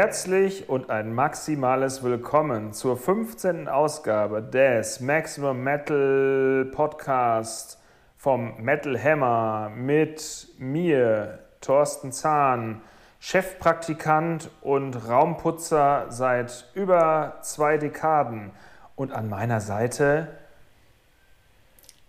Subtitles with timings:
[0.00, 3.66] Herzlich und ein maximales Willkommen zur 15.
[3.66, 7.82] Ausgabe des Maximum Metal Podcast
[8.16, 12.80] vom Metal Hammer mit mir, Thorsten Zahn,
[13.18, 18.52] Chefpraktikant und Raumputzer seit über zwei Dekaden.
[18.94, 20.28] Und an meiner Seite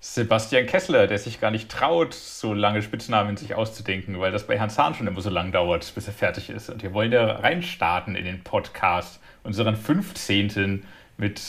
[0.02, 4.58] Sebastian Kessler, der sich gar nicht traut, so lange Spitznamen sich auszudenken, weil das bei
[4.58, 6.70] Herrn Zahn schon immer so lang dauert, bis er fertig ist.
[6.70, 10.86] Und wir wollen da reinstarten in den Podcast, unseren 15.
[11.18, 11.42] mit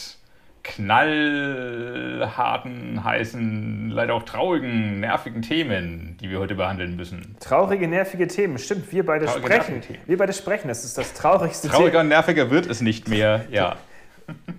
[1.50, 7.36] knallharten, heißen, leider auch traurigen, nervigen Themen, die wir heute behandeln müssen.
[7.40, 8.90] Traurige, nervige Themen, stimmt.
[8.92, 9.82] Wir beide Traurige, sprechen.
[10.06, 12.00] Wir beide sprechen, das ist das traurigste Trauriger Thema.
[12.00, 13.76] und nerviger wird es nicht mehr, ja.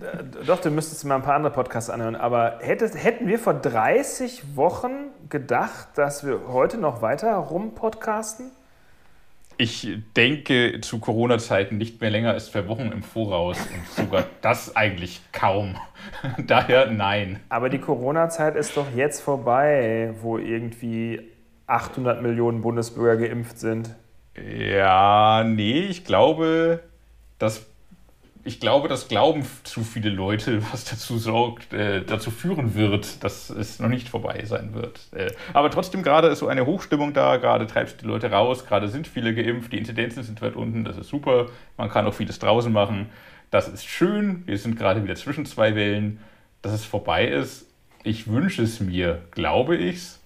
[0.00, 2.16] Äh, doch, du müsstest mal ein paar andere Podcasts anhören.
[2.16, 8.50] Aber hättest, hätten wir vor 30 Wochen gedacht, dass wir heute noch weiter rumpodcasten?
[9.58, 14.74] Ich denke zu Corona-Zeiten nicht mehr länger als zwei Wochen im Voraus und sogar das
[14.74, 15.76] eigentlich kaum.
[16.46, 17.40] Daher nein.
[17.48, 21.20] Aber die Corona-Zeit ist doch jetzt vorbei, wo irgendwie
[21.66, 23.94] 800 Millionen Bundesbürger geimpft sind.
[24.34, 26.80] Ja, nee, ich glaube,
[27.38, 27.66] das
[28.44, 33.50] ich glaube, das glauben zu viele Leute, was dazu sorgt, äh, dazu führen wird, dass
[33.50, 35.00] es noch nicht vorbei sein wird.
[35.12, 38.66] Äh, aber trotzdem gerade ist so eine Hochstimmung da, gerade treibst du die Leute raus,
[38.66, 41.46] gerade sind viele geimpft, die Inzidenzen sind weit unten, das ist super.
[41.76, 43.10] Man kann auch vieles draußen machen.
[43.50, 44.42] Das ist schön.
[44.46, 46.20] Wir sind gerade wieder zwischen zwei Wellen.
[46.62, 47.66] Dass es vorbei ist,
[48.02, 50.20] ich wünsche es mir, glaube ich's.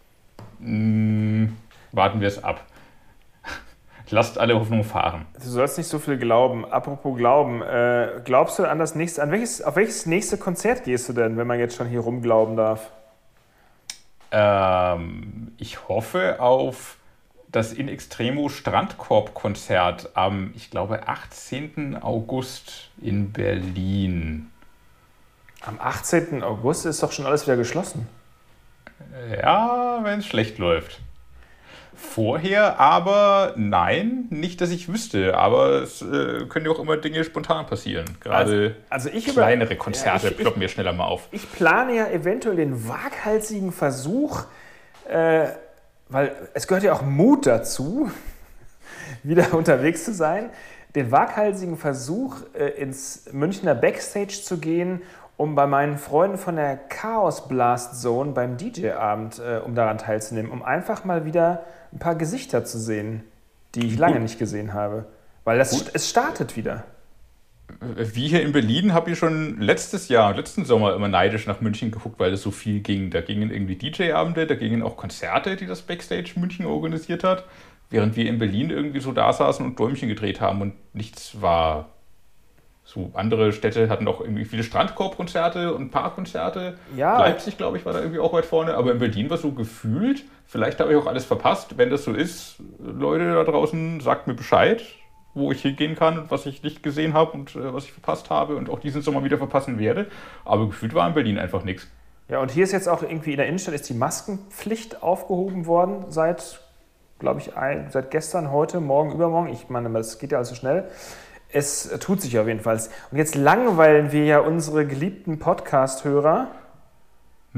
[0.60, 1.56] Hm,
[1.92, 2.64] warten wir es ab.
[4.10, 5.26] Lasst alle Hoffnung fahren.
[5.34, 6.64] Du sollst nicht so viel glauben.
[6.64, 11.08] Apropos Glauben, äh, glaubst du an das nächste, an welches, auf welches nächste Konzert gehst
[11.08, 12.90] du denn, wenn man jetzt schon hier rumglauben darf?
[14.30, 16.98] Ähm, ich hoffe auf
[17.50, 21.96] das In Extremo Strandkorb-Konzert am, ich glaube, 18.
[22.00, 24.52] August in Berlin.
[25.62, 26.44] Am 18.
[26.44, 28.06] August ist doch schon alles wieder geschlossen.
[29.42, 31.00] Ja, wenn es schlecht läuft
[31.96, 35.36] vorher, aber nein, nicht, dass ich wüsste.
[35.36, 38.06] Aber es äh, können ja auch immer Dinge spontan passieren.
[38.20, 41.28] Gerade also, also kleinere über, Konzerte ja, ich, ploppen wir schneller mal auf.
[41.32, 44.44] Ich plane ja eventuell den waghalsigen Versuch,
[45.08, 45.46] äh,
[46.08, 48.10] weil es gehört ja auch Mut dazu,
[49.22, 50.50] wieder unterwegs zu sein,
[50.94, 55.02] den waghalsigen Versuch, äh, ins Münchner Backstage zu gehen
[55.36, 60.50] um bei meinen Freunden von der Chaos Blast Zone beim DJ-Abend, äh, um daran teilzunehmen,
[60.50, 63.22] um einfach mal wieder ein paar Gesichter zu sehen,
[63.74, 65.06] die ich lange nicht gesehen habe.
[65.44, 66.84] Weil das, es startet wieder.
[67.80, 71.90] Wie hier in Berlin habe ich schon letztes Jahr, letzten Sommer immer neidisch nach München
[71.90, 73.10] geguckt, weil es so viel ging.
[73.10, 77.44] Da gingen irgendwie DJ-Abende, da gingen auch Konzerte, die das Backstage München organisiert hat,
[77.90, 81.90] während wir in Berlin irgendwie so da saßen und Däumchen gedreht haben und nichts war.
[82.84, 86.78] So andere Städte hatten auch irgendwie viele Strandkorbkonzerte und Parkkonzerte.
[86.96, 87.18] Ja.
[87.18, 88.74] Leipzig, glaube ich, war da irgendwie auch weit vorne.
[88.74, 91.78] Aber in Berlin war so gefühlt, vielleicht habe ich auch alles verpasst.
[91.78, 94.82] Wenn das so ist, Leute da draußen, sagt mir Bescheid,
[95.34, 98.30] wo ich hingehen kann und was ich nicht gesehen habe und äh, was ich verpasst
[98.30, 100.06] habe und auch diesen Sommer wieder verpassen werde.
[100.44, 101.86] Aber gefühlt war in Berlin einfach nichts.
[102.28, 106.06] Ja, und hier ist jetzt auch irgendwie in der Innenstadt ist die Maskenpflicht aufgehoben worden
[106.08, 106.60] seit,
[107.18, 109.48] glaube ich, ein, seit gestern, heute, morgen, übermorgen.
[109.48, 110.88] Ich meine, das geht ja alles so schnell
[111.56, 112.78] es tut sich auf jeden Fall.
[113.10, 116.48] Und jetzt langweilen wir ja unsere geliebten Podcast-Hörer.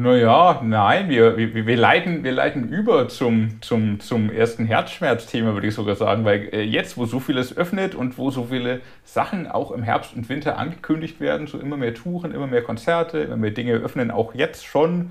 [0.01, 5.67] Naja, nein, wir, wir, wir, leiten, wir leiten über zum, zum, zum ersten Herzschmerzthema, würde
[5.67, 9.49] ich sogar sagen, weil äh, jetzt, wo so vieles öffnet und wo so viele Sachen
[9.49, 13.39] auch im Herbst und Winter angekündigt werden, so immer mehr Touren, immer mehr Konzerte, immer
[13.39, 15.11] mehr Dinge öffnen, auch jetzt schon,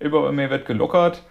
[0.00, 1.22] immer mehr wird gelockert.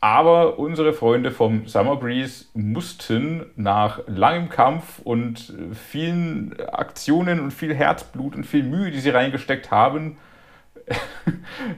[0.00, 7.74] Aber unsere Freunde vom Summer Breeze mussten nach langem Kampf und vielen Aktionen und viel
[7.74, 10.16] Herzblut und viel Mühe, die sie reingesteckt haben,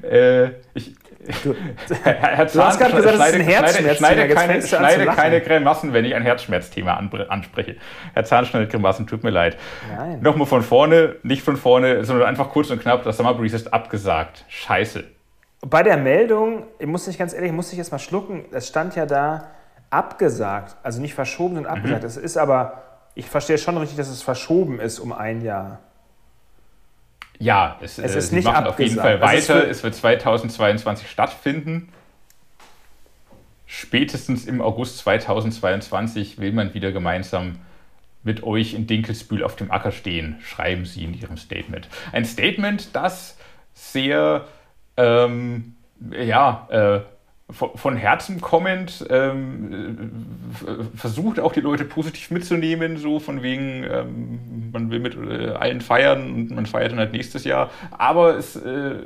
[0.03, 0.95] äh, ich,
[1.43, 1.55] du,
[2.03, 3.95] Herr Zahn, du hast gerade gesagt, es ist ein Herzschmerzthema.
[3.95, 6.95] Schneide, keine, schneide keine Grimassen, wenn ich ein Herzschmerzthema
[7.29, 7.77] anspreche.
[8.15, 9.57] Herr Zahn schneidet Grimassen, tut mir leid.
[9.97, 10.21] Nein.
[10.21, 13.73] Nochmal von vorne, nicht von vorne, sondern einfach kurz und knapp, das Summer Breeze ist
[13.73, 14.45] abgesagt.
[14.49, 15.05] Scheiße.
[15.63, 18.95] Bei der Meldung, ich muss nicht ganz ehrlich, muss ich jetzt mal schlucken, es stand
[18.95, 19.51] ja da
[19.91, 22.05] abgesagt, also nicht verschoben, sondern abgesagt.
[22.05, 22.25] Es mhm.
[22.25, 22.83] ist aber,
[23.15, 25.81] ich verstehe schon richtig, dass es verschoben ist um ein Jahr.
[27.39, 28.69] Ja, es, es ist äh, nicht abgesagt.
[28.69, 29.69] auf jeden Fall weiter.
[29.69, 31.89] Es wird 2022 stattfinden.
[33.67, 37.59] Spätestens im August 2022 will man wieder gemeinsam
[38.23, 41.89] mit euch in Dinkelsbühl auf dem Acker stehen, schreiben sie in ihrem Statement.
[42.13, 43.37] Ein Statement, das
[43.75, 44.47] sehr
[44.97, 45.77] ähm,
[46.11, 47.16] ja, äh,
[47.51, 50.11] von Herzen kommend, ähm,
[50.97, 55.81] versucht auch die Leute positiv mitzunehmen, so von wegen, ähm, man will mit äh, allen
[55.81, 57.71] feiern und man feiert dann halt nächstes Jahr.
[57.93, 58.97] Aber es äh,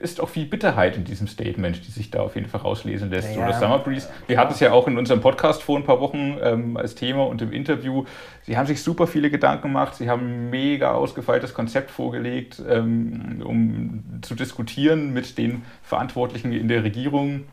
[0.00, 3.28] ist auch viel Bitterheit in diesem Statement, die sich da auf jeden Fall rauslesen lässt.
[3.28, 5.84] Ja, so, das Summer Breeze, wir hatten es ja auch in unserem Podcast vor ein
[5.84, 8.04] paar Wochen ähm, als Thema und im Interview.
[8.42, 13.42] Sie haben sich super viele Gedanken gemacht, sie haben ein mega ausgefeiltes Konzept vorgelegt, ähm,
[13.44, 17.44] um zu diskutieren mit den Verantwortlichen in der Regierung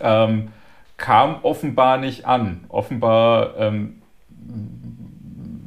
[0.00, 0.48] ähm,
[0.96, 2.64] kam offenbar nicht an.
[2.68, 4.02] Offenbar ähm,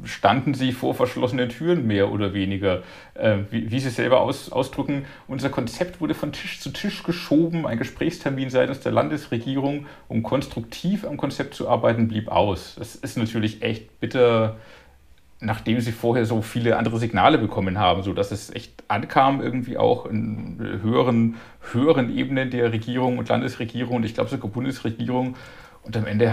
[0.04, 2.82] standen sie vor verschlossenen Türen mehr oder weniger.
[3.14, 7.66] Äh, wie, wie, sie selber aus, ausdrücken, unser Konzept wurde von Tisch zu Tisch geschoben.
[7.66, 12.76] Ein Gesprächstermin seitens der Landesregierung, um konstruktiv am Konzept zu arbeiten, blieb aus.
[12.78, 14.56] Das ist natürlich echt bitter
[15.40, 20.06] nachdem sie vorher so viele andere Signale bekommen haben, sodass es echt ankam, irgendwie auch
[20.06, 21.36] in höheren,
[21.72, 25.36] höheren Ebenen der Regierung und Landesregierung und ich glaube sogar Bundesregierung.
[25.82, 26.26] Und am Ende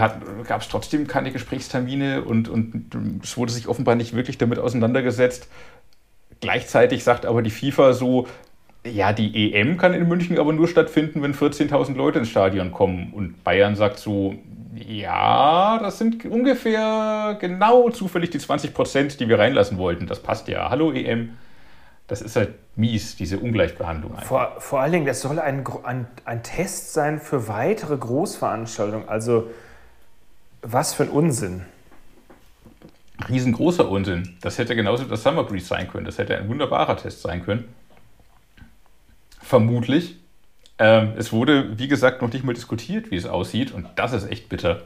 [0.46, 5.48] gab es trotzdem keine Gesprächstermine und, und es wurde sich offenbar nicht wirklich damit auseinandergesetzt.
[6.40, 8.26] Gleichzeitig sagt aber die FIFA so,
[8.86, 13.12] ja, die EM kann in München aber nur stattfinden, wenn 14.000 Leute ins Stadion kommen.
[13.12, 14.34] Und Bayern sagt so,
[14.86, 20.06] ja, das sind ungefähr genau zufällig die 20 Prozent, die wir reinlassen wollten.
[20.06, 20.70] Das passt ja.
[20.70, 21.36] Hallo EM.
[22.06, 24.16] Das ist halt mies, diese Ungleichbehandlung.
[24.18, 29.08] Vor, vor allen Dingen, das soll ein, ein, ein Test sein für weitere Großveranstaltungen.
[29.08, 29.50] Also,
[30.62, 31.64] was für ein Unsinn.
[33.28, 34.36] Riesengroßer Unsinn.
[34.40, 36.06] Das hätte genauso das Summer Breeze sein können.
[36.06, 37.64] Das hätte ein wunderbarer Test sein können.
[39.42, 40.16] Vermutlich.
[40.78, 44.30] Ähm, es wurde, wie gesagt, noch nicht mal diskutiert, wie es aussieht, und das ist
[44.30, 44.82] echt bitter.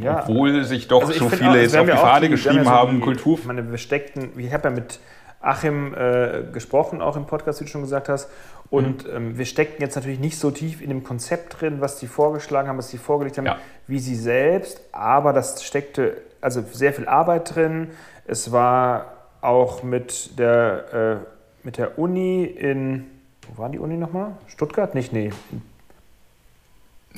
[0.00, 0.22] Ja.
[0.22, 3.02] Obwohl sich doch also so viele auch, jetzt auf die Fahne geschrieben ja haben, die,
[3.02, 3.38] Kultur.
[3.38, 5.00] Ich meine, wir steckten, ich habe ja mit
[5.40, 8.30] Achim äh, gesprochen, auch im Podcast, wie du schon gesagt hast.
[8.70, 9.16] Und mhm.
[9.16, 12.68] ähm, wir steckten jetzt natürlich nicht so tief in dem Konzept drin, was die vorgeschlagen
[12.68, 13.58] haben, was sie vorgelegt haben, ja.
[13.86, 14.80] wie sie selbst.
[14.92, 17.90] Aber das steckte also sehr viel Arbeit drin.
[18.24, 23.06] Es war auch mit der, äh, mit der Uni in
[23.48, 24.36] wo war die Uni nochmal?
[24.46, 24.94] Stuttgart?
[24.94, 25.32] Nicht, nee.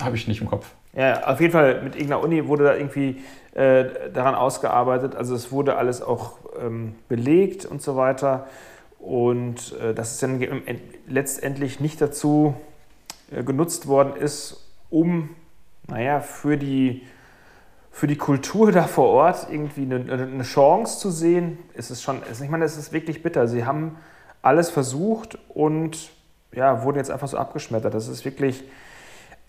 [0.01, 0.71] Habe ich nicht im Kopf.
[0.95, 3.23] Ja, auf jeden Fall mit irgendeiner Uni wurde da irgendwie
[3.55, 5.15] äh, daran ausgearbeitet.
[5.15, 8.47] Also es wurde alles auch ähm, belegt und so weiter.
[8.99, 10.41] Und äh, dass es dann
[11.07, 12.55] letztendlich nicht dazu
[13.31, 15.31] äh, genutzt worden ist, um,
[15.87, 17.03] naja, für die,
[17.91, 22.23] für die Kultur da vor Ort irgendwie eine, eine Chance zu sehen, ist es schon,
[22.31, 23.47] ich meine, es ist wirklich bitter.
[23.47, 23.97] Sie haben
[24.43, 26.11] alles versucht und
[26.53, 27.95] ja, wurden jetzt einfach so abgeschmettert.
[27.95, 28.65] Das ist wirklich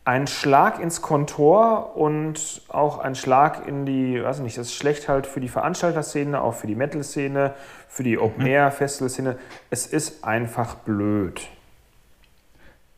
[0.06, 5.08] ein Schlag ins Kontor und auch ein Schlag in die, weiß nicht, das ist schlecht
[5.08, 7.54] halt für die Veranstalterszene, auch für die Metal-Szene,
[7.88, 9.38] für die Open-Air-Festival-Szene.
[9.70, 11.42] Es ist einfach blöd.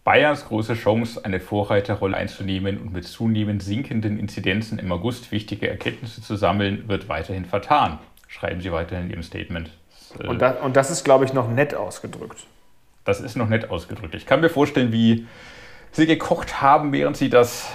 [0.03, 6.21] Bayerns große Chance, eine Vorreiterrolle einzunehmen und mit zunehmend sinkenden Inzidenzen im August wichtige Erkenntnisse
[6.21, 9.69] zu sammeln, wird weiterhin vertan, schreiben sie weiterhin in ihrem Statement.
[10.25, 12.45] Und das, und das ist, glaube ich, noch nett ausgedrückt.
[13.03, 14.15] Das ist noch nett ausgedrückt.
[14.15, 15.27] Ich kann mir vorstellen, wie
[15.91, 17.69] sie gekocht haben, während sie das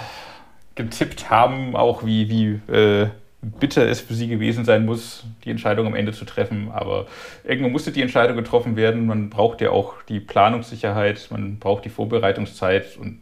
[0.75, 3.09] getippt haben, auch wie, wie äh,
[3.41, 6.71] bitter es für sie gewesen sein muss, die Entscheidung am Ende zu treffen.
[6.71, 7.07] Aber
[7.43, 9.05] irgendwo musste die Entscheidung getroffen werden.
[9.05, 13.19] Man braucht ja auch die Planungssicherheit, man braucht die Vorbereitungszeit und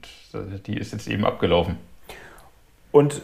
[0.67, 1.77] die ist jetzt eben abgelaufen.
[2.91, 3.21] Und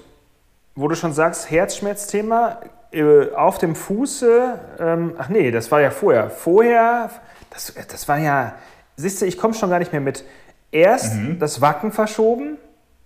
[0.76, 2.60] wo du schon sagst, Herzschmerzthema,
[2.92, 6.30] äh, auf dem Fuße, ähm, ach nee, das war ja vorher.
[6.30, 7.10] Vorher,
[7.52, 8.56] das, das war ja
[9.02, 10.24] siehst du, ich komme schon gar nicht mehr mit.
[10.72, 11.40] Erst mhm.
[11.40, 12.58] das Wacken verschoben,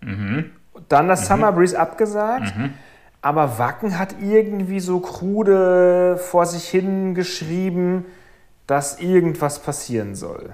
[0.01, 0.51] mhm.
[0.87, 1.25] dann das mhm.
[1.25, 2.55] Summer Breeze abgesagt.
[2.55, 2.73] Mhm.
[3.21, 8.05] Aber Wacken hat irgendwie so krude vor sich hin geschrieben,
[8.67, 10.53] dass irgendwas passieren soll.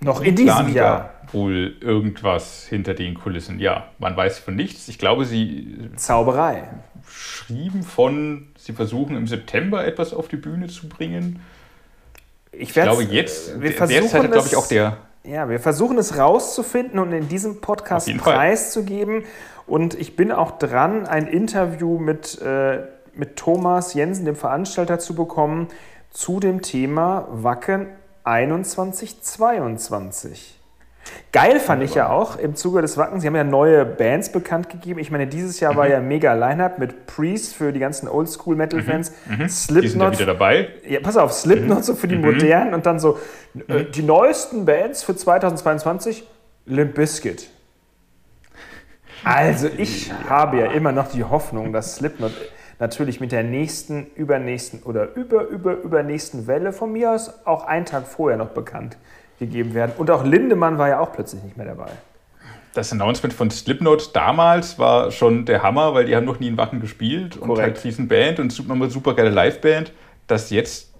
[0.00, 1.14] Noch in diesem Jahr.
[1.32, 3.58] Wohl irgendwas hinter den Kulissen.
[3.58, 4.88] Ja, man weiß von nichts.
[4.88, 5.90] Ich glaube, sie.
[5.96, 6.64] Zauberei.
[7.08, 11.40] Schrieben von, sie versuchen im September etwas auf die Bühne zu bringen.
[12.58, 14.96] Ich, ich glaube, jetzt, wir derzeit hat, glaube ich, auch der.
[15.24, 19.24] Ja, wir versuchen es rauszufinden und in diesem Podcast preiszugeben.
[19.66, 22.84] Und ich bin auch dran, ein Interview mit, äh,
[23.14, 25.68] mit Thomas Jensen, dem Veranstalter, zu bekommen
[26.10, 27.88] zu dem Thema Wacken
[28.24, 30.55] 2122.
[31.32, 33.22] Geil fand ich ja auch im Zuge des Wackens.
[33.22, 34.98] Sie haben ja neue Bands bekannt gegeben.
[35.00, 35.76] Ich meine, dieses Jahr mhm.
[35.76, 39.12] war ja mega Line-Up mit Priest für die ganzen Oldschool-Metal-Fans.
[39.26, 39.42] Mhm.
[39.42, 39.48] Mhm.
[39.48, 39.84] Slipknot.
[39.84, 40.68] Die sind ja wieder dabei.
[40.88, 41.82] Ja, pass auf, Slipknot mhm.
[41.82, 42.22] so für die mhm.
[42.22, 43.18] modernen und dann so
[43.68, 46.26] äh, die neuesten Bands für 2022.
[46.64, 47.48] Limp Bizkit.
[49.22, 52.32] Also ich habe ja immer noch die Hoffnung, dass Slipknot
[52.78, 57.86] natürlich mit der nächsten, übernächsten oder über, über, übernächsten Welle von mir aus auch einen
[57.86, 58.96] Tag vorher noch bekannt
[59.38, 59.92] gegeben werden.
[59.96, 61.90] Und auch Lindemann war ja auch plötzlich nicht mehr dabei.
[62.76, 66.58] das Announcement von Slipknot damals war schon der Hammer, weil die haben noch nie in
[66.58, 67.76] Wacken gespielt und Korrekt.
[67.76, 69.92] halt riesen Band und super, super geile Liveband.
[70.26, 70.92] Das jetzt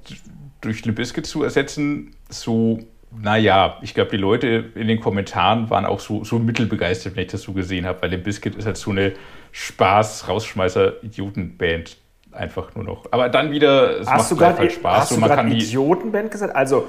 [0.60, 2.78] durch Limp Bizkit zu ersetzen, so,
[3.16, 7.32] naja, ich glaube, die Leute in den Kommentaren waren auch so, so mittelbegeistert, wenn ich
[7.32, 9.12] das so gesehen habe, weil Limp Bizkit ist halt so eine
[9.52, 11.98] Spaß-Rausschmeißer-Idioten-Band
[12.32, 13.04] einfach nur noch.
[13.10, 15.64] Aber dann wieder, es Hast du live gerade hast und du man gerade kann die,
[15.64, 16.54] Idiotenband gesagt?
[16.54, 16.86] Also,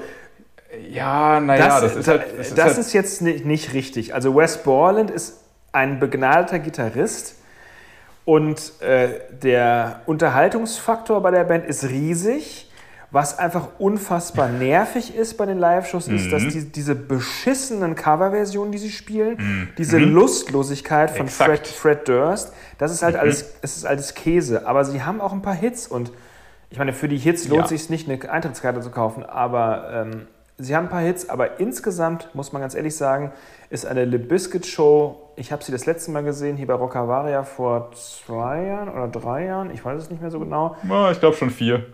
[0.90, 4.14] ja, naja, das, das, ist halt, das, das ist halt, ist jetzt nicht, nicht richtig.
[4.14, 5.40] Also Wes Borland ist
[5.72, 7.34] ein begnadeter Gitarrist
[8.24, 9.08] und äh,
[9.42, 12.64] der Unterhaltungsfaktor bei der Band ist riesig.
[13.10, 16.30] Was einfach unfassbar nervig ist bei den Live-Shows, ist, Mhm.
[16.30, 21.66] dass die, diese beschissenen Coverversionen, die sie spielen, diese Lustlosigkeit von Fred, Mhm.
[21.68, 21.74] Mhm.
[21.74, 24.66] Fred Durst, das ist halt alles, es ist alles Käse.
[24.66, 26.12] Aber sie haben auch ein paar Hits und
[26.68, 27.68] ich meine, für die Hits lohnt Ja.
[27.68, 30.26] sich nicht, eine Eintrittskarte zu kaufen, aber ähm,
[30.58, 33.32] sie haben ein paar Hits, aber insgesamt, muss man ganz ehrlich sagen,
[33.70, 37.44] ist eine Le Biscuit Show, ich habe sie das letzte Mal gesehen, hier bei Rockavaria
[37.44, 40.76] vor zwei Jahren oder drei Jahren, ich weiß es nicht mehr so genau.
[40.88, 41.86] ja, ich glaube schon vier.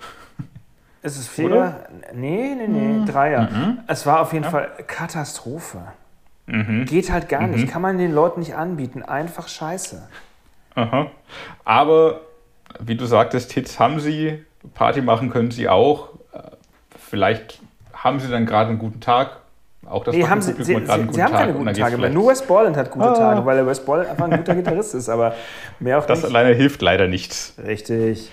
[1.03, 1.47] Ist es vier?
[1.47, 1.87] Oder?
[2.15, 3.77] Nee, nee, nee, drei Jahre.
[3.87, 5.83] Es war auf jeden Fall Katastrophe.
[6.47, 10.03] Geht halt gar nicht, kann man den Leuten nicht anbieten, einfach scheiße.
[10.75, 11.11] Aha.
[11.65, 12.23] Aber
[12.81, 14.45] wie du sagtest, Hits haben sie,
[14.75, 16.11] Party machen können sie auch.
[16.33, 16.41] Äh,
[16.99, 17.61] Vielleicht
[18.05, 19.39] haben sie dann gerade einen guten Tag.
[19.87, 20.75] Auch das Nee, haben sie, sie, sie,
[21.11, 22.09] sie haben keine und guten Tage mehr.
[22.11, 23.15] Nur Wes Borland hat gute Ah.
[23.15, 25.35] Tage, weil Wes Borland einfach ein guter Gitarrist ist, aber
[25.79, 26.35] mehr auch Das nicht.
[26.35, 27.55] alleine hilft leider nichts.
[27.67, 28.31] Richtig.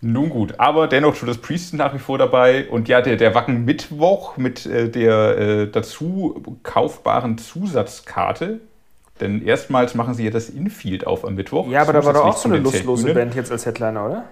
[0.00, 2.68] Nun gut, aber dennoch Judas Priest nach wie vor dabei.
[2.68, 8.60] Und ja, der, der Wacken Mittwoch mit äh, der äh, dazu kaufbaren Zusatzkarte.
[9.20, 11.68] Denn erstmals machen sie ja das Infield auf am Mittwoch.
[11.68, 13.14] Ja, aber da war doch auch so eine lustlose.
[13.14, 14.24] Band jetzt als Headliner, oder?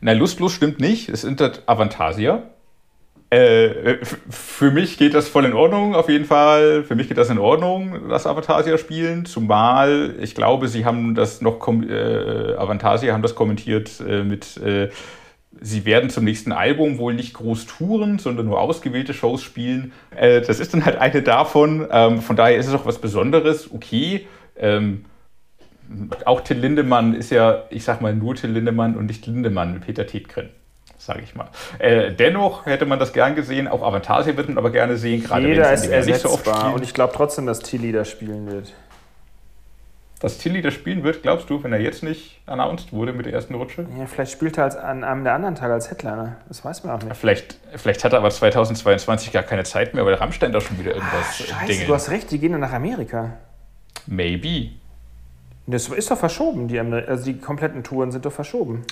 [0.00, 1.08] Nein, lustlos stimmt nicht.
[1.08, 2.42] Es sind halt Avantasia.
[3.30, 6.82] Äh, f- für mich geht das voll in Ordnung, auf jeden Fall.
[6.84, 9.26] Für mich geht das in Ordnung, das Avantasia spielen.
[9.26, 14.88] Zumal, ich glaube, sie haben das noch, äh, Avantasia haben das kommentiert äh, mit, äh,
[15.60, 19.92] sie werden zum nächsten Album wohl nicht groß touren, sondern nur ausgewählte Shows spielen.
[20.16, 21.86] Äh, das ist dann halt eine davon.
[21.90, 23.70] Ähm, von daher ist es auch was Besonderes.
[23.70, 24.26] Okay.
[24.56, 25.04] Ähm,
[26.24, 30.06] auch Till Lindemann ist ja, ich sag mal, nur Till Lindemann und nicht Lindemann Peter
[30.06, 30.50] Tetgren,
[31.08, 31.48] sage ich mal.
[31.78, 35.48] Äh, dennoch hätte man das gern gesehen, auch Avantasia wird man aber gerne sehen, gerade
[35.48, 38.46] Jeder ist Jahr nicht so oft ersetzbar und ich glaube trotzdem, dass Tilly da spielen
[38.46, 38.72] wird.
[40.20, 43.32] Dass Tilly das spielen wird, glaubst du, wenn er jetzt nicht announced wurde mit der
[43.32, 43.86] ersten Rutsche?
[43.98, 46.36] Ja, vielleicht spielt er als, an einem der anderen Tage als Headliner.
[46.48, 47.16] Das weiß man auch nicht.
[47.16, 50.94] Vielleicht, vielleicht hat er aber 2022 gar keine Zeit mehr, weil Rammstein da schon wieder
[50.94, 51.86] irgendwas Ah, Scheiße, Dinge.
[51.86, 53.34] du hast recht, die gehen dann nach Amerika.
[54.06, 54.70] Maybe.
[55.68, 58.84] Das ist doch verschoben, die, also die kompletten Touren sind doch verschoben.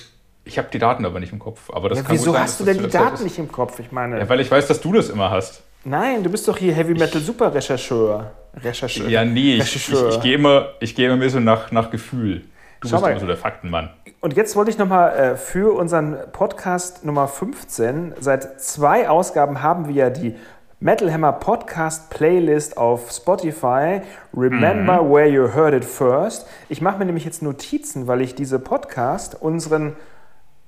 [0.47, 1.69] Ich habe die Daten aber nicht im Kopf.
[1.71, 3.79] Aber das Ja, kann wieso sein, hast du denn die Daten Zeit nicht im Kopf?
[3.79, 4.23] Ich meine, Ist.
[4.23, 5.61] Ja, weil ich weiß, dass du das immer hast.
[5.83, 8.31] nein, du bist doch hier Heavy Metal Super Rechercheur.
[8.63, 9.07] Rechercheur.
[9.09, 10.09] Ja, nee, ich, ich, Rechercheur.
[10.09, 12.41] ich gehe immer, gehe immer mehr so nach, nach Gefühl.
[12.81, 13.09] Du Schau bist mal.
[13.11, 13.89] immer so der Faktenmann.
[14.21, 19.87] Und jetzt wollte ich nochmal äh, für unseren Podcast Nummer 15, seit zwei Ausgaben haben
[19.87, 20.35] wir ja die
[20.79, 24.01] Metal Hammer Podcast Playlist auf Spotify.
[24.35, 25.11] Remember Mhm.
[25.11, 26.45] where you heard it first.
[26.69, 29.95] Ich mache mir nämlich jetzt Notizen, weil ich diese Podcast unseren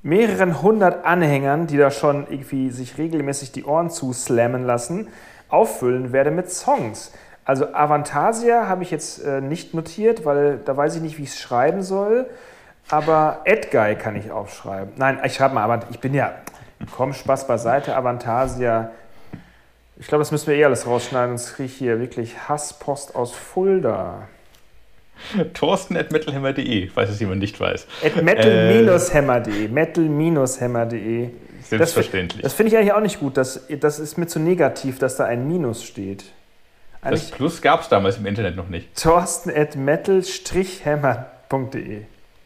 [0.02, 5.10] mehreren hundert Anhängern, die da schon irgendwie sich regelmäßig die Ohren zuslammen lassen,
[5.50, 7.12] auffüllen werde mit Songs.
[7.46, 11.30] Also Avantasia habe ich jetzt äh, nicht notiert, weil da weiß ich nicht, wie ich
[11.30, 12.28] es schreiben soll.
[12.90, 14.94] Aber Edguy kann ich aufschreiben.
[14.98, 16.34] Nein, ich schreibe mal, aber ich bin ja,
[16.96, 18.92] komm, Spaß beiseite, Avantasia.
[19.98, 23.34] Ich glaube, das müssen wir eh alles rausschneiden, sonst kriege ich hier wirklich Hasspost aus
[23.34, 24.28] Fulda.
[25.54, 27.88] Thorsten at metalhammer.de, falls es jemand nicht weiß.
[28.06, 29.68] At metal-hammer.de.
[29.68, 31.30] Metal-hammer.de.
[31.64, 32.42] Selbstverständlich.
[32.42, 33.38] Das, das finde ich eigentlich auch nicht gut.
[33.38, 36.24] Das, das ist mir zu negativ, dass da ein Minus steht.
[37.02, 38.96] Das Eigentlich Plus gab es damals im Internet noch nicht.
[38.96, 42.02] Thorsten at metal-hammer.de.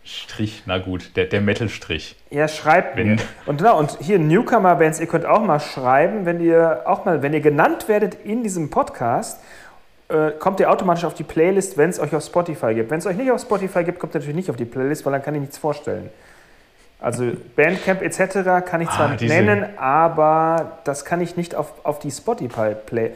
[0.06, 2.18] Strich, na gut, der, der Metal-Strich.
[2.30, 3.22] Ja, schreibt Wenn- mir.
[3.46, 7.32] Und genau, und hier Newcomer-Bands, ihr könnt auch mal schreiben, wenn ihr auch mal, wenn
[7.34, 9.40] ihr genannt werdet in diesem Podcast,
[10.14, 12.90] äh, kommt ihr automatisch auf die Playlist, wenn es euch auf Spotify gibt.
[12.92, 15.14] Wenn es euch nicht auf Spotify gibt, kommt ihr natürlich nicht auf die Playlist, weil
[15.14, 16.10] dann kann ich nichts vorstellen.
[17.00, 18.66] Also Bandcamp etc.
[18.66, 23.12] kann ich zwar Ah, nennen, aber das kann ich nicht auf, auf die Spotify Play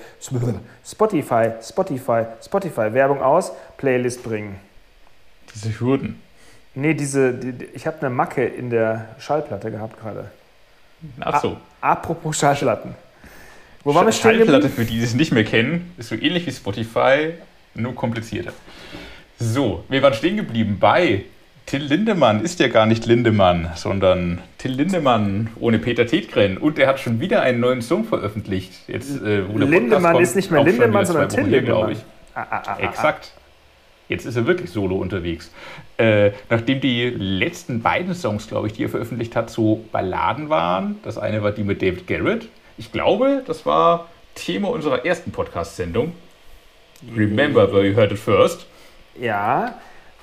[0.85, 4.59] Spotify Spotify Spotify Werbung aus Playlist bringen.
[5.55, 6.21] Diese Hürden.
[6.75, 10.31] Nee, diese die, ich habe eine Macke in der Schallplatte gehabt gerade.
[11.21, 11.55] Ach so.
[11.79, 12.93] Apropos Schallplatten.
[13.87, 16.45] Wo waren wir stehen Schallplatte, für die, die es nicht mehr kennen, ist so ähnlich
[16.45, 17.29] wie Spotify,
[17.73, 18.51] nur komplizierter.
[19.39, 21.23] So, wir waren stehen geblieben bei
[21.65, 22.43] Till Lindemann.
[22.43, 26.57] Ist ja gar nicht Lindemann, sondern Till Lindemann ohne Peter Tetgren.
[26.57, 28.73] Und er hat schon wieder einen neuen Song veröffentlicht.
[28.89, 32.05] Jetzt, äh, Lindemann kommt, ist nicht mehr Lindemann, sondern Till her, glaub Lindemann.
[32.35, 33.31] Ah, ah, ah, ah, Exakt.
[34.09, 35.49] jetzt ist er wirklich solo unterwegs.
[35.97, 40.97] Äh, nachdem die letzten beiden Songs, glaube ich, die er veröffentlicht hat, so Balladen waren.
[41.03, 42.49] Das eine war die mit David Garrett.
[42.77, 46.13] Ich glaube, das war Thema unserer ersten Podcast-Sendung.
[47.15, 48.65] Remember where you heard it first.
[49.19, 49.75] Ja.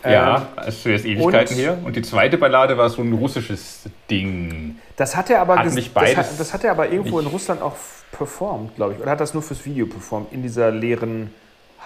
[0.04, 1.78] Ja, ähm, ist Ewigkeiten und, her.
[1.82, 4.76] Und die zweite Ballade war so ein russisches Ding.
[4.96, 7.26] Das hat er aber, hat nicht beides das, hat, das hat er aber irgendwo in
[7.26, 7.74] Russland auch
[8.12, 9.00] performt, glaube ich.
[9.00, 11.32] Oder hat das nur fürs Video performt, in dieser leeren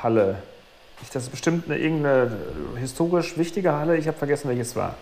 [0.02, 0.42] Halle?
[1.12, 2.36] Das ist bestimmt eine, irgendeine
[2.76, 3.96] historisch wichtige Halle.
[3.96, 4.96] Ich habe vergessen, welches war.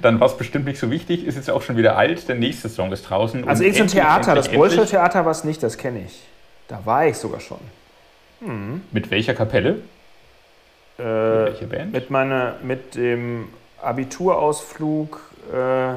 [0.00, 1.26] Dann war es bestimmt nicht so wichtig.
[1.26, 2.28] Ist jetzt auch schon wieder alt.
[2.28, 3.46] Der nächste Song ist draußen.
[3.46, 4.34] Also irgendein Theater.
[4.34, 6.22] das Bolshoi Theater war es nicht, das kenne ich.
[6.68, 7.60] Da war ich sogar schon.
[8.40, 8.82] Hm.
[8.90, 9.82] Mit welcher Kapelle?
[10.98, 11.92] Äh, mit welcher Band?
[11.92, 13.48] Mit, meine, mit dem
[13.82, 15.20] Abiturausflug
[15.52, 15.94] äh,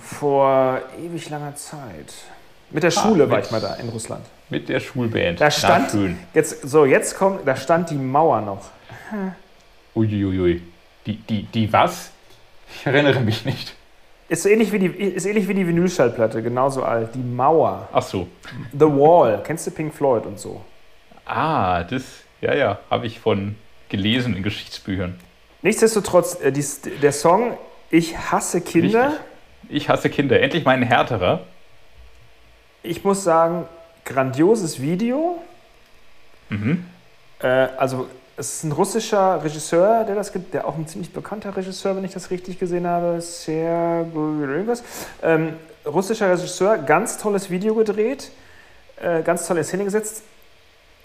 [0.00, 2.14] vor ewig langer Zeit.
[2.70, 4.24] Mit der ah, Schule mit, war ich mal da in Russland.
[4.50, 5.40] Mit der Schulband.
[5.40, 5.94] Da stand,
[6.32, 8.70] jetzt, so jetzt kommt, da stand die Mauer noch.
[9.94, 10.62] Uiuiui.
[11.06, 12.10] Die, die, die was?
[12.74, 13.74] Ich erinnere mich nicht.
[14.28, 17.14] Ist so ähnlich wie die, ist ähnlich wie die Vinylschallplatte, genauso alt.
[17.14, 17.88] Die Mauer.
[17.92, 18.26] Ach so.
[18.72, 19.42] The Wall.
[19.44, 20.62] Kennst du Pink Floyd und so?
[21.26, 22.02] Ah, das,
[22.40, 23.56] ja, ja, habe ich von
[23.88, 25.18] gelesen in Geschichtsbüchern.
[25.62, 26.64] Nichtsdestotrotz, äh, die,
[27.00, 27.56] der Song
[27.90, 29.08] Ich hasse Kinder.
[29.08, 29.20] Richtig.
[29.68, 30.40] Ich hasse Kinder.
[30.40, 31.40] Endlich mal ein härterer.
[32.82, 33.66] Ich muss sagen,
[34.04, 35.42] grandioses Video.
[36.48, 36.84] Mhm.
[37.40, 41.56] Äh, also es ist ein russischer Regisseur, der das gibt, der auch ein ziemlich bekannter
[41.56, 44.82] Regisseur, wenn ich das richtig gesehen habe, sehr irgendwas.
[45.22, 45.54] Ähm,
[45.86, 48.32] russischer Regisseur, ganz tolles Video gedreht,
[49.00, 50.22] äh, ganz toll in Szene gesetzt.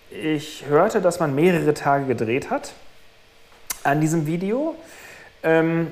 [0.10, 2.74] Ich hörte, dass man mehrere Tage gedreht hat
[3.84, 4.76] an diesem Video.
[5.44, 5.92] Ähm,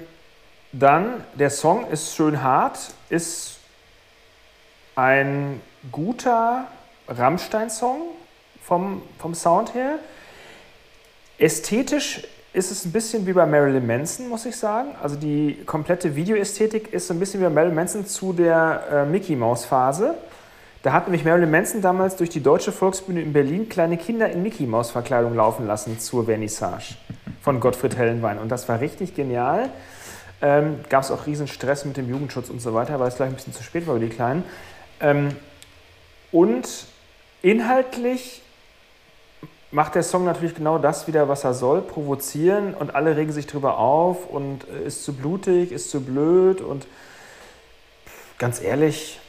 [0.72, 3.60] dann, der Song ist schön hart, ist
[4.96, 6.66] ein guter
[7.08, 8.02] Rammstein-Song
[8.64, 10.00] vom, vom Sound her.
[11.40, 12.24] Ästhetisch
[12.54, 14.90] ist es ein bisschen wie bei Marilyn Manson, muss ich sagen.
[15.02, 19.06] Also die komplette Videoästhetik ist so ein bisschen wie bei Marilyn Manson zu der äh,
[19.06, 20.16] Mickey Mouse Phase.
[20.82, 24.42] Da hat nämlich Marilyn Manson damals durch die Deutsche Volksbühne in Berlin kleine Kinder in
[24.42, 26.96] Mickey Mouse Verkleidung laufen lassen zur Vernissage
[27.42, 28.40] von Gottfried Hellenwein.
[28.40, 29.70] Und das war richtig genial.
[30.42, 33.30] Ähm, Gab es auch riesen Stress mit dem Jugendschutz und so weiter, weil es gleich
[33.30, 34.44] ein bisschen zu spät war für die Kleinen.
[35.02, 35.36] Ähm,
[36.32, 36.68] und
[37.44, 38.42] inhaltlich
[39.72, 43.48] macht der Song natürlich genau das wieder, was er soll, provozieren und alle regen sich
[43.48, 46.88] drüber auf und äh, ist zu blutig, ist zu blöd und
[48.38, 49.20] ganz ehrlich,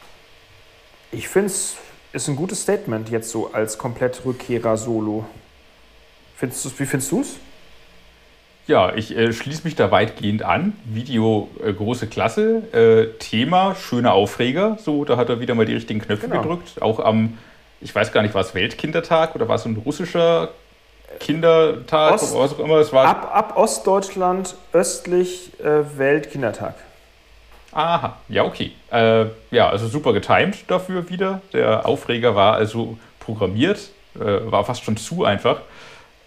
[1.11, 1.77] ich finde es
[2.13, 5.27] ist ein gutes Statement jetzt so als komplett Rückkehrer-Solo.
[6.37, 7.37] Findest wie findest du es?
[8.67, 10.75] Ja, ich äh, schließe mich da weitgehend an.
[10.85, 14.79] Video äh, große Klasse, äh, Thema schöner Aufreger.
[14.81, 16.43] So, da hat er wieder mal die richtigen Knöpfe genau.
[16.43, 16.81] gedrückt.
[16.83, 17.39] Auch am
[17.81, 20.51] ich weiß gar nicht, war es Weltkindertag oder war es ein russischer
[21.21, 23.07] Kindertag Ost, oder was auch immer es war?
[23.07, 26.75] Ab, ab Ostdeutschland östlich äh, Weltkindertag.
[27.73, 28.73] Aha, ja, okay.
[28.91, 31.41] Äh, ja, also super getimed dafür wieder.
[31.53, 35.61] Der Aufreger war also programmiert, äh, war fast schon zu einfach.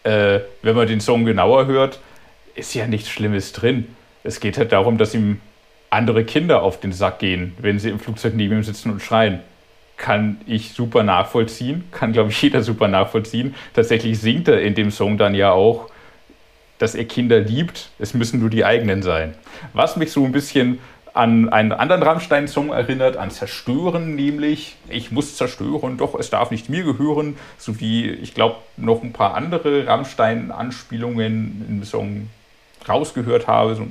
[0.03, 1.99] Äh, wenn man den Song genauer hört,
[2.55, 3.95] ist ja nichts Schlimmes drin.
[4.23, 5.41] Es geht halt darum, dass ihm
[5.89, 9.41] andere Kinder auf den Sack gehen, wenn sie im Flugzeug neben ihm sitzen und schreien
[10.01, 13.53] kann ich super nachvollziehen, kann, glaube ich, jeder super nachvollziehen.
[13.73, 15.89] Tatsächlich singt er in dem Song dann ja auch,
[16.79, 19.35] dass er Kinder liebt, es müssen nur die eigenen sein.
[19.73, 20.79] Was mich so ein bisschen
[21.13, 24.77] an einen anderen Rammstein-Song erinnert, an Zerstören nämlich.
[24.89, 29.35] Ich muss zerstören, doch es darf nicht mir gehören, sowie ich glaube noch ein paar
[29.35, 32.29] andere Rammstein-Anspielungen im Song
[32.89, 33.75] rausgehört habe.
[33.75, 33.85] So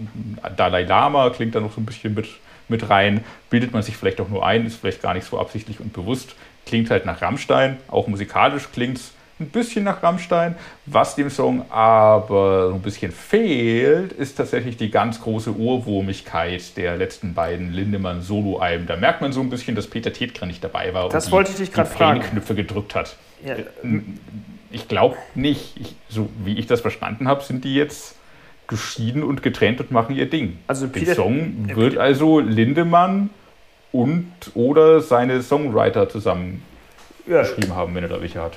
[0.56, 2.26] Dalai Lama klingt da noch so ein bisschen mit
[2.70, 5.80] mit rein, bildet man sich vielleicht auch nur ein, ist vielleicht gar nicht so absichtlich
[5.80, 6.34] und bewusst,
[6.66, 10.54] klingt halt nach Rammstein, auch musikalisch klingt es ein bisschen nach Rammstein.
[10.86, 17.34] Was dem Song aber ein bisschen fehlt, ist tatsächlich die ganz große Ohrwurmigkeit der letzten
[17.34, 18.86] beiden Lindemann-Solo-Alben.
[18.86, 21.52] Da merkt man so ein bisschen, dass Peter Tetgren nicht dabei war das und wollte
[21.52, 22.20] die, ich dich gerade fragen.
[22.20, 23.16] Knöpfe gedrückt hat.
[23.44, 23.54] Ja.
[23.54, 23.64] Äh,
[24.70, 25.76] ich glaube nicht.
[25.80, 28.16] Ich, so wie ich das verstanden habe, sind die jetzt
[28.70, 30.58] geschieden und getrennt und machen ihr Ding.
[30.68, 33.28] Also Peter, Den Song wird also Lindemann
[33.92, 36.62] und oder seine Songwriter zusammen
[37.26, 37.42] ja.
[37.42, 38.56] geschrieben haben, wenn er da welche hat.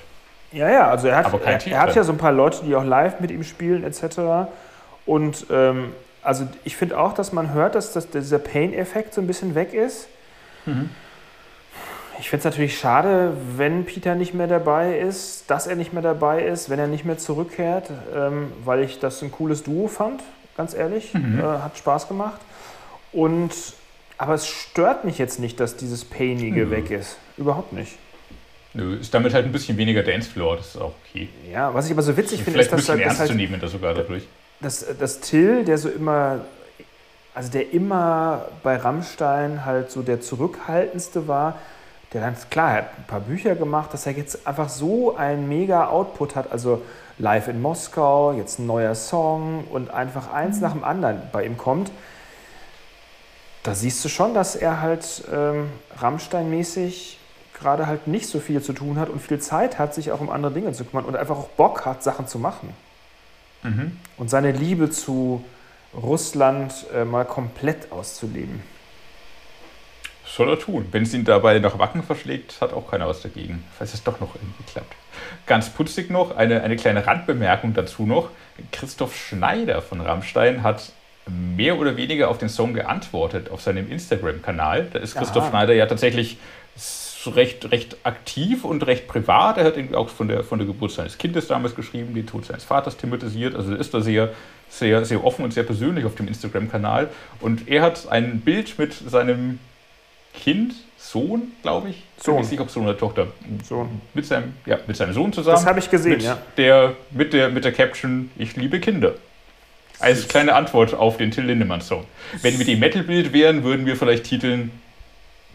[0.51, 2.85] Ja, ja, also er hat, er, er, hat ja so ein paar Leute, die auch
[2.85, 4.51] live mit ihm spielen etc.
[5.07, 9.25] Und ähm, also ich finde auch, dass man hört, dass, dass dieser Pain-Effekt so ein
[9.25, 10.07] bisschen weg ist.
[10.67, 10.91] Mhm.
[12.19, 16.03] Ich finde es natürlich schade, wenn Peter nicht mehr dabei ist, dass er nicht mehr
[16.03, 20.21] dabei ist, wenn er nicht mehr zurückkehrt, ähm, weil ich das ein cooles Duo fand,
[20.55, 21.13] ganz ehrlich.
[21.13, 21.39] Mhm.
[21.39, 22.39] Äh, hat Spaß gemacht.
[23.11, 23.51] Und,
[24.17, 26.71] aber es stört mich jetzt nicht, dass dieses Painige mhm.
[26.71, 27.17] weg ist.
[27.37, 27.97] Überhaupt nicht.
[28.73, 31.29] Nö, ist damit halt ein bisschen weniger Dancefloor, das ist auch okay.
[31.51, 33.29] Ja, was ich aber so witzig finde, Vielleicht ist, ein dass, bisschen dass ernst halt
[33.29, 34.23] zu nehmen das sogar dadurch.
[34.61, 36.45] dass, dass Till, der so immer,
[37.35, 41.59] also der immer bei Rammstein halt so der zurückhaltendste war,
[42.13, 45.47] der dann, klar, er hat ein paar Bücher gemacht, dass er jetzt einfach so einen
[45.47, 46.81] mega Output hat, also
[47.17, 51.57] live in Moskau, jetzt ein neuer Song und einfach eins nach dem anderen bei ihm
[51.57, 51.91] kommt.
[53.63, 57.17] Da siehst du schon, dass er halt ähm, Rammstein-mäßig
[57.53, 60.29] gerade halt nicht so viel zu tun hat und viel Zeit hat, sich auch um
[60.29, 62.69] andere Dinge zu kümmern und einfach auch Bock hat, Sachen zu machen
[63.63, 63.97] Mhm.
[64.17, 65.43] und seine Liebe zu
[65.95, 68.61] Russland äh, mal komplett auszuleben.
[70.35, 70.87] Soll er tun.
[70.91, 73.63] Wenn es ihn dabei nach Wacken verschlägt, hat auch keiner was dagegen.
[73.77, 74.95] Falls es doch noch irgendwie klappt.
[75.45, 78.29] Ganz putzig noch, eine, eine kleine Randbemerkung dazu noch.
[78.71, 80.91] Christoph Schneider von Rammstein hat
[81.27, 84.87] mehr oder weniger auf den Song geantwortet auf seinem Instagram-Kanal.
[84.91, 85.49] Da ist Christoph Aha.
[85.51, 86.37] Schneider ja tatsächlich
[86.75, 89.59] so recht, recht aktiv und recht privat.
[89.59, 92.45] Er hat irgendwie auch von der, von der Geburt seines Kindes damals geschrieben, den Tod
[92.45, 93.55] seines Vaters thematisiert.
[93.55, 94.31] Also ist da sehr,
[94.67, 97.09] sehr, sehr offen und sehr persönlich auf dem Instagram-Kanal.
[97.39, 99.59] Und er hat ein Bild mit seinem
[100.33, 102.03] Kind, Sohn, glaube ich.
[102.17, 102.37] Sohn.
[102.37, 103.27] nicht sicher, ob Sohn oder Tochter.
[103.67, 104.01] Sohn.
[104.13, 105.57] Mit seinem, ja, mit seinem Sohn zusammen.
[105.57, 106.37] Das habe ich gesehen, mit ja.
[106.57, 109.15] Der, mit, der, mit der Caption, ich liebe Kinder.
[109.99, 112.05] Als kleine Antwort auf den Till Lindemann-Song.
[112.41, 114.71] Wenn wir die Metal-Bild wären, würden wir vielleicht titeln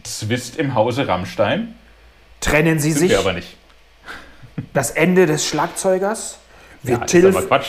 [0.03, 1.75] Zwist im Hause Rammstein.
[2.41, 3.09] Trennen Sie Sind sich.
[3.11, 3.57] wir aber nicht.
[4.73, 6.39] Das Ende des Schlagzeugers?
[6.83, 7.61] Ja, Wird, das ist Till,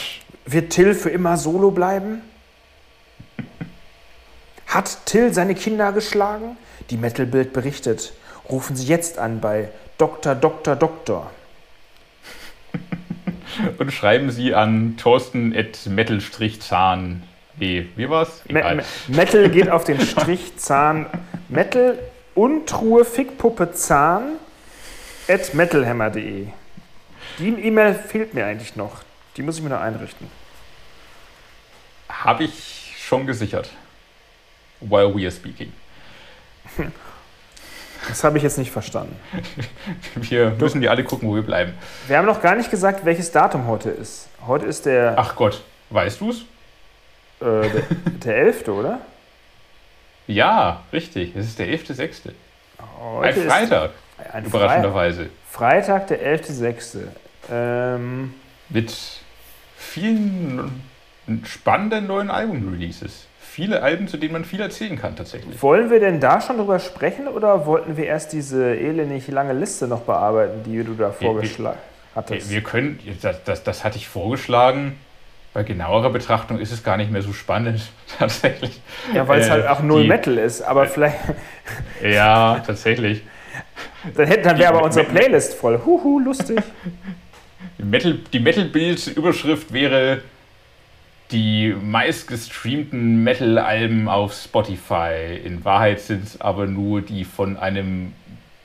[0.45, 2.21] wird Till für immer solo bleiben?
[4.67, 6.57] Hat Till seine Kinder geschlagen?
[6.89, 8.13] Die Metalbild berichtet.
[8.49, 10.35] Rufen Sie jetzt an bei Dr.
[10.35, 10.75] Dr.
[10.75, 11.31] Doktor.
[13.77, 17.23] Und schreiben Sie an Thorsten at metal-zahn.
[17.55, 18.41] Wie, wie war's?
[18.47, 18.77] Egal.
[18.77, 21.05] Me Metal geht auf den Strich Zahn.
[21.49, 21.99] Metal
[22.33, 24.37] Untruhe Fickpuppe Zahn
[25.27, 26.47] at metalhammer.de.
[27.39, 29.03] Die E-Mail fehlt mir eigentlich noch.
[29.37, 30.27] Die muss ich mir noch einrichten.
[32.09, 33.69] Habe ich schon gesichert.
[34.79, 35.71] While we are speaking.
[38.07, 39.15] Das habe ich jetzt nicht verstanden.
[40.15, 41.73] Wir müssen die alle gucken, wo wir bleiben.
[42.07, 44.27] Wir haben noch gar nicht gesagt, welches Datum heute ist.
[44.47, 46.41] Heute ist der, Ach Gott, weißt du's?
[47.41, 47.69] äh, der,
[48.25, 49.01] der 11., oder?
[50.25, 51.35] Ja, richtig.
[51.35, 52.31] Es ist der 11.6.
[53.21, 53.91] Ein Freitag,
[54.33, 55.29] ein überraschenderweise.
[55.49, 57.01] Freitag, der 11.6.
[57.51, 58.33] Ähm,
[58.69, 58.91] Mit
[59.77, 60.81] vielen
[61.45, 63.27] spannenden neuen Album-Releases.
[63.53, 65.61] Viele Alben, zu denen man viel erzählen kann, tatsächlich.
[65.61, 69.89] wollen wir denn da schon drüber sprechen oder wollten wir erst diese elendig lange Liste
[69.89, 71.77] noch bearbeiten, die du da vorgeschlagen
[72.15, 72.49] hattest?
[72.49, 74.97] Wir können, das, das, das hatte ich vorgeschlagen.
[75.53, 77.81] Bei genauerer Betrachtung ist es gar nicht mehr so spannend,
[78.17, 78.79] tatsächlich.
[79.13, 81.17] ja, weil es Äh, halt auch null Metal ist, aber vielleicht,
[82.01, 83.21] Ja, tatsächlich.
[84.15, 85.81] dann, dann wäre aber unsere Playlist voll.
[85.85, 86.57] Huhu, lustig.
[87.77, 90.21] Die Metal- Metal-Bild-Überschrift wäre
[91.31, 95.39] die meistgestreamten Metal-Alben auf Spotify.
[95.43, 98.13] In Wahrheit sind es aber nur die von einem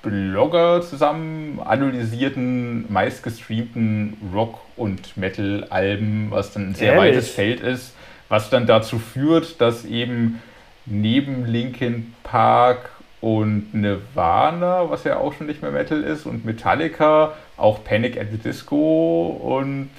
[0.03, 7.15] Blogger zusammen analysierten, meistgestreamten Rock- und Metal-Alben, was dann ein sehr Ehrlich?
[7.15, 7.95] weites Feld ist,
[8.29, 10.41] was dann dazu führt, dass eben
[10.85, 17.35] neben Linkin Park und Nirvana, was ja auch schon nicht mehr Metal ist, und Metallica,
[17.57, 19.91] auch Panic at the Disco und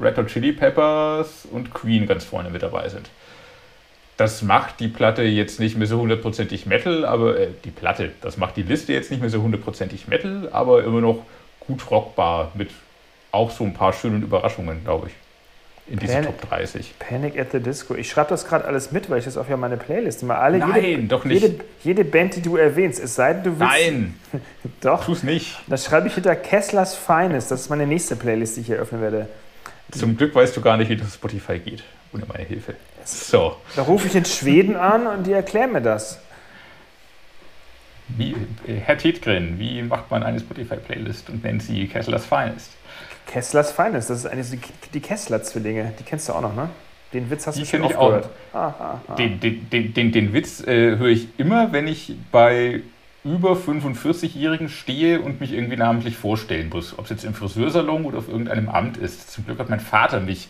[0.00, 3.08] Red Hot Chili Peppers und Queen ganz vorne mit dabei sind.
[4.16, 8.36] Das macht die Platte jetzt nicht mehr so hundertprozentig Metal, aber äh, die Platte, das
[8.36, 11.24] macht die Liste jetzt nicht mehr so hundertprozentig Metal, aber immer noch
[11.60, 12.70] gut rockbar mit
[13.30, 15.12] auch so ein paar schönen Überraschungen, glaube ich,
[15.92, 16.94] in diese Top 30.
[16.98, 17.94] Panic at the Disco.
[17.94, 20.58] Ich schreibe das gerade alles mit, weil ich das auf ja meine Playlist mal alle.
[20.58, 21.42] Nein, jede, doch nicht.
[21.42, 23.72] Jede, jede Band, die du erwähnst, es sei denn, du willst.
[23.72, 24.14] Nein,
[24.80, 25.04] Doch.
[25.04, 25.58] tu's nicht.
[25.66, 27.50] Das schreibe ich hinter Kesslers Finest.
[27.50, 29.28] Das ist meine nächste Playlist, die ich hier öffnen werde.
[29.90, 32.74] Zum Glück weißt du gar nicht, wie das Spotify geht, ohne meine Hilfe.
[33.04, 36.18] So, Da rufe ich in Schweden an und die erklären mir das.
[38.08, 38.32] wie,
[38.66, 42.72] äh, Herr Tietgren, wie macht man eine Spotify-Playlist und nennt sie Kesslers Finest?
[43.26, 44.60] Kesslers Finest, das ist eigentlich
[44.94, 45.94] die, Kessler-Zwillinge.
[45.98, 46.70] Die kennst du auch noch, ne?
[47.12, 48.30] Den Witz hast Die du schon oft gehört.
[48.52, 49.14] Ah, ah, ah.
[49.14, 52.82] Den, den, den, den, den Witz äh, höre ich immer, wenn ich bei
[53.24, 56.98] über 45-Jährigen stehe und mich irgendwie namentlich vorstellen muss.
[56.98, 59.30] Ob es jetzt im Friseursalon oder auf irgendeinem Amt ist.
[59.30, 60.48] Zum Glück hat mein Vater mich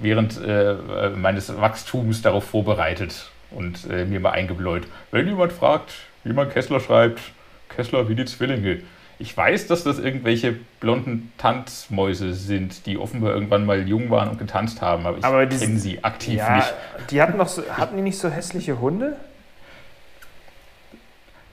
[0.00, 4.86] während äh, äh, meines Wachstums darauf vorbereitet und äh, mir mal eingebläut.
[5.10, 5.92] Wenn jemand fragt,
[6.24, 7.20] wie man Kessler schreibt,
[7.68, 8.82] Kessler wie die Zwillinge.
[9.18, 14.38] Ich weiß, dass das irgendwelche blonden Tanzmäuse sind, die offenbar irgendwann mal jung waren und
[14.38, 16.74] getanzt haben, aber ich kenne sie aktiv ja, nicht.
[17.10, 19.16] die hatten, noch so, hatten die nicht so hässliche Hunde?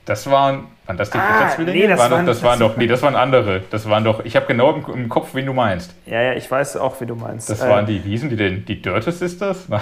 [0.07, 1.77] Das waren, waren das die Ah, Zwillinge?
[1.79, 3.61] nee, das waren, waren- doch, das das waren doch, nee, das waren andere.
[3.69, 5.93] Das waren doch, ich habe genau im, im Kopf, wen du meinst.
[6.05, 7.49] Ja, ja, ich weiß auch, wie du meinst.
[7.49, 8.63] Das Äh, waren die, wie hießen die denn?
[8.65, 9.65] Die Dirty Sisters?
[9.67, 9.81] Nein.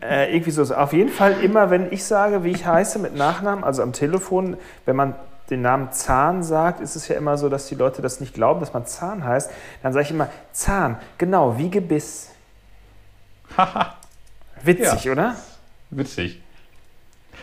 [0.00, 0.74] Äh, irgendwie so.
[0.74, 4.56] Auf jeden Fall immer, wenn ich sage, wie ich heiße mit Nachnamen, also am Telefon,
[4.86, 5.14] wenn man
[5.50, 8.58] den Namen Zahn sagt, ist es ja immer so, dass die Leute das nicht glauben,
[8.60, 9.50] dass man Zahn heißt.
[9.82, 12.30] Dann sage ich immer Zahn, genau, wie Gebiss.
[14.62, 15.34] Witzig, oder?
[15.90, 16.40] Witzig.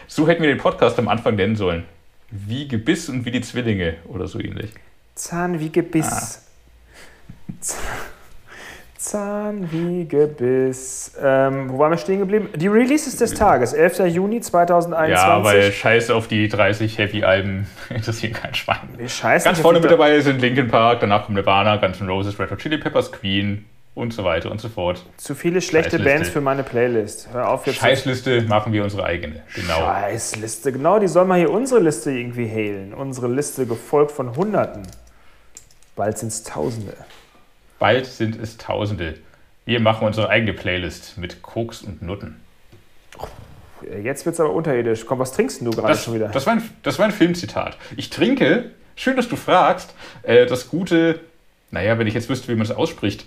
[0.08, 1.86] So hätten wir den Podcast am Anfang nennen sollen.
[2.32, 4.72] Wie Gebiss und wie die Zwillinge oder so ähnlich.
[5.16, 6.46] Zahn wie Gebiss.
[7.60, 7.78] Z-
[8.98, 11.14] Zahn wie Gebiss.
[11.24, 12.50] Ähm, wo waren wir stehen geblieben?
[12.56, 14.00] Die Releases des Tages, 11.
[14.08, 15.16] Juni 2021.
[15.16, 18.90] Ja, weil Scheiß auf die 30 Heavy-Alben interessieren kein Schwein.
[18.98, 22.38] wir scheißen Ganz vorne mit dabei sind Linkin Park, danach kommt Nirvana, Guns N' Roses,
[22.38, 23.66] Red Hot Chili Peppers, Queen
[23.96, 25.04] und so weiter und so fort.
[25.18, 26.00] Zu viele schlechte.
[26.00, 27.30] Bands für meine Playlist.
[27.32, 27.78] Hör auf jetzt.
[27.78, 29.44] Scheißliste machen wir unsere eigene.
[29.56, 29.80] Genau.
[29.80, 30.72] Scheißliste.
[30.72, 32.94] Genau, die soll mal hier unsere Liste irgendwie hailen.
[32.94, 34.84] Unsere Liste gefolgt von Hunderten.
[35.96, 36.94] Bald sind es Tausende.
[37.78, 39.16] Bald sind es Tausende.
[39.66, 42.40] Wir machen unsere eigene Playlist mit Koks und Nutten.
[44.04, 45.06] Jetzt wird es aber unterirdisch.
[45.06, 46.30] Komm, was trinkst du gerade schon wieder?
[46.30, 47.78] das, war ein, das war ein Filmzitat.
[47.96, 51.20] Ich trinke, schön, dass du fragst, äh, das gute,
[51.72, 53.26] naja, wenn ich jetzt wüsste, wie man es ausspricht,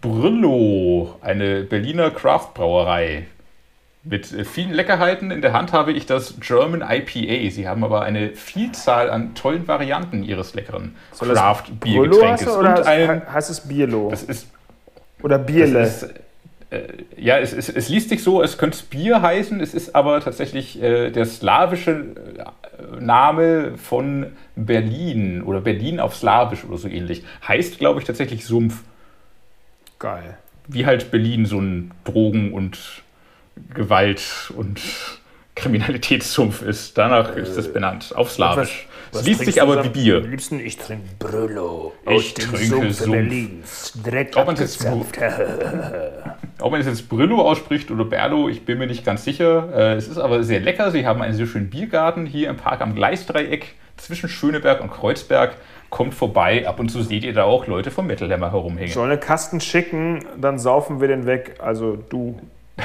[0.00, 3.26] Brillo, eine Berliner Craft-Brauerei.
[4.06, 5.30] Mit äh, vielen Leckerheiten.
[5.30, 7.50] In der Hand habe ich das German IPA.
[7.50, 12.46] Sie haben aber eine Vielzahl an tollen Varianten ihres leckeren Brüllo Craft-Biergetränkes.
[12.46, 14.08] heißt oder Und ein, he- heißt es Bierlo?
[14.10, 14.48] das ist
[15.22, 15.82] oder Bierle?
[15.84, 16.02] Ist,
[16.70, 16.80] äh,
[17.16, 20.82] ja, es, es, es liest sich so, es könnte Bier heißen, es ist aber tatsächlich
[20.82, 21.92] äh, der slawische
[22.38, 27.24] äh, Name von Berlin oder Berlin auf Slawisch oder so ähnlich.
[27.46, 28.82] Heißt, glaube ich, tatsächlich Sumpf.
[30.04, 30.36] Geil.
[30.68, 32.78] Wie halt Berlin so ein Drogen- und
[33.72, 34.78] Gewalt- und
[35.54, 36.98] Kriminalitätssumpf ist.
[36.98, 38.86] Danach ist es benannt, auf Slawisch.
[39.12, 40.20] Was Es liest sich aber wie am Bier.
[40.20, 41.94] liebsten, ich trinke Brüllo.
[42.06, 43.10] Ich trinke Sumpf.
[43.10, 43.94] Berlins.
[44.04, 44.86] Direkt Ob man es jetzt.
[46.60, 49.70] Ob man es jetzt Brillo ausspricht oder Berlo, ich bin mir nicht ganz sicher.
[49.74, 50.90] Äh, es ist aber sehr lecker.
[50.90, 55.56] Sie haben einen sehr schönen Biergarten hier im Park am Gleisdreieck zwischen Schöneberg und Kreuzberg.
[55.90, 56.66] Kommt vorbei.
[56.66, 58.92] Ab und zu seht ihr da auch Leute vom Metal Hammer herumhängen.
[58.92, 61.56] Soll eine Kasten schicken, dann saufen wir den weg.
[61.58, 62.40] Also du.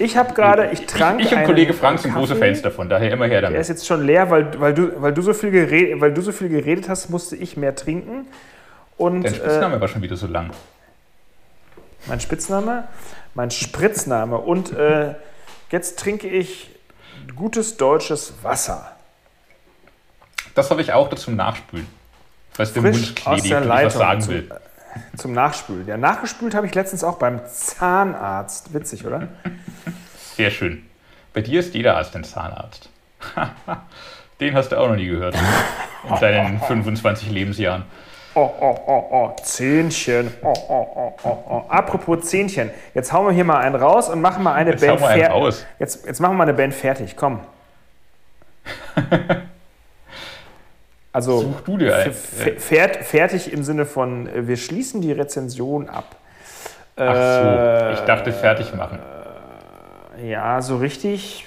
[0.00, 2.36] Ich habe gerade, ich trank ich und einen Kollege Frank sind große.
[2.36, 3.60] Fans davon, daher immer her Der damit.
[3.60, 6.30] ist jetzt schon leer, weil, weil, du, weil, du so viel geredet, weil du so
[6.30, 8.28] viel geredet hast, musste ich mehr trinken.
[8.96, 10.50] Und Dein äh, Spitzname war schon wieder so lang.
[12.06, 12.84] mein Spitzname,
[13.34, 14.38] mein Spritzname.
[14.38, 15.16] Und äh,
[15.72, 16.70] jetzt trinke ich
[17.34, 18.92] gutes deutsches Wasser.
[20.58, 21.86] Das habe ich auch dazu Nachspülen.
[22.50, 24.50] Falls der Mund aus klebt der und ich was sagen zum- will.
[25.16, 25.86] Zum Nachspülen.
[25.86, 28.74] Ja, nachgespült habe ich letztens auch beim Zahnarzt.
[28.74, 29.28] Witzig, oder?
[30.34, 30.84] Sehr schön.
[31.32, 32.88] Bei dir ist jeder Arzt ein Zahnarzt.
[34.40, 35.36] Den hast du auch noch nie gehört.
[36.08, 37.84] In deinen 25 Lebensjahren.
[38.34, 40.32] Oh, oh, oh, oh, Zähnchen.
[40.42, 41.64] Oh, oh, oh, oh, oh.
[41.68, 42.72] Apropos Zähnchen.
[42.94, 45.64] Jetzt hauen wir hier mal einen raus und machen mal eine Jetzt Band fertig.
[45.78, 47.14] Jetzt, jetzt machen wir mal eine Band fertig.
[47.16, 47.42] Komm.
[51.18, 52.12] Also Such du dir ein.
[52.12, 56.14] fährt, fertig im Sinne von, äh, wir schließen die Rezension ab.
[56.96, 59.00] Ach so, ich dachte fertig machen.
[60.24, 61.44] Ja, so richtig.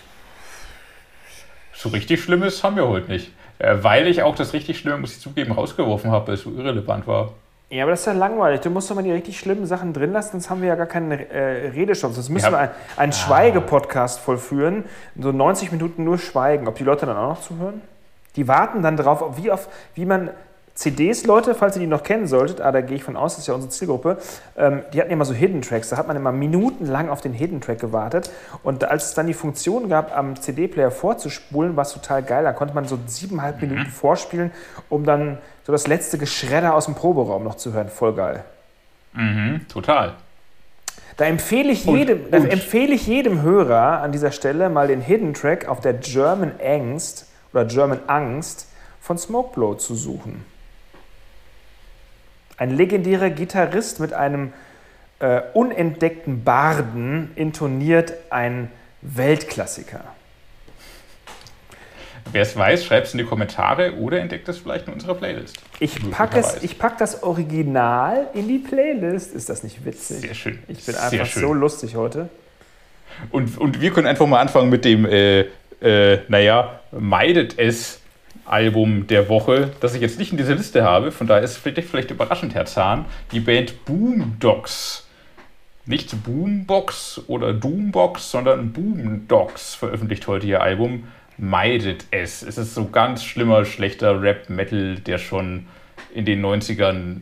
[1.73, 3.31] So richtig Schlimmes haben wir heute nicht.
[3.59, 6.51] Äh, Weil ich auch das richtig Schlimme, muss ich zugeben, rausgeworfen habe, weil es so
[6.51, 7.31] irrelevant war.
[7.69, 8.59] Ja, aber das ist ja langweilig.
[8.59, 10.87] Du musst doch mal die richtig schlimmen Sachen drin lassen, sonst haben wir ja gar
[10.87, 12.13] keinen äh, Redestoff.
[12.13, 12.51] Sonst müssen Ja.
[12.51, 14.83] wir einen, einen Schweigepodcast vollführen.
[15.17, 16.67] So 90 Minuten nur schweigen.
[16.67, 17.81] Ob die Leute dann auch noch zuhören?
[18.35, 20.29] Die warten dann drauf, ob- wie, auf, wie man
[20.73, 23.41] CDs, Leute, falls ihr die noch kennen solltet, ah, da gehe ich von aus, das
[23.41, 24.17] ist ja unsere Zielgruppe,
[24.57, 27.59] ähm, die hatten immer so Hidden Tracks, da hat man immer minutenlang auf den Hidden
[27.59, 28.31] Track gewartet
[28.63, 32.53] und als es dann die Funktion gab, am CD-Player vorzuspulen, war es total geil, da
[32.53, 34.51] konnte man so siebeneinhalb Minuten vorspielen,
[34.87, 38.43] um dann so das letzte Geschredder aus dem Proberaum noch zu hören, voll geil.
[39.13, 40.13] Mhm, total.
[41.17, 44.87] Da empfehle ich Und- jedem, da und- empfehle ich jedem Hörer an dieser Stelle mal
[44.87, 48.67] den Hidden Track auf der German Angst oder German Angst
[48.99, 50.45] von Smokeblow zu suchen.
[52.57, 54.53] Ein legendärer Gitarrist mit einem
[55.19, 60.03] äh, unentdeckten Barden intoniert ein Weltklassiker.
[62.31, 65.57] Wer es weiß, schreibt es in die Kommentare oder entdeckt es vielleicht in unserer Playlist.
[65.79, 66.43] Ich packe
[66.77, 69.33] pack das Original in die Playlist.
[69.33, 70.21] Ist das nicht witzig?
[70.21, 70.59] Sehr schön.
[70.67, 71.41] Ich bin Sehr einfach schön.
[71.41, 72.29] so lustig heute.
[73.31, 75.45] Und, und wir können einfach mal anfangen mit dem, äh,
[75.81, 78.01] äh, naja, meidet es
[78.45, 81.11] Album der Woche, das ich jetzt nicht in dieser Liste habe.
[81.11, 83.05] Von daher ist es vielleicht, vielleicht überraschend, Herr Zahn.
[83.31, 85.07] Die Band Boomdogs.
[85.85, 91.05] Nicht Boombox oder Doombox, sondern Boomdogs veröffentlicht heute ihr Album
[91.37, 92.43] meidet es.
[92.43, 95.65] Es ist so ganz schlimmer, schlechter Rap-Metal, der schon
[96.13, 97.21] in den 90ern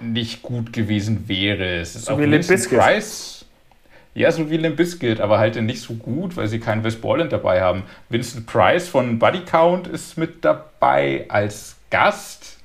[0.00, 1.80] nicht gut gewesen wäre.
[1.80, 3.41] Es ist So auch wie Limp Bizkit.
[4.14, 7.32] Ja, so wie Limp Bizkit, aber halt nicht so gut, weil sie keinen Wes Borland
[7.32, 7.84] dabei haben.
[8.10, 12.58] Vincent Price von Buddy Count ist mit dabei als Gast.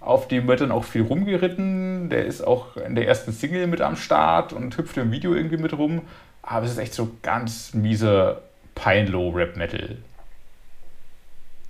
[0.00, 2.10] Auf dem wird dann auch viel rumgeritten.
[2.10, 5.56] Der ist auch in der ersten Single mit am Start und hüpft im Video irgendwie
[5.56, 6.02] mit rum.
[6.42, 8.42] Aber es ist echt so ganz mieser
[8.74, 9.98] Pine-Low Rap Metal.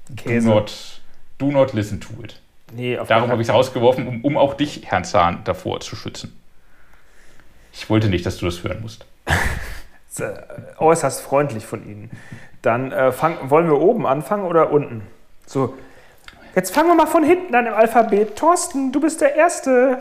[0.08, 1.00] Do not,
[1.36, 2.40] do not listen to it.
[2.72, 6.38] Nee, Darum habe ich es rausgeworfen, um, um auch dich, Herrn Zahn, davor zu schützen.
[7.72, 9.04] Ich wollte nicht, dass du das hören musst.
[10.20, 10.32] Äh,
[10.78, 12.10] äußerst freundlich von Ihnen.
[12.62, 15.06] Dann äh, fang, wollen wir oben anfangen oder unten?
[15.46, 15.78] So,
[16.56, 18.34] jetzt fangen wir mal von hinten an im Alphabet.
[18.36, 19.98] Thorsten, du bist der Erste.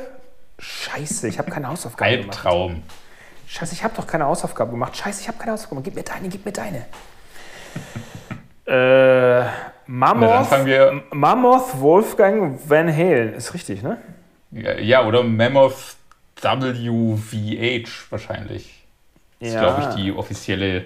[0.58, 2.38] Scheiße, ich habe keine Hausaufgaben gemacht.
[2.38, 2.82] Albtraum.
[3.46, 4.98] Scheiße, ich habe doch keine Hausaufgaben gemacht.
[4.98, 5.96] Scheiße, ich habe keine Hausaufgaben gemacht.
[5.96, 6.86] Gib mir deine, gib mir deine.
[9.46, 9.48] äh,
[9.86, 13.36] Mammoth, wir, Mammoth Wolfgang Van Halen.
[13.36, 14.02] Ist richtig, ne?
[14.52, 15.96] ja, ja, oder Mammoth
[16.42, 18.77] WVH wahrscheinlich.
[19.39, 20.86] Das ist, glaube ich, die offizielle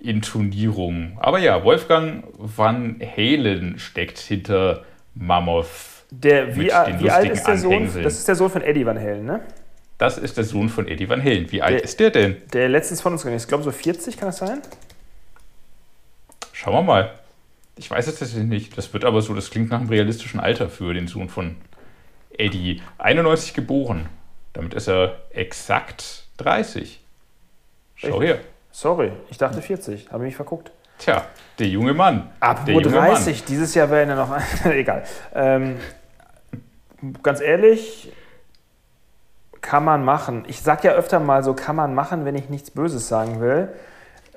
[0.00, 1.18] Intonierung.
[1.20, 5.66] Aber ja, Wolfgang Van Halen steckt hinter Mammoth.
[6.10, 7.88] Der, wie, Mit al- den wie alt ist der Sohn?
[8.02, 9.40] Das ist der Sohn von Eddie Van Halen, ne?
[9.98, 11.52] Das ist der Sohn von Eddie Van Halen.
[11.52, 12.36] Wie alt Der- ist der denn?
[12.52, 13.42] Der letztens von uns gegangen ist.
[13.44, 14.62] Ich glaube, so 40 kann das sein?
[16.52, 17.10] Schauen wir mal.
[17.76, 18.76] Ich weiß es tatsächlich nicht.
[18.76, 21.56] Das wird aber so, das klingt nach einem realistischen Alter für den Sohn von
[22.36, 22.82] Eddie.
[22.98, 24.06] 91 geboren.
[24.52, 26.99] Damit ist er exakt 30.
[28.08, 28.38] Schau her.
[28.72, 30.10] Sorry, ich dachte 40.
[30.10, 30.70] Habe mich verguckt.
[30.98, 31.24] Tja,
[31.58, 32.30] der junge Mann.
[32.40, 34.36] der Apropos junge 30, dieses Jahr werden ja noch.
[34.64, 35.02] Egal.
[35.34, 35.76] Ähm,
[37.22, 38.12] ganz ehrlich,
[39.60, 40.44] kann man machen.
[40.46, 43.68] Ich sag ja öfter mal so, kann man machen, wenn ich nichts Böses sagen will.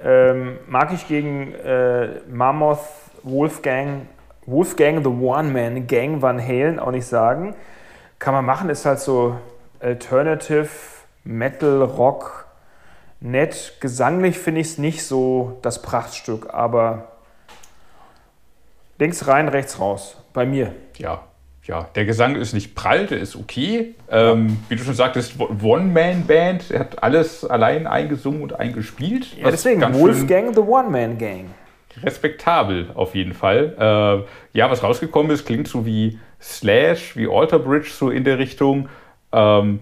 [0.04, 2.80] Ähm, mag ich gegen äh, Mammoth
[3.24, 4.08] Wolfgang,
[4.46, 7.56] Wolfgang the One-Man Gang Van Halen auch nicht sagen.
[8.20, 9.38] Kann man machen, ist halt so
[9.80, 10.70] Alternative,
[11.24, 12.43] Metal, Rock,
[13.24, 13.74] nett.
[13.80, 17.14] Gesanglich finde ich es nicht so das Prachtstück, aber
[19.00, 20.18] links rein, rechts raus.
[20.34, 20.74] Bei mir.
[20.98, 21.24] Ja,
[21.66, 23.96] ja, der Gesang ist nicht prall, der ist okay.
[24.10, 26.72] Ähm, wie du schon sagtest, One-Man-Band.
[26.72, 29.38] Er hat alles allein eingesungen und eingespielt.
[29.38, 31.46] Ja, deswegen Wolfgang the One-Man-Gang.
[32.02, 33.76] respektabel auf jeden Fall.
[34.54, 38.40] Äh, ja, was rausgekommen ist, klingt so wie Slash, wie Alter Bridge, so in der
[38.40, 38.90] Richtung.
[39.32, 39.80] Ähm,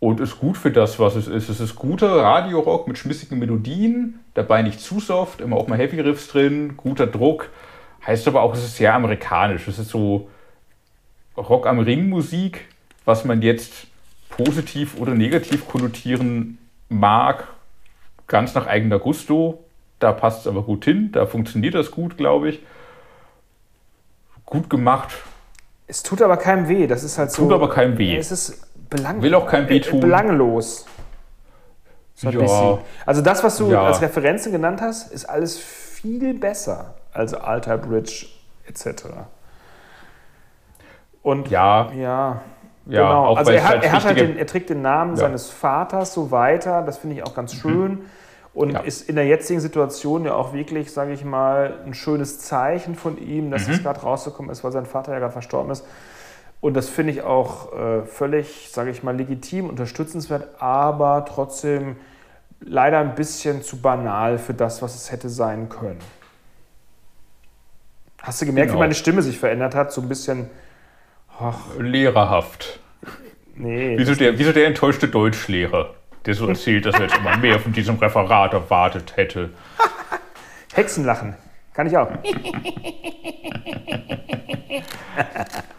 [0.00, 1.48] und ist gut für das, was es ist.
[1.50, 6.00] Es ist guter Radiorock mit schmissigen Melodien, dabei nicht zu soft, immer auch mal Heavy
[6.00, 7.50] Riffs drin, guter Druck.
[8.06, 9.68] Heißt aber auch, es ist sehr amerikanisch.
[9.68, 10.28] Es ist so
[11.36, 12.66] Rock am Ring Musik,
[13.04, 13.86] was man jetzt
[14.30, 16.56] positiv oder negativ konnotieren
[16.88, 17.46] mag,
[18.26, 19.62] ganz nach eigener Gusto.
[19.98, 22.60] Da passt es aber gut hin, da funktioniert das gut, glaube ich.
[24.46, 25.10] Gut gemacht,
[25.86, 26.86] Es tut aber keinem weh.
[26.86, 27.42] Das ist halt so.
[27.42, 28.16] tut aber keinem weh.
[28.16, 30.00] Es ist belang Will auch weh äh, tun.
[30.00, 30.86] belanglos.
[32.14, 32.78] So Ja.
[33.06, 33.84] Also das, was du Ja.
[33.86, 38.26] als Referenzen genannt hast, ist alles viel besser als Alter Bridge
[38.66, 39.04] etc.
[41.22, 42.40] Und Ja, ja,
[42.86, 43.34] ja, genau.
[43.34, 46.30] also er, hat, halt er, hat halt den, er trägt den Namen seines Vaters so
[46.30, 46.82] weiter.
[46.82, 48.04] Das finde ich auch ganz schön.
[48.52, 48.80] Und Ja.
[48.80, 53.16] ist in der jetzigen Situation ja auch wirklich, sage ich mal, ein schönes Zeichen von
[53.18, 53.74] ihm, dass Mhm.
[53.74, 55.84] es gerade rausgekommen ist, weil sein Vater ja gerade verstorben ist.
[56.60, 61.96] Und das finde ich auch äh, völlig, sage ich mal, legitim, unterstützenswert, aber trotzdem
[62.60, 65.98] leider ein bisschen zu banal für das, was es hätte sein können.
[68.22, 68.78] Hast du gemerkt, Genau.
[68.78, 69.92] wie meine Stimme sich verändert hat?
[69.92, 70.50] So ein bisschen,
[71.78, 72.80] lehrerhaft.
[73.54, 73.96] nee.
[73.96, 75.94] Wie so der, wie so der enttäuschte Deutschlehrer,
[76.26, 79.48] der so erzählt, dass er jetzt immer mehr von diesem Referat erwartet hätte.
[80.74, 81.34] Hexenlachen.
[81.74, 82.10] Kann ich auch.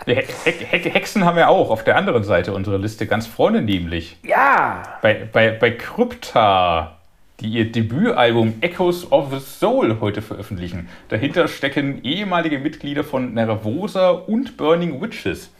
[0.05, 4.17] Hexen haben wir auch auf der anderen Seite unserer Liste ganz vorne nämlich.
[4.23, 4.83] Ja!
[5.01, 6.97] Bei, bei, bei Krypta,
[7.39, 10.89] die ihr Debütalbum Echoes of the Soul heute veröffentlichen.
[11.09, 15.51] Dahinter stecken ehemalige Mitglieder von Nervosa und Burning Witches.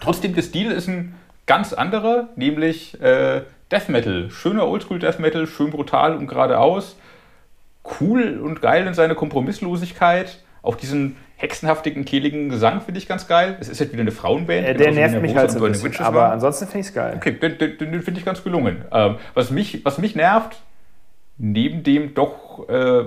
[0.00, 1.14] Trotzdem, der Stil ist ein
[1.46, 4.30] ganz anderer, nämlich äh, Death Metal.
[4.30, 6.96] Schöner Oldschool Death Metal, schön brutal und geradeaus.
[8.00, 10.38] Cool und geil in seiner Kompromisslosigkeit.
[10.62, 13.56] Auch diesen hexenhaftigen, kehligen Gesang finde ich ganz geil.
[13.60, 14.66] Es ist halt wieder eine Frauenband.
[14.66, 15.96] Äh, der nervt mich halt so ein bisschen.
[16.00, 16.32] Aber waren.
[16.32, 17.14] ansonsten finde ich es geil.
[17.16, 18.84] Okay, den, den, den finde ich ganz gelungen.
[18.92, 20.60] Ähm, was, mich, was mich nervt,
[21.38, 23.04] neben dem doch äh,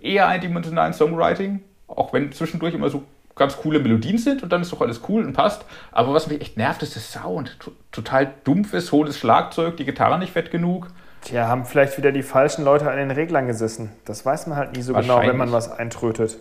[0.00, 3.02] eher eindimensionalen Songwriting, auch wenn zwischendurch immer so
[3.34, 5.64] ganz coole Melodien sind und dann ist doch alles cool und passt.
[5.90, 7.58] Aber was mich echt nervt, ist der Sound.
[7.58, 10.88] T total dumpfes, hohles Schlagzeug, die Gitarre nicht fett genug.
[11.22, 13.90] Tja, haben vielleicht wieder die falschen Leute an den Reglern gesessen.
[14.04, 16.36] Das weiß man halt nie so genau, wenn man was eintrötet.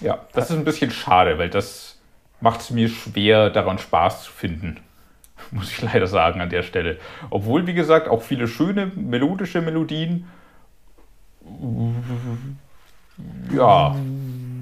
[0.00, 1.98] Ja, das ist ein bisschen schade, weil das
[2.40, 4.80] macht es mir schwer, daran Spaß zu finden.
[5.50, 6.98] Muss ich leider sagen an der Stelle.
[7.30, 10.26] Obwohl, wie gesagt, auch viele schöne melodische Melodien.
[13.54, 13.96] Ja,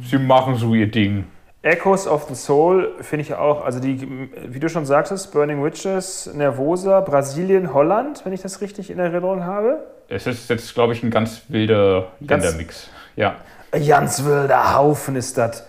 [0.05, 1.25] sie machen so ihr Ding.
[1.65, 6.31] Echoes of the Soul finde ich auch, also die, wie du schon sagtest, Burning Witches,
[6.35, 9.87] Nervosa, Brasilien, Holland, wenn ich das richtig in Erinnerung habe.
[10.09, 12.91] Es ist jetzt, glaube ich, ein ganz wilder Ländermix.
[13.17, 13.37] Ja.
[13.73, 15.67] Ganz wilder Haufen ist das.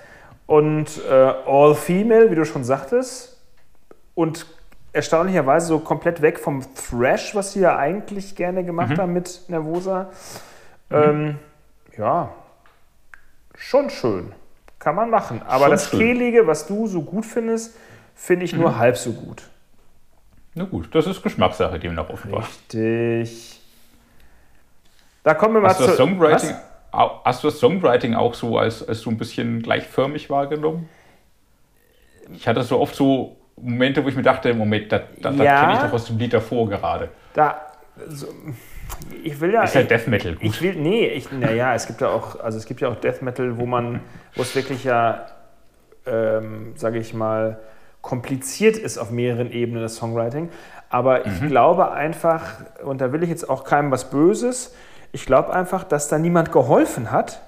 [0.47, 3.41] Und äh, All Female, wie du schon sagtest.
[4.15, 4.45] Und
[4.91, 10.09] erstaunlicherweise so komplett weg vom Thrash, was sie ja eigentlich gerne gemacht haben mit Nervosa.
[10.91, 11.39] Ähm,
[11.97, 12.31] ja,
[13.55, 14.33] schon schön.
[14.85, 15.41] Kann man machen.
[15.47, 15.99] Aber Schon das schön.
[15.99, 17.75] Kehlige, was du so gut findest,
[18.13, 19.41] finde ich nur halb so gut.
[20.53, 22.41] Na gut, das ist Geschmackssache demnach offenbar.
[22.41, 23.59] Richtig.
[25.23, 26.03] Da kommen wir mal Hast du, das zu.
[26.03, 26.51] Songwriting,
[26.91, 27.09] Was?
[27.25, 30.87] hast du das Songwriting auch so als, als so ein bisschen gleichförmig wahrgenommen?
[32.35, 35.61] Ich hatte so oft so Momente, wo ich mir dachte, Moment, das, das, das Ja.
[35.61, 37.09] kenne ich doch aus dem Lied davor gerade.
[37.33, 37.59] Da,
[38.07, 38.27] so,
[39.23, 39.63] ich will ja.
[39.63, 40.43] Ist halt Death Metal, gut.
[40.43, 43.21] Ich will, nee, ich, naja, es gibt ja auch, also es gibt ja auch Death
[43.21, 44.01] Metal, wo man,
[44.35, 45.25] wo es wirklich ja,
[46.05, 47.59] ähm, sage ich mal,
[48.01, 50.49] kompliziert ist auf mehreren Ebenen das Songwriting.
[50.89, 52.43] Aber ich glaube einfach,
[52.83, 54.75] und da will ich jetzt auch keinem was Böses,
[55.11, 57.41] ich glaube einfach, dass da niemand geholfen hat,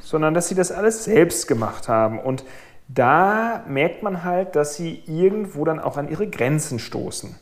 [0.00, 2.20] sondern dass sie das alles selbst gemacht haben.
[2.20, 2.44] Und
[2.88, 7.34] da merkt man halt, dass sie irgendwo dann auch an ihre Grenzen stoßen.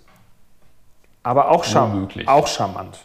[1.23, 2.29] Aber auch, charm Womöglich.
[2.29, 3.05] auch charmant.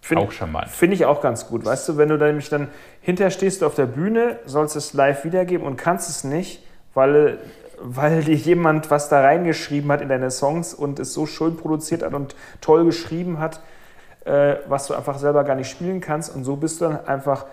[0.00, 0.68] Find- Auch charmant.
[0.70, 1.64] Finde ich auch ganz gut.
[1.64, 2.68] Weißt du, wenn du da nämlich dann
[3.00, 7.38] hinter stehst du auf der Bühne, sollst es live wiedergeben und kannst es nicht, weil,
[7.78, 12.02] weil dir jemand was da reingeschrieben hat in deine Songs und es so schön produziert
[12.02, 13.60] hat und toll geschrieben hat,
[14.24, 16.34] äh, was du einfach selber gar nicht spielen kannst.
[16.34, 17.44] Und so bist du dann einfach,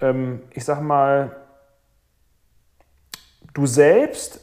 [0.00, 1.36] ähm, ich sag mal,
[3.54, 4.40] du selbst,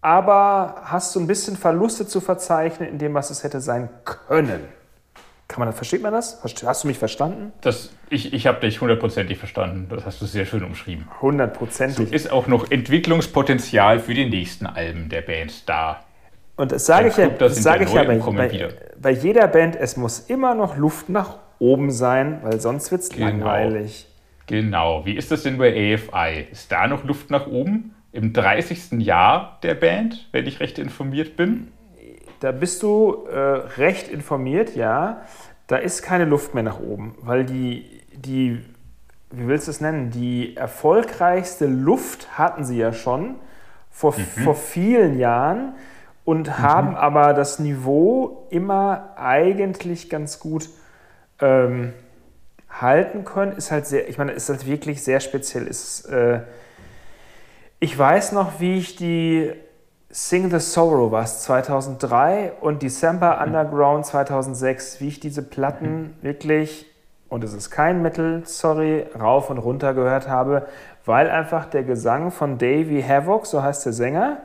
[0.00, 4.68] aber hast so ein bisschen Verluste zu verzeichnen in dem, was es hätte sein können.
[5.46, 6.42] Kann man das, versteht man das?
[6.42, 7.52] Hast du mich verstanden?
[7.60, 9.86] Das, ich ich habe dich hundertprozentig verstanden.
[9.90, 11.06] Das hast du sehr schön umschrieben.
[11.20, 12.12] Hundertprozentig.
[12.12, 16.02] Ist auch noch Entwicklungspotenzial für die nächsten Alben der Band da.
[16.56, 19.96] Und das sage ich ja, das sage ich ja bei, bei, bei jeder Band, es
[19.96, 23.26] muss immer noch Luft nach oben sein, weil sonst wird es Genau.
[23.26, 24.06] langweilig.
[24.46, 25.04] Genau.
[25.04, 26.46] Wie ist das denn bei AFI?
[26.52, 27.94] Ist da noch Luft nach oben?
[28.12, 29.00] Im 30.
[29.02, 31.68] Jahr der Band, wenn ich recht informiert bin?
[32.44, 35.22] Da bist du äh, recht informiert, ja.
[35.66, 38.62] Da ist keine Luft mehr nach oben, weil die, die,
[39.30, 43.36] wie willst du es nennen, die erfolgreichste Luft hatten sie ja schon
[43.90, 45.74] vor, vor vielen Jahren
[46.26, 50.68] und haben aber das Niveau immer eigentlich ganz gut
[51.40, 51.94] ähm,
[52.68, 53.52] halten können.
[53.52, 55.66] Ist halt sehr, ich meine, ist halt wirklich sehr speziell.
[55.66, 56.40] Ist, äh,
[57.80, 59.50] ich weiß noch, wie ich die
[60.16, 66.86] Sing the Sorrow was 2003 und December Underground 2006, wie ich diese Platten wirklich,
[67.28, 70.68] und es ist kein Metal, sorry, rauf und runter gehört habe,
[71.04, 74.38] weil einfach der Gesang von Davey Havoc, so heißt der Sänger,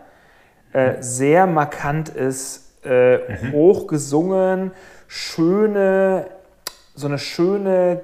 [0.73, 3.19] äh, sehr markant ist, äh,
[3.51, 4.71] hoch gesungen,
[5.05, 6.31] schöne,
[6.95, 8.01] so eine schöne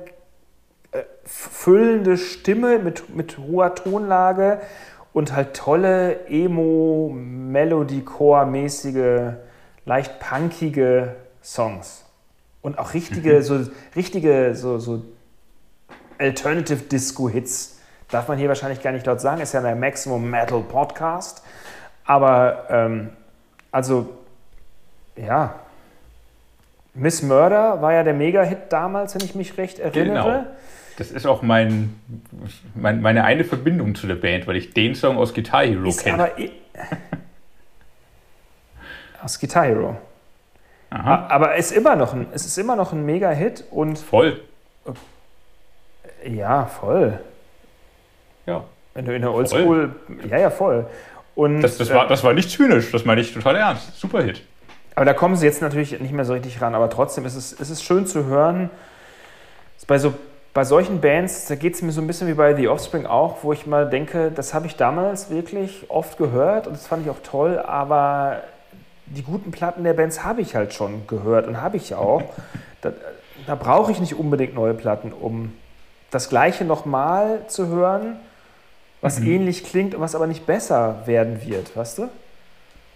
[0.91, 4.59] äh, füllende Stimme mit, mit hoher Tonlage
[5.15, 9.35] und halt tolle Emo, Melody-Core-mäßige,
[9.85, 12.03] leicht punkige Songs.
[12.61, 13.61] Und auch richtige, so,
[13.95, 15.05] richtige, so, so
[16.19, 17.79] Alternative Disco-Hits.
[18.11, 21.41] Darf man hier wahrscheinlich gar nicht laut sagen, ist ja der Maximum Metal Podcast.
[22.03, 23.11] Aber, ähm,
[23.71, 24.09] also,
[25.15, 25.61] ja.
[26.93, 30.23] Miss Murder war ja der Mega-Hit damals, wenn ich mich recht erinnere.
[30.23, 30.45] Genau.
[30.97, 31.93] Das ist auch mein,
[32.73, 36.23] mein, meine eine Verbindung zu der Band, weil ich den Song aus Guitar Hero kenne.
[36.23, 36.39] aber.
[36.39, 36.51] i-
[39.21, 39.97] Aus Guitar Hero.
[40.91, 41.27] Aha.
[41.29, 44.39] Aber es ist immer noch ein, es ist immer noch ein Mega-Hit und Voll.
[46.25, 47.19] ja, voll.
[48.45, 48.63] Ja.
[48.93, 49.95] Wenn du in der Oldschool.
[50.29, 50.85] Ja, ja, voll.
[51.33, 53.99] Und, Das, das, äh, war, das war nicht zynisch, das meine ich total ernst.
[53.99, 54.43] Super Hit.
[54.93, 56.75] Aber da kommen sie jetzt natürlich nicht mehr so richtig ran.
[56.75, 58.69] Aber trotzdem ist es, ist es schön zu hören.
[59.87, 60.13] Bei, so,
[60.55, 63.43] bei solchen Bands, da geht es mir so ein bisschen wie bei The Offspring auch,
[63.43, 67.11] wo ich mal denke, das habe ich damals wirklich oft gehört und das fand ich
[67.11, 68.41] auch toll, aber
[69.05, 72.23] die guten Platten der Bands habe ich halt schon gehört und habe ich ja auch.
[72.81, 72.93] da
[73.47, 75.53] da brauche ich nicht unbedingt neue Platten, um
[76.09, 78.15] das Gleiche nochmal zu hören,
[79.01, 82.09] was ähnlich klingt und was aber nicht besser werden wird, weißt du?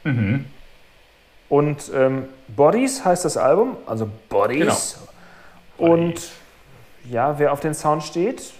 [0.06, 0.46] Mhm.
[1.50, 4.98] Und ähm, Bodies heißt das Album, also Bodies.
[5.78, 6.32] Und
[7.10, 8.54] ja, wer auf den Sound steht,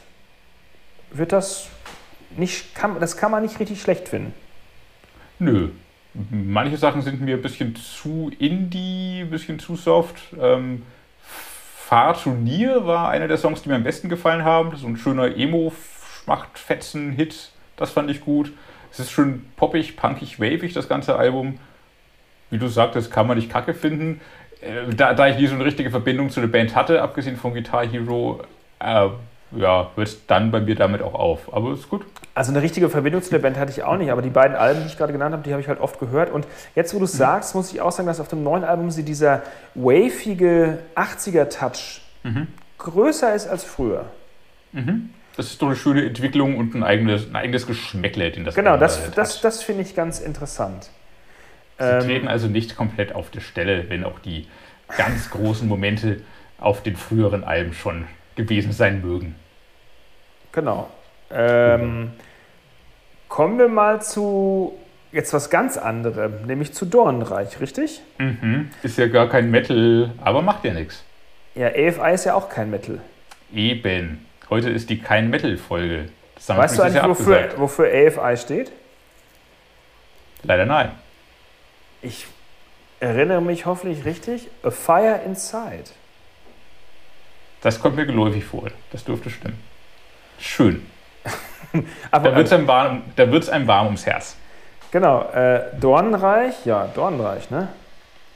[1.12, 1.70] wird das
[2.38, 4.34] nicht, kann, das kann man nicht richtig schlecht finden.
[5.40, 5.70] Nö.
[6.32, 10.16] Manche Sachen sind mir ein bisschen zu indie, ein bisschen zu soft.
[10.40, 10.84] Ähm,
[12.44, 14.76] Near war einer der Songs, die mir am besten gefallen haben.
[14.76, 17.52] So ein schöner Emo-Schmacht-Fetzen-Hit.
[17.78, 18.52] Das fand ich gut.
[18.92, 21.60] Es ist schön poppig, punkig, wavig, das ganze Album.
[22.50, 24.22] Wie du sagtest, kann man nicht kacke finden.
[24.62, 27.54] Äh, da, da, ich nie so eine richtige Verbindung zu der Band hatte, abgesehen von
[27.54, 28.42] Guitar Hero,
[28.80, 29.08] äh,
[29.52, 31.54] ja, hört es dann bei mir damit auch auf.
[31.54, 32.06] Aber ist gut.
[32.36, 34.82] Also eine richtige Verbindung zu der Band hatte ich auch nicht, aber die beiden Alben,
[34.82, 36.32] die ich gerade genannt habe, die habe ich halt oft gehört.
[36.32, 36.46] Und
[36.76, 39.04] jetzt, wo du es sagst, muss ich auch sagen, dass auf dem neuen Album sie
[39.04, 39.42] dieser
[39.76, 42.48] wavige 80er-Touch mhm.
[42.78, 44.06] größer ist als früher.
[44.72, 45.10] Mhm.
[45.36, 48.78] Das ist doch eine schöne Entwicklung und ein eigenes, ein eigenes Geschmäckle, den das Genau,
[48.78, 50.90] das, das, das finde ich ganz interessant.
[51.80, 54.48] Sie ähm, treten also nicht komplett auf der Stelle, wenn auch die
[54.98, 56.22] ganz großen Momente
[56.60, 58.06] auf den früheren Alben schon
[58.36, 59.36] gewesen sein mögen.
[60.52, 60.90] Genau.
[61.32, 62.12] Ähm,
[63.30, 64.74] kommen wir mal zu
[65.12, 68.02] jetzt was ganz anderem, nämlich zu Dornreich, richtig?
[68.18, 68.70] Mhm.
[68.84, 71.04] Ist ja gar kein Metal, aber macht ja nichts.
[71.56, 73.00] Ja, AFI ist ja auch kein Metal.
[73.54, 74.26] Eben.
[74.50, 76.10] Heute ist die kein Metal-Folge.
[76.48, 78.72] Weißt du eigentlich, wofür, wofür AFI steht?
[80.44, 80.92] Leider nein.
[82.02, 82.28] Ich
[83.00, 84.48] erinnere mich hoffentlich richtig.
[84.64, 85.92] A Fire Inside.
[87.62, 88.70] Das kommt mir geläufig vor.
[88.92, 89.60] Das dürfte stimmen.
[90.40, 90.86] Schön.
[92.12, 94.38] Aber, da wird es einem, warm, einem warm ums Herz.
[94.92, 95.30] Genau.
[95.32, 97.68] Äh, Dornreich, ja, Dornreich, ne?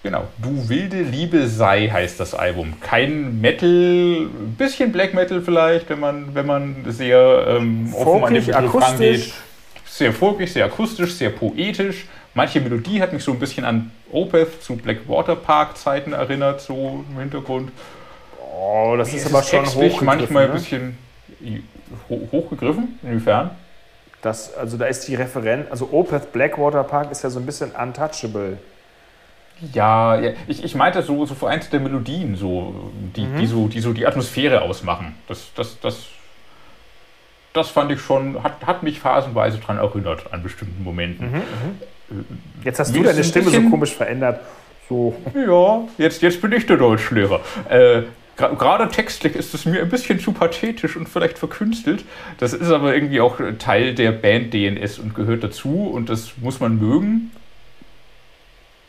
[0.04, 0.26] Genau.
[0.38, 2.74] Du wilde Liebe sei heißt das Album.
[2.82, 8.46] Kein Metal, bisschen Black Metal vielleicht, wenn man, wenn man sehr ähm, offen an den
[8.46, 9.34] Begriff rangeht.
[9.86, 12.06] Sehr folkig, sehr akustisch, sehr poetisch.
[12.36, 17.06] Manche Melodie hat mich so ein bisschen an Opeth zu Blackwater Park Zeiten erinnert, so
[17.10, 17.72] im Hintergrund.
[18.40, 20.02] Oh, das ist, ist aber schon hoch.
[20.02, 20.54] manchmal ne?
[20.54, 20.98] ein bisschen
[22.10, 23.00] hochgegriffen.
[23.04, 23.52] Inwiefern?
[24.22, 27.72] Das, also da ist die Referenz, also Opeth Blackwater Park ist ja so ein bisschen
[27.72, 28.58] untouchable.
[29.74, 33.38] Ja, ja ich, ich meinte so, so vereinzelte Melodien, so, die, mhm.
[33.38, 35.16] die, so, die so die Atmosphäre ausmachen.
[35.28, 36.06] Das, das, das,
[37.52, 41.30] das fand ich schon, hat, hat mich phasenweise daran erinnert an bestimmten Momenten.
[41.30, 41.82] Mhm, mhm.
[42.64, 44.42] Jetzt hast du deine Stimme so komisch verändert.
[44.90, 45.16] So.
[45.34, 47.42] Ja, jetzt, jetzt bin ich der Deutschlehrer.
[47.70, 48.04] Äh,
[48.36, 52.04] Gerade textlich ist es mir ein bisschen zu pathetisch und vielleicht verkünstelt.
[52.40, 56.80] Das ist aber irgendwie auch Teil der Band-DNS und gehört dazu und das muss man
[56.80, 57.32] mögen.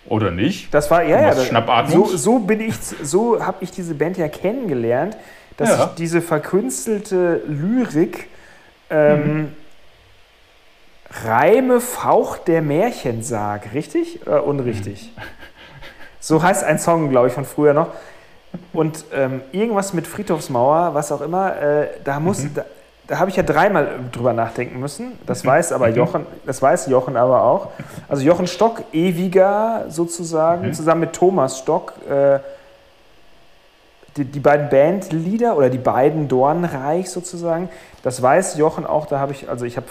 [0.06, 0.72] Oder nicht?
[0.72, 5.16] Das war ja, ja so, so bin ich, so habe ich diese Band ja kennengelernt,
[5.56, 5.84] dass ja.
[5.84, 8.28] ich diese verkünstelte Lyrik
[8.90, 9.48] ähm, mhm.
[11.22, 15.12] Reime Fauch der Märchen sag, richtig oder unrichtig?
[15.16, 15.22] Mhm.
[16.20, 17.88] So heißt ein Song, glaube ich, von früher noch.
[18.72, 22.54] Und ähm, irgendwas mit Friedhofsmauer, was auch immer, äh, da muss, mhm.
[22.54, 22.64] da,
[23.06, 25.18] da habe ich ja dreimal drüber nachdenken müssen.
[25.26, 25.96] Das weiß aber mhm.
[25.96, 27.68] Jochen, das weiß Jochen aber auch.
[28.08, 30.72] Also Jochen Stock, ewiger sozusagen, mhm.
[30.72, 32.38] zusammen mit Thomas Stock, äh,
[34.16, 37.68] die, die, beiden Bandleader oder die beiden Dornreich sozusagen.
[38.02, 39.04] Das weiß Jochen auch.
[39.06, 39.88] Da habe ich, also ich habe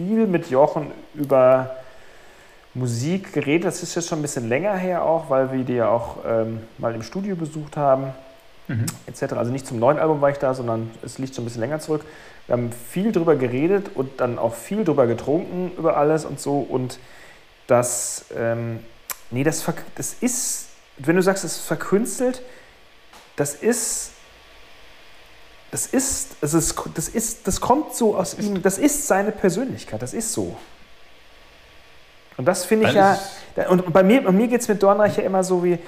[0.00, 1.76] viel mit Jochen über
[2.72, 3.66] Musik geredet.
[3.66, 6.60] Das ist jetzt schon ein bisschen länger her auch, weil wir die ja auch ähm,
[6.78, 8.14] mal im Studio besucht haben,
[8.68, 8.86] mhm.
[9.06, 9.34] etc.
[9.34, 11.80] Also nicht zum neuen Album war ich da, sondern es liegt schon ein bisschen länger
[11.80, 12.04] zurück.
[12.46, 16.58] Wir haben viel drüber geredet und dann auch viel drüber getrunken über alles und so.
[16.58, 16.98] Und
[17.66, 18.80] das, ähm,
[19.30, 19.64] nee, das,
[19.96, 22.42] das ist, wenn du sagst, es ist verkünstelt,
[23.36, 24.12] das ist
[25.70, 30.02] das ist, das ist, das ist, das kommt so aus ihm, das ist seine Persönlichkeit,
[30.02, 30.56] das ist so.
[32.36, 33.18] Und das finde ich ja,
[33.68, 35.78] und bei mir, bei mir geht es mit Dornreich ja immer so wie,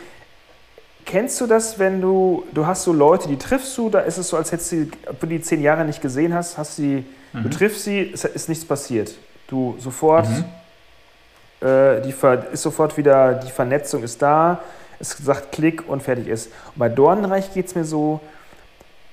[1.05, 4.29] kennst du das, wenn du, du hast so Leute, die triffst du, da ist es
[4.29, 7.43] so, als hättest du, obwohl du die zehn Jahre nicht gesehen hast, hast sie, mhm.
[7.43, 9.15] du triffst sie, es ist nichts passiert.
[9.49, 11.67] Du sofort, mhm.
[11.67, 12.15] äh, die
[12.53, 14.61] ist sofort wieder, die Vernetzung ist da,
[14.99, 16.47] es sagt Klick und fertig ist.
[16.47, 18.21] Und bei Dornreich geht es mir so,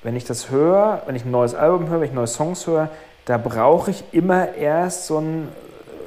[0.04, 2.90] wenn ich das höre, wenn ich ein neues Album höre, wenn ich neue Songs höre,
[3.26, 5.50] da brauche ich immer erst so ein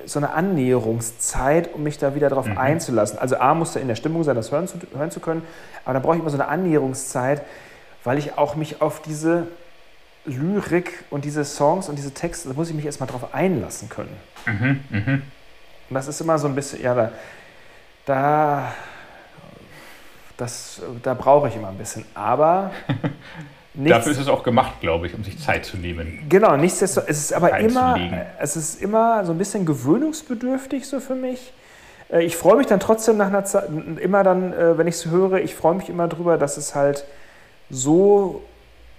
[0.05, 2.59] so eine Annäherungszeit, um mich da wieder darauf mhm.
[2.59, 3.19] einzulassen.
[3.19, 5.43] Also A muss da in der Stimmung sein, das hören zu, hören zu können,
[5.85, 7.43] aber da brauche ich immer so eine Annäherungszeit,
[8.05, 9.47] weil ich auch mich auf diese
[10.25, 14.17] Lyrik und diese Songs und diese Texte, da muss ich mich erstmal drauf einlassen können.
[14.47, 15.13] Mhm, mh.
[15.89, 17.13] Und das ist immer so ein bisschen, ja, da,
[18.07, 18.73] da,
[20.37, 22.05] das, da brauche ich immer ein bisschen.
[22.15, 22.71] Aber
[23.75, 26.27] Nichts, Dafür ist es auch gemacht, glaube ich, um sich Zeit zu nehmen.
[26.29, 27.99] Genau, nichtsdestotrotz, es ist aber immer,
[28.39, 31.55] es ist immer so ein bisschen gewöhnungsbedürftig so für mich.
[32.11, 33.69] Äh, ich freue mich dann trotzdem nach einer Zeit,
[33.99, 37.07] immer dann, äh, wenn ich es höre, ich freue mich immer drüber, dass es halt
[37.71, 38.43] so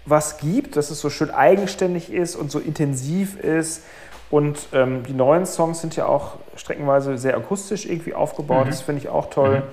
[0.05, 3.83] was gibt, dass es so schön eigenständig ist und so intensiv ist.
[4.29, 8.65] Und ähm, die neuen Songs sind ja auch streckenweise sehr akustisch irgendwie aufgebaut.
[8.65, 8.69] Mhm.
[8.71, 9.63] Das finde ich auch toll, mhm.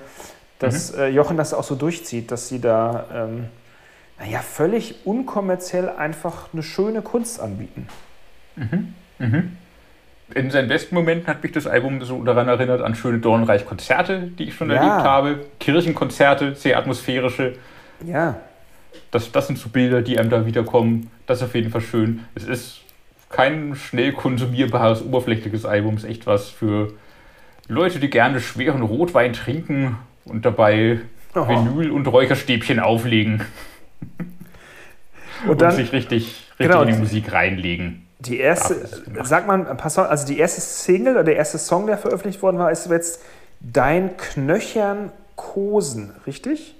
[0.59, 0.99] dass mhm.
[0.99, 3.47] äh, Jochen das auch so durchzieht, dass sie da ähm,
[4.21, 7.87] naja, völlig unkommerziell einfach eine schöne Kunst anbieten.
[8.55, 8.93] Mhm.
[9.17, 9.57] Mhm.
[10.35, 14.45] In seinen besten Momenten hat mich das Album so daran erinnert an schöne Dornreich-Konzerte, die
[14.45, 14.75] ich schon ja.
[14.75, 15.45] erlebt habe.
[15.59, 17.53] Kirchenkonzerte, sehr atmosphärische.
[18.05, 18.35] Ja.
[19.09, 21.09] Das, das sind so Bilder, die einem da wiederkommen.
[21.25, 22.23] Das ist auf jeden Fall schön.
[22.35, 22.81] Es ist
[23.29, 25.95] kein schnell konsumierbares, oberflächliches Album.
[25.95, 26.93] Es ist echt was für
[27.67, 30.99] Leute, die gerne schweren Rotwein trinken und dabei
[31.33, 31.47] oh.
[31.47, 33.41] Vinyl und Räucherstäbchen auflegen.
[35.47, 38.05] Und, dann, und sich richtig, richtig genau, in die Musik reinlegen.
[38.19, 38.75] Die erste,
[39.23, 42.43] sag mal ein paar Songs, also die erste Single oder der erste Song, der veröffentlicht
[42.43, 43.23] worden war, ist jetzt
[43.61, 46.75] Dein Knöchern Kosen, richtig?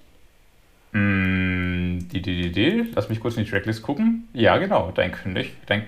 [0.91, 4.27] Mm, die, die, die, die, lass mich kurz in die Tracklist gucken.
[4.33, 5.85] Ja, genau, dein, Knöch, dein,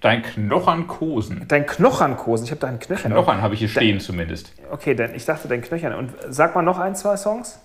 [0.00, 1.46] dein Knochernkosen.
[1.48, 3.12] Dein Knochernkosen, ich habe da einen Knöchern.
[3.12, 4.52] Knochern habe ich hier stehen dein, zumindest.
[4.70, 5.94] Okay, dann, ich dachte dein Knöchern.
[5.94, 7.60] Und sag mal noch ein, zwei Songs.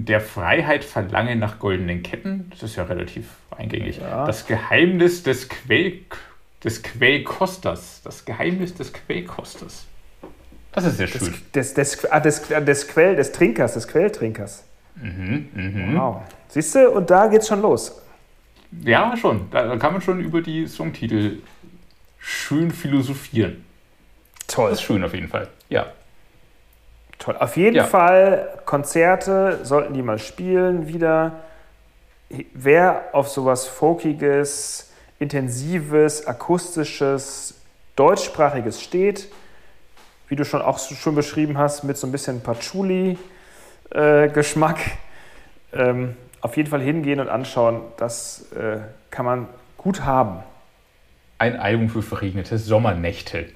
[0.00, 3.98] Der Freiheit verlange nach goldenen Ketten, das ist ja relativ eingängig.
[3.98, 4.24] Ja.
[4.26, 6.00] Das Geheimnis des, Quell,
[6.62, 8.02] des Quellkosters.
[8.04, 9.86] Das Geheimnis des Quellkosters.
[10.70, 11.34] Das ist sehr schön.
[11.52, 14.64] Des, des, des, ah, des, des Quell, des Trinkers, des Quelltrinkers.
[14.94, 16.00] Mhm, mh.
[16.00, 16.22] Wow.
[16.46, 18.00] Siehst du, und da geht's schon los.
[18.84, 19.50] Ja, schon.
[19.50, 21.38] Da kann man schon über die Songtitel
[22.20, 23.64] schön philosophieren.
[24.46, 24.70] Toll.
[24.70, 25.48] Das ist schön auf jeden Fall.
[25.68, 25.86] Ja.
[27.18, 27.36] Toll.
[27.38, 27.84] Auf jeden ja.
[27.84, 31.32] Fall Konzerte sollten die mal spielen wieder.
[32.52, 37.54] Wer auf sowas Folkiges, Intensives, Akustisches,
[37.96, 39.28] Deutschsprachiges steht,
[40.28, 44.78] wie du schon auch schon beschrieben hast, mit so ein bisschen Patchouli-Geschmack,
[45.72, 47.80] äh, ähm, auf jeden Fall hingehen und anschauen.
[47.96, 48.78] Das äh,
[49.10, 50.44] kann man gut haben.
[51.38, 53.46] Ein Album für verregnete Sommernächte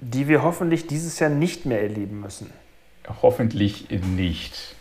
[0.00, 2.52] die wir hoffentlich dieses Jahr nicht mehr erleben müssen.
[3.22, 4.74] Hoffentlich nicht.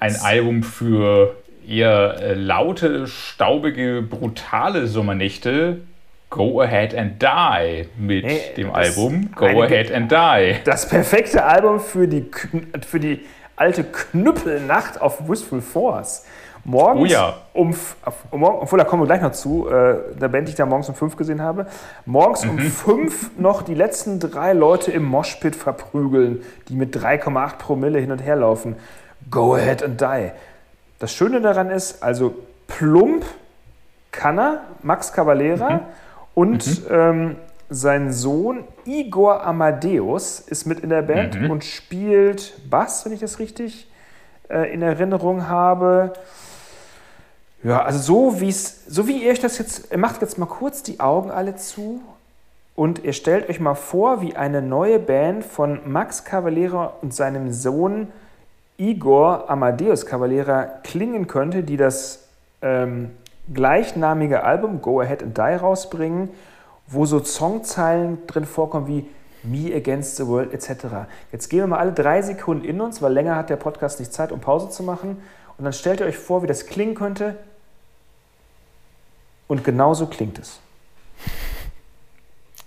[0.00, 1.36] Ein Album für
[1.66, 5.80] eher äh, laute, staubige, brutale Sommernächte.
[6.28, 10.56] Go Ahead and Die mit nee, dem Album Go eine, Ahead and Die.
[10.64, 12.28] Das perfekte Album für die,
[12.86, 13.20] für die
[13.54, 16.26] alte Knüppelnacht auf Wistful Force.
[16.68, 17.34] Morgens oh ja.
[17.52, 17.72] um,
[18.32, 20.96] obwohl da kommen wir gleich noch zu, äh, der Band, die ich da morgens um
[20.96, 21.66] fünf gesehen habe,
[22.06, 22.50] morgens mhm.
[22.50, 28.10] um fünf noch die letzten drei Leute im Moshpit verprügeln, die mit 3,8 Promille hin
[28.10, 28.74] und her laufen.
[29.30, 30.32] Go ahead and die.
[30.98, 32.34] Das Schöne daran ist, also
[32.66, 33.24] plump
[34.10, 35.80] kann er, Max Cavalera, mhm.
[36.34, 36.86] und mhm.
[36.90, 37.36] Ähm,
[37.68, 41.50] sein Sohn Igor Amadeus ist mit in der Band mhm.
[41.50, 43.88] und spielt Bass, wenn ich das richtig
[44.48, 46.12] äh, in Erinnerung habe.
[47.66, 51.00] Ja, also so, wie's, so wie ihr euch das jetzt, macht jetzt mal kurz die
[51.00, 52.00] Augen alle zu
[52.76, 57.50] und ihr stellt euch mal vor, wie eine neue Band von Max Cavalera und seinem
[57.50, 58.06] Sohn
[58.76, 62.28] Igor Amadeus Cavalera klingen könnte, die das
[62.62, 63.10] ähm,
[63.52, 66.28] gleichnamige Album Go Ahead and Die rausbringen,
[66.86, 69.08] wo so Songzeilen drin vorkommen wie
[69.42, 71.08] Me Against the World etc.
[71.32, 74.12] Jetzt gehen wir mal alle drei Sekunden in uns, weil länger hat der Podcast nicht
[74.12, 75.20] Zeit, um Pause zu machen.
[75.58, 77.34] Und dann stellt ihr euch vor, wie das klingen könnte,
[79.48, 80.60] und genauso klingt es.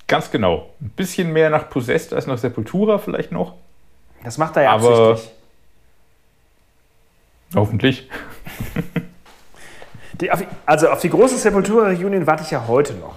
[0.07, 0.69] Ganz genau.
[0.81, 3.53] Ein bisschen mehr nach Possessed als nach Sepultura vielleicht noch.
[4.23, 5.35] Das macht er ja Aber absichtlich.
[7.55, 8.09] Hoffentlich.
[10.21, 10.29] Die,
[10.65, 13.15] also auf die große Sepultura-Reunion warte ich ja heute noch.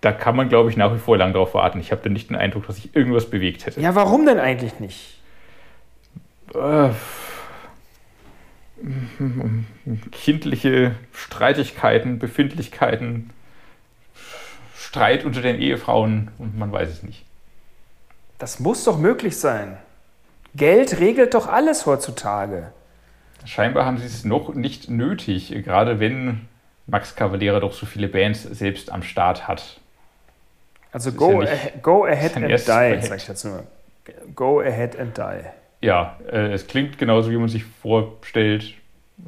[0.00, 1.80] Da kann man, glaube ich, nach wie vor lang drauf warten.
[1.80, 3.80] Ich habe da nicht den Eindruck, dass sich irgendwas bewegt hätte.
[3.80, 5.20] Ja, warum denn eigentlich nicht?
[6.54, 6.90] Äh,
[10.12, 13.30] kindliche Streitigkeiten, Befindlichkeiten,
[14.76, 17.24] Streit unter den Ehefrauen und man weiß es nicht.
[18.38, 19.78] Das muss doch möglich sein.
[20.54, 22.72] Geld regelt doch alles heutzutage.
[23.44, 26.48] Scheinbar haben sie es noch nicht nötig, gerade wenn
[26.86, 29.80] Max Cavalera doch so viele Bands selbst am Start hat.
[30.92, 33.64] Also go, ja ah go ahead and die, sag ich nur.
[34.34, 35.44] Go ahead and die
[35.80, 38.74] ja, äh, es klingt genauso, wie man sich vorstellt.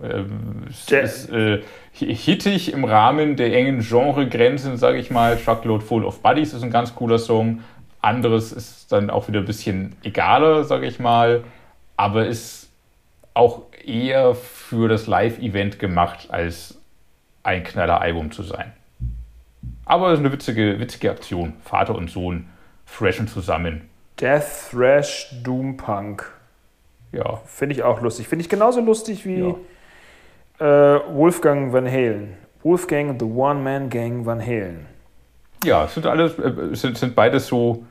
[0.02, 5.36] Ähm, es ist äh, hittig im Rahmen der engen Genregrenzen, sage ich mal.
[5.36, 7.62] Truckload Full of Buddies ist ein ganz cooler Song.
[8.00, 11.44] Anderes ist dann auch wieder ein bisschen egaler, sage ich mal.
[11.96, 12.70] Aber ist
[13.34, 16.80] auch eher für das Live-Event gemacht, als
[17.42, 18.72] ein knaller Album zu sein.
[19.84, 21.54] Aber es ist eine witzige, witzige Aktion.
[21.64, 22.48] Vater und Sohn
[22.84, 23.88] freshen zusammen.
[24.20, 26.37] Death Thrash Doom Punk.
[27.12, 28.28] Ja, finde ich auch lustig.
[28.28, 29.54] Finde ich genauso lustig wie
[30.60, 30.96] ja.
[30.96, 32.36] äh, Wolfgang Van Halen.
[32.62, 34.86] Wolfgang, the One-Man-Gang Van Halen.
[35.64, 37.84] Ja, es sind alles, äh, sind, sind beides so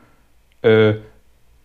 [0.62, 0.96] äh,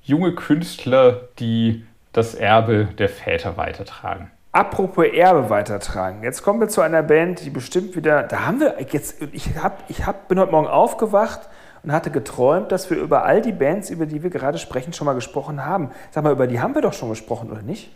[0.02, 4.30] junge Künstler, die das Erbe der Väter weitertragen.
[4.52, 6.22] Apropos Erbe weitertragen.
[6.22, 8.22] Jetzt kommen wir zu einer Band, die bestimmt wieder.
[8.22, 9.22] Da haben wir jetzt.
[9.32, 11.48] Ich, hab, ich hab, bin heute Morgen aufgewacht
[11.82, 15.04] und hatte geträumt, dass wir über all die Bands, über die wir gerade sprechen, schon
[15.04, 15.90] mal gesprochen haben.
[16.10, 17.90] Sag mal, über die haben wir doch schon gesprochen, oder nicht?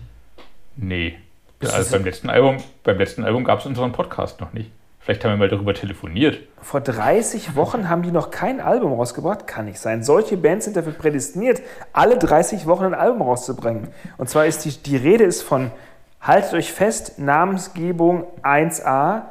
[0.76, 1.16] Nee.
[1.60, 4.70] Also beim letzten Album, beim letzten Album gab es unseren Podcast noch nicht.
[5.00, 6.40] Vielleicht haben wir mal darüber telefoniert.
[6.60, 9.46] Vor 30 Wochen haben die noch kein Album rausgebracht?
[9.46, 10.02] Kann nicht sein.
[10.02, 11.62] Solche Bands sind dafür prädestiniert,
[11.92, 13.88] alle 30 Wochen ein Album rauszubringen.
[14.18, 15.70] Und zwar ist die, die Rede ist von,
[16.20, 19.22] haltet euch fest, Namensgebung 1a,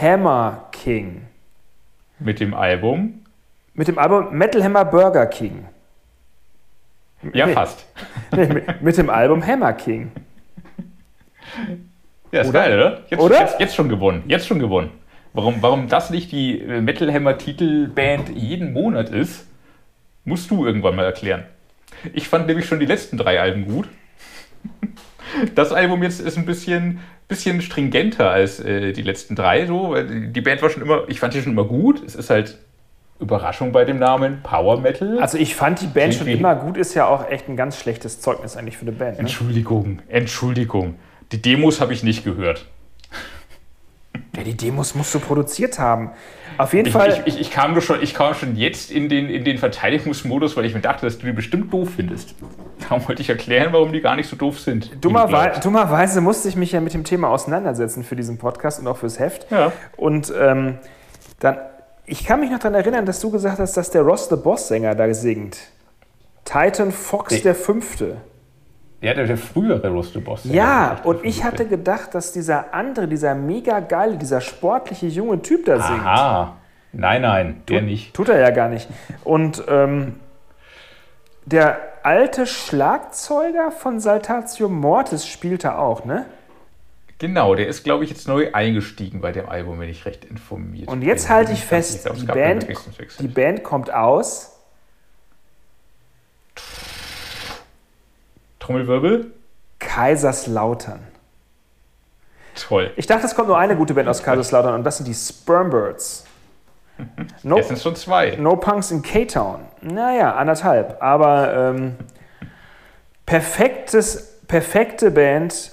[0.00, 1.26] Hammer King.
[2.18, 3.17] Mit dem Album?
[3.78, 5.64] Mit dem Album Metal Hammer Burger King.
[7.32, 7.52] Ja, nee.
[7.52, 7.86] fast.
[8.36, 10.10] Nee, mit, mit dem Album Hammer King.
[12.32, 12.60] Ja, ist oder?
[12.60, 13.00] geil, oder?
[13.08, 13.40] Jetzt, oder?
[13.40, 14.24] Jetzt, jetzt, schon gewonnen.
[14.26, 14.90] Jetzt schon gewonnen.
[15.32, 19.46] Warum, warum das nicht die äh, Metal Hammer Titelband jeden Monat ist,
[20.24, 21.44] musst du irgendwann mal erklären.
[22.12, 23.88] Ich fand nämlich schon die letzten drei Alben gut.
[25.54, 29.66] Das Album jetzt ist ein bisschen, bisschen stringenter als äh, die letzten drei.
[29.66, 29.94] So.
[29.94, 32.02] Die Band war schon immer, ich fand die schon immer gut.
[32.02, 32.58] Es ist halt
[33.20, 35.18] Überraschung bei dem Namen Power Metal.
[35.20, 38.20] Also ich fand die Band schon immer gut, ist ja auch echt ein ganz schlechtes
[38.20, 39.14] Zeugnis eigentlich für eine Band.
[39.14, 39.20] Ne?
[39.20, 40.94] Entschuldigung, Entschuldigung.
[41.32, 42.66] Die Demos habe ich nicht gehört.
[44.36, 46.10] Ja, die Demos musst du produziert haben.
[46.58, 47.22] Auf jeden ich, Fall.
[47.24, 50.64] Ich, ich, ich, kam schon, ich kam schon jetzt in den, in den Verteidigungsmodus, weil
[50.64, 52.34] ich mir dachte, dass du die bestimmt doof findest.
[52.80, 54.92] Darum wollte ich erklären, warum die gar nicht so doof sind.
[55.00, 58.96] Dummerweise, dummerweise musste ich mich ja mit dem Thema auseinandersetzen für diesen Podcast und auch
[58.96, 59.50] fürs Heft.
[59.50, 59.72] Ja.
[59.96, 60.78] Und ähm,
[61.40, 61.58] dann,
[62.08, 64.94] ich kann mich noch daran erinnern, dass du gesagt hast, dass der Ross the Boss-Sänger
[64.94, 65.58] da singt.
[66.44, 67.40] Titan Fox nee.
[67.40, 68.16] der Fünfte.
[69.00, 70.44] Ja, der, der frühere Rusty Boss.
[70.44, 75.66] Ja, und ich hatte gedacht, dass dieser andere, dieser mega geile, dieser sportliche junge Typ
[75.66, 76.04] da singt.
[76.04, 76.56] Aha.
[76.92, 78.14] Nein, nein, der tut, nicht.
[78.14, 78.88] Tut er ja gar nicht.
[79.22, 80.16] Und ähm,
[81.44, 86.24] der alte Schlagzeuger von Saltatio Mortis spielte auch, ne?
[87.18, 90.86] Genau, der ist, glaube ich, jetzt neu eingestiegen bei dem Album, wenn ich recht informiert
[90.86, 90.94] bin.
[90.94, 92.66] Und jetzt halte ich fest, die Band,
[93.18, 94.54] die Band kommt aus
[98.60, 99.32] Trommelwirbel?
[99.78, 101.00] Kaiserslautern.
[102.54, 102.92] Toll.
[102.96, 106.26] Ich dachte, es kommt nur eine gute Band aus Kaiserslautern und das sind die Spermbirds.
[107.42, 108.36] No, Jetzt sind schon zwei.
[108.36, 109.60] No Punks in K-Town.
[109.80, 111.00] Naja, anderthalb.
[111.00, 111.96] Aber ähm,
[113.24, 115.70] perfektes, perfekte Band,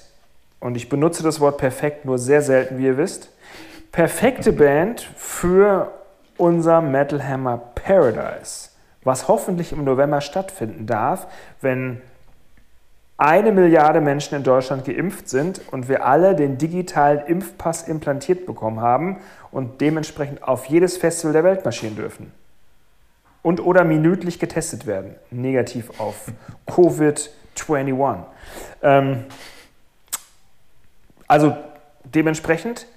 [0.59, 3.31] und ich benutze das Wort perfekt nur sehr selten, wie ihr wisst.
[3.91, 5.91] Perfekte Band für
[6.37, 8.69] unser Metal Hammer Paradise,
[9.03, 11.27] was hoffentlich im November stattfinden darf,
[11.61, 12.01] wenn
[13.17, 18.81] eine Milliarde Menschen in Deutschland geimpft sind und wir alle den digitalen Impfpass implantiert bekommen
[18.81, 19.17] haben
[19.51, 22.33] und dementsprechend auf jedes Festival der Welt marschieren dürfen.
[23.41, 26.31] Und oder minütlich getestet werden, negativ auf
[26.67, 28.23] Covid-21.
[28.81, 29.23] Ähm,
[31.27, 31.55] also
[32.03, 32.87] dementsprechend,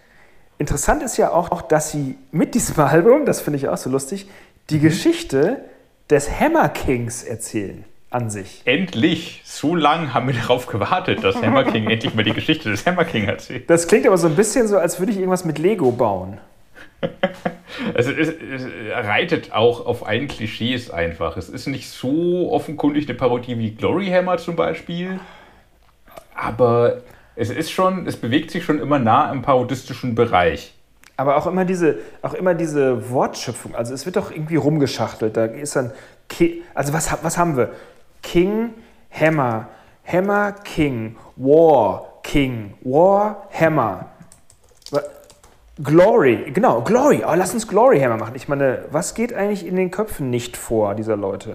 [0.59, 4.29] interessant ist ja auch, dass sie mit diesem Album, das finde ich auch so lustig,
[4.71, 4.83] die mhm.
[4.83, 5.65] Geschichte
[6.11, 8.63] des Hammer Kings erzählen an sich.
[8.65, 9.43] Endlich!
[9.45, 13.05] So lange haben wir darauf gewartet, dass Hammer King endlich mal die Geschichte des Hammer
[13.05, 13.69] King erzählt.
[13.69, 16.39] Das klingt aber so ein bisschen so, als würde ich irgendwas mit Lego bauen.
[17.95, 21.37] also es, es, reitet auch auf ein Klischees einfach.
[21.37, 25.21] Es ist nicht so offenkundig eine Parodie wie Glory Hammer zum Beispiel,
[26.35, 27.03] aber
[27.39, 30.75] es ist schon, es bewegt sich schon immer nah im parodistischen Bereich.
[31.17, 33.77] Aber auch immer diese, auch immer diese Wortschöpfung.
[33.77, 35.37] Also es wird doch irgendwie rumgeschachtelt.
[35.37, 35.93] Da ist dann,
[36.75, 37.71] also was, was haben wir?
[38.23, 38.71] King,
[39.13, 39.69] Hammer,
[40.05, 44.07] Hammer, King, War, King, War, Hammer.
[45.81, 47.23] Glory, genau, Glory.
[47.25, 48.35] Oh, lass uns Glory Hammer machen.
[48.35, 51.55] Ich meine, was geht eigentlich in den Köpfen nicht vor dieser Leute?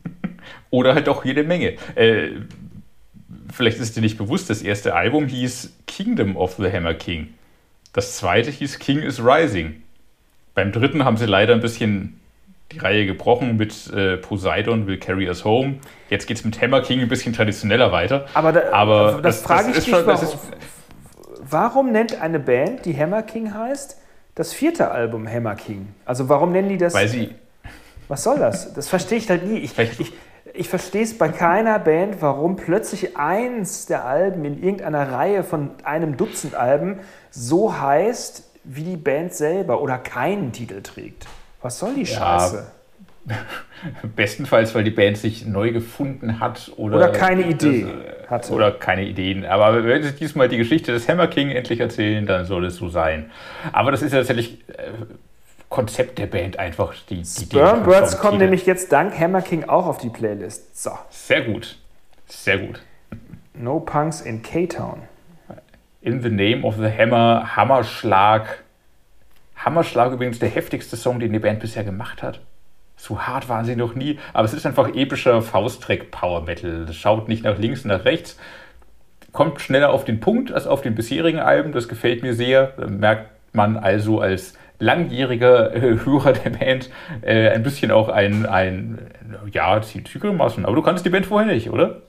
[0.70, 1.76] Oder halt auch jede Menge.
[1.94, 2.42] Äh,
[3.52, 7.34] vielleicht ist dir nicht bewusst, das erste Album hieß Kingdom of the Hammer King.
[7.92, 9.82] Das zweite hieß King is Rising.
[10.54, 12.20] Beim dritten haben sie leider ein bisschen
[12.72, 15.76] die Reihe gebrochen mit äh, Poseidon will carry us home.
[16.10, 18.26] Jetzt geht es mit Hammer King ein bisschen traditioneller weiter.
[18.34, 20.38] Aber, da, Aber das, das frage ich dich, schon, warum,
[21.40, 23.98] warum nennt eine Band, die Hammer King heißt,
[24.34, 25.88] das vierte Album Hammer King?
[26.04, 26.92] Also warum nennen die das?
[26.92, 27.34] Weil sie.
[28.08, 28.72] Was soll das?
[28.72, 29.58] Das verstehe ich halt nie.
[29.58, 30.12] Ich, ich,
[30.58, 35.70] ich verstehe es bei keiner Band, warum plötzlich eins der Alben in irgendeiner Reihe von
[35.84, 36.98] einem Dutzend Alben
[37.30, 41.26] so heißt wie die Band selber oder keinen Titel trägt.
[41.62, 42.66] Was soll die Scheiße?
[44.16, 47.86] Bestenfalls, weil die Band sich neu gefunden hat oder, oder keine Idee
[48.22, 48.52] das, hatte.
[48.52, 49.44] Oder keine Ideen.
[49.44, 52.88] Aber wenn sie diesmal die Geschichte des Hammer King endlich erzählen, dann soll es so
[52.88, 53.30] sein.
[53.72, 54.90] Aber das ist ja tatsächlich äh,
[55.68, 56.94] Konzept der Band einfach.
[57.08, 60.82] Die, die Sperm Birds kommen nämlich jetzt dank Hammer King auch auf die Playlist.
[60.82, 60.90] So.
[61.10, 61.78] Sehr gut.
[62.26, 62.82] Sehr gut.
[63.54, 65.02] No Punks in K-Town.
[66.00, 68.62] In the Name of the Hammer, Hammerschlag.
[69.56, 72.40] Hammerschlag übrigens der heftigste Song, den die Band bisher gemacht hat.
[72.96, 76.92] So hart waren sie noch nie, aber es ist einfach epischer Fausttrack Power Metal.
[76.92, 78.38] Schaut nicht nach links, nach rechts,
[79.32, 81.72] kommt schneller auf den Punkt als auf den bisherigen Alben.
[81.72, 82.74] Das gefällt mir sehr.
[82.88, 86.90] Merkt man also als langjähriger äh, Hörer der Band
[87.22, 88.98] äh, ein bisschen auch ein, ein
[89.52, 90.64] ja, Zyklusmaßen.
[90.64, 92.02] Aber du kannst die Band vorher nicht, oder?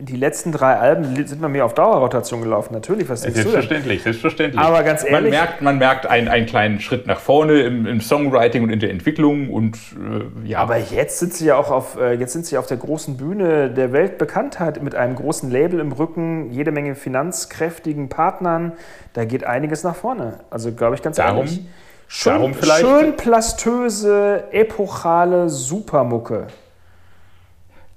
[0.00, 2.72] Die letzten drei Alben sind bei mir auf Dauerrotation gelaufen.
[2.72, 4.60] Natürlich, was Selbstverständlich, selbstverständlich.
[4.60, 5.32] Aber ganz ehrlich.
[5.32, 8.78] Man merkt, man merkt einen, einen kleinen Schritt nach vorne im, im Songwriting und in
[8.78, 10.60] der Entwicklung und äh, ja.
[10.60, 13.70] Aber jetzt sind sie ja auch auf, äh, jetzt sind sie auf der großen Bühne
[13.70, 18.72] der Weltbekanntheit mit einem großen Label im Rücken, jede Menge finanzkräftigen Partnern.
[19.14, 20.40] Da geht einiges nach vorne.
[20.50, 21.66] Also glaube ich ganz darum, ehrlich.
[22.06, 26.46] Schön, darum vielleicht, schön plastöse, epochale Supermucke.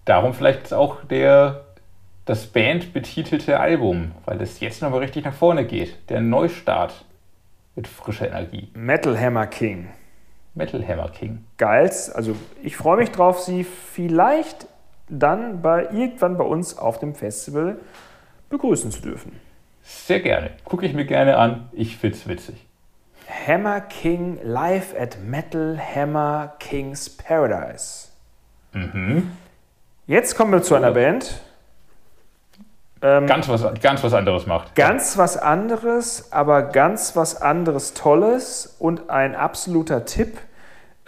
[0.05, 1.61] Darum vielleicht auch der
[2.25, 6.09] das bandbetitelte Album, weil es jetzt nochmal richtig nach vorne geht.
[6.09, 7.05] Der Neustart
[7.75, 8.69] mit frischer Energie.
[8.73, 9.89] Metal Hammer King.
[10.53, 11.45] Metal Hammer King.
[11.57, 12.09] Geils.
[12.09, 14.67] Also ich freue mich drauf, sie vielleicht
[15.09, 17.77] dann bei irgendwann bei uns auf dem Festival
[18.49, 19.39] begrüßen zu dürfen.
[19.83, 20.51] Sehr gerne.
[20.63, 21.69] Gucke ich mir gerne an.
[21.71, 22.55] Ich find's witzig.
[23.47, 28.09] Hammer King live at Metal Hammer King's Paradise.
[28.73, 29.31] Mhm.
[30.07, 31.41] Jetzt kommen wir zu einer Band,
[33.01, 34.75] ähm, ganz, was, ganz was anderes macht.
[34.75, 40.37] Ganz was anderes, aber ganz was anderes Tolles und ein absoluter Tipp.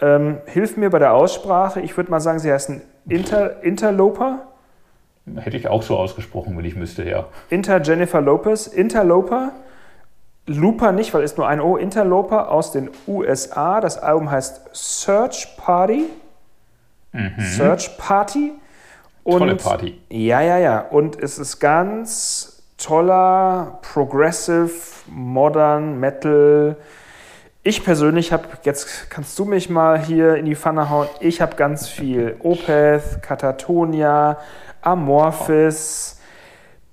[0.00, 1.80] Ähm, hilf mir bei der Aussprache.
[1.80, 4.40] Ich würde mal sagen, sie heißt ein Inter, Interloper.
[5.36, 7.26] Hätte ich auch so ausgesprochen, wenn ich müsste, ja.
[7.48, 8.66] Inter Jennifer Lopez.
[8.66, 9.52] Interloper.
[10.46, 11.76] Looper nicht, weil es nur ein O.
[11.76, 13.80] Interloper aus den USA.
[13.80, 16.06] Das Album heißt Search Party.
[17.12, 17.40] Mhm.
[17.40, 18.52] Search Party.
[19.24, 19.98] Und, Tolle Party.
[20.10, 20.80] Ja, ja, ja.
[20.80, 24.70] Und es ist ganz toller, progressive,
[25.08, 26.76] modern Metal.
[27.62, 31.56] Ich persönlich habe, jetzt kannst du mich mal hier in die Pfanne hauen, ich habe
[31.56, 34.36] ganz viel Opeth, Katatonia,
[34.82, 36.20] Amorphis,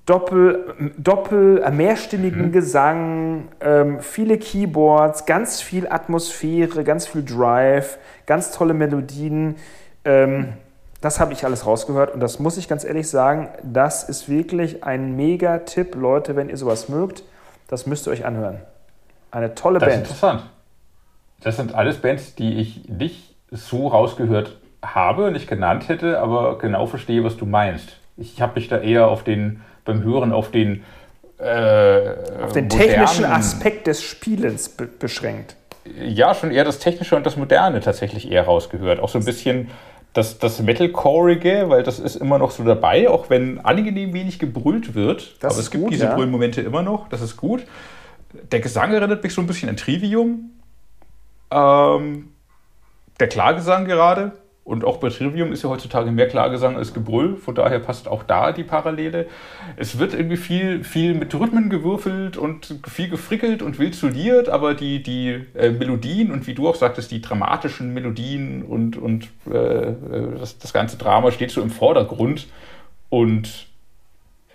[0.06, 2.52] Doppel, Doppel äh, mehrstimmigen mhm.
[2.54, 9.58] Gesang, ähm, viele Keyboards, ganz viel Atmosphäre, ganz viel Drive, ganz tolle Melodien.
[10.06, 10.54] Ähm,
[11.02, 14.84] das habe ich alles rausgehört und das muss ich ganz ehrlich sagen, das ist wirklich
[14.84, 17.24] ein Mega-Tipp, Leute, wenn ihr sowas mögt,
[17.68, 18.60] das müsst ihr euch anhören.
[19.32, 20.04] Eine tolle das Band.
[20.04, 20.44] Ist interessant.
[21.42, 26.86] Das sind alles Bands, die ich nicht so rausgehört habe, nicht genannt hätte, aber genau
[26.86, 27.98] verstehe, was du meinst.
[28.18, 30.84] Ich habe mich da eher auf den, beim Hören auf den
[31.40, 35.56] äh, auf den technischen Aspekt des Spielens be beschränkt.
[36.00, 39.00] Ja, schon eher das Technische und das Moderne tatsächlich eher rausgehört.
[39.00, 39.72] Auch so ein bisschen
[40.14, 44.94] das, das Metalcoreige, weil das ist immer noch so dabei, auch wenn angenehm wenig gebrüllt
[44.94, 45.38] wird.
[45.40, 46.16] Das aber es gibt gut, diese ja.
[46.16, 47.64] Brüllmomente immer noch, das ist gut.
[48.52, 50.52] Der Gesang erinnert mich so ein bisschen an Trivium.
[51.50, 52.30] Ähm,
[53.20, 54.34] der Klagesang gerade.
[54.64, 58.22] Und auch bei Trivium ist ja heutzutage mehr Klagesang als Gebrüll, von daher passt auch
[58.22, 59.26] da die Parallele.
[59.76, 64.76] Es wird irgendwie viel, viel mit Rhythmen gewürfelt und viel gefrickelt und wild soliert, aber
[64.76, 69.94] die, die äh, Melodien und wie du auch sagtest, die dramatischen Melodien und, und äh,
[70.40, 72.48] das, das ganze Drama steht so im Vordergrund.
[73.10, 73.66] Und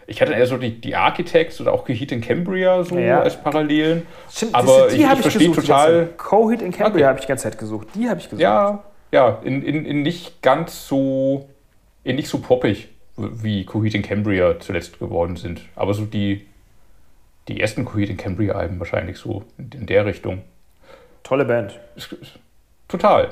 [0.07, 3.23] ich hatte eher so die, die Architects oder auch Coheed in Cambria so Ja.
[3.23, 4.07] als Parallelen.
[4.31, 5.67] Stimmt, aber das, die ich, habe ich ich, verstehe gesucht.
[5.67, 6.09] die total.
[6.17, 7.05] Coheed in Cambria Okay.
[7.09, 7.89] habe ich die ganze Zeit gesucht.
[7.97, 8.41] Die habe ich gesucht.
[8.41, 8.85] Ja,
[9.17, 11.49] ja, in, in, in nicht ganz so,
[12.05, 15.63] in nicht so poppig, wie Coheed in Cambria zuletzt geworden sind.
[15.75, 16.45] Aber so die,
[17.49, 20.43] die ersten Coheed in Cambria-Alben wahrscheinlich so in, in der Richtung.
[21.23, 21.81] Tolle Band.
[22.89, 23.31] Total,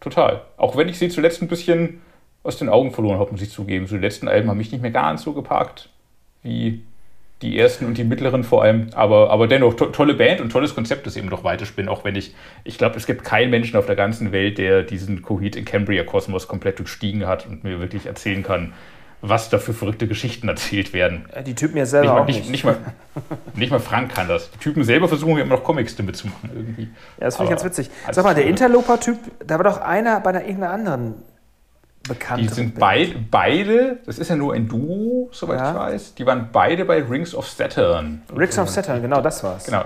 [0.00, 0.40] total.
[0.56, 2.00] Auch wenn ich sie zuletzt ein bisschen
[2.42, 3.86] aus den Augen verloren habe, muss ich zugeben.
[3.86, 5.90] So die letzten Alben haben mich nicht mehr ganz so gepackt
[6.42, 6.82] wie
[7.42, 8.88] die ersten und die mittleren vor allem.
[8.94, 11.88] Aber, aber dennoch, to tolle Band und tolles Konzept, das eben noch weiterspinnen.
[11.88, 12.34] Auch wenn ich,
[12.64, 16.48] ich glaube, es gibt keinen Menschen auf der ganzen Welt, der diesen Coheed in Cambria-Kosmos
[16.48, 18.74] komplett durchstiegen hat und mir wirklich erzählen kann,
[19.22, 21.26] was da für verrückte Geschichten erzählt werden.
[21.46, 22.50] Die Typen ja Nicht selber mal, auch nicht, nicht.
[22.50, 22.76] nicht, mal,
[23.54, 24.50] nicht mal Frank kann das.
[24.50, 26.50] Die Typen selber versuchen ja immer noch Comics damit zu machen.
[26.54, 26.82] Irgendwie.
[27.18, 27.90] Ja, das finde ich ganz witzig.
[28.10, 31.14] Sag mal, der Interloper-Typ, da war doch einer bei einer irgendeiner anderen
[32.08, 32.42] bekannte.
[32.42, 35.70] Die sind beid, beide, das ist ja nur ein Duo, soweit Ja.
[35.70, 38.22] ich weiß, die waren beide bei Rings of Saturn.
[38.36, 39.66] Ricks of Saturn, genau, das war's.
[39.66, 39.84] Genau,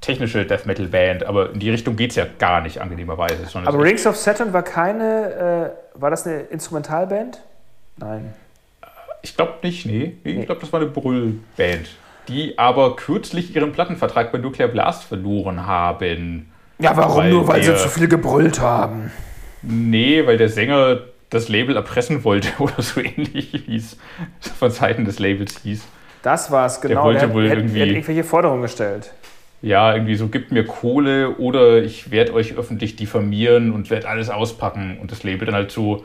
[0.00, 3.38] technische Death Metal Band, aber in die Richtung geht es ja gar nicht, angenehmerweise.
[3.64, 7.40] Aber Rings of Saturn war keine, äh, war das eine Instrumentalband?
[7.96, 8.34] Nein.
[9.22, 10.16] Ich glaube nicht, nee.
[10.22, 11.88] nee ich glaube, das war eine Brüllband,
[12.28, 16.50] die aber kürzlich ihren Plattenvertrag bei Nuclear Blast verloren haben.
[16.78, 17.48] Ja, warum Weil nur?
[17.48, 19.10] Weil sie zu viel gebrüllt haben.
[19.62, 20.98] Nee, weil der Sänger
[21.34, 23.96] das Label erpressen wollte oder so ähnlich, wie es
[24.58, 25.82] von Seiten des Labels hieß.
[26.22, 27.04] Das war's, genau.
[27.04, 29.12] wollte hat, wohl hat, irgendwie- hat irgendwelche Forderungen gestellt.
[29.60, 34.28] Ja, irgendwie so, gibt mir Kohle oder ich werde euch öffentlich diffamieren und werde alles
[34.28, 34.98] auspacken.
[35.00, 36.04] Und das Label dann halt so,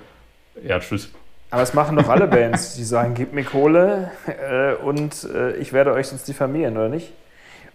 [0.66, 1.10] ja, tschüss.
[1.52, 2.76] Aber das machen doch alle Bands.
[2.76, 7.12] Die sagen, gib mir Kohle äh, und äh, ich werde euch sonst diffamieren, oder nicht?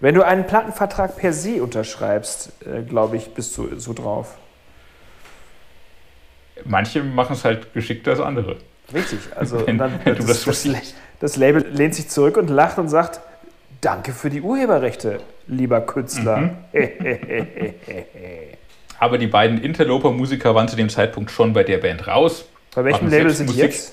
[0.00, 4.36] Wenn du einen Plattenvertrag per se unterschreibst, äh, glaube ich, bist du so drauf.
[6.64, 8.56] Manche machen es halt geschickter als andere.
[8.92, 9.18] Richtig.
[9.36, 12.88] Also Wenn- dann, wenn das, das das, das Label lehnt sich zurück und lacht und
[12.88, 13.20] sagt,
[13.80, 16.36] danke für die Urheberrechte, lieber Künstler.
[16.38, 16.56] Mhm.
[18.98, 22.44] Aber die beiden Interloper-Musiker waren zu dem Zeitpunkt schon bei der Band raus.
[22.74, 23.92] Bei welchem Label sind die jetzt?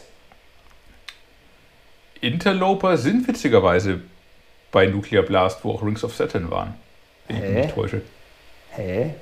[2.21, 4.01] Interloper sind witzigerweise
[4.71, 6.75] bei Nuclear Blast, wo auch Rings of Saturn waren.
[7.27, 7.61] Wenn ich mich Hä?
[7.61, 8.01] nicht täusche.
[8.71, 9.15] Hä?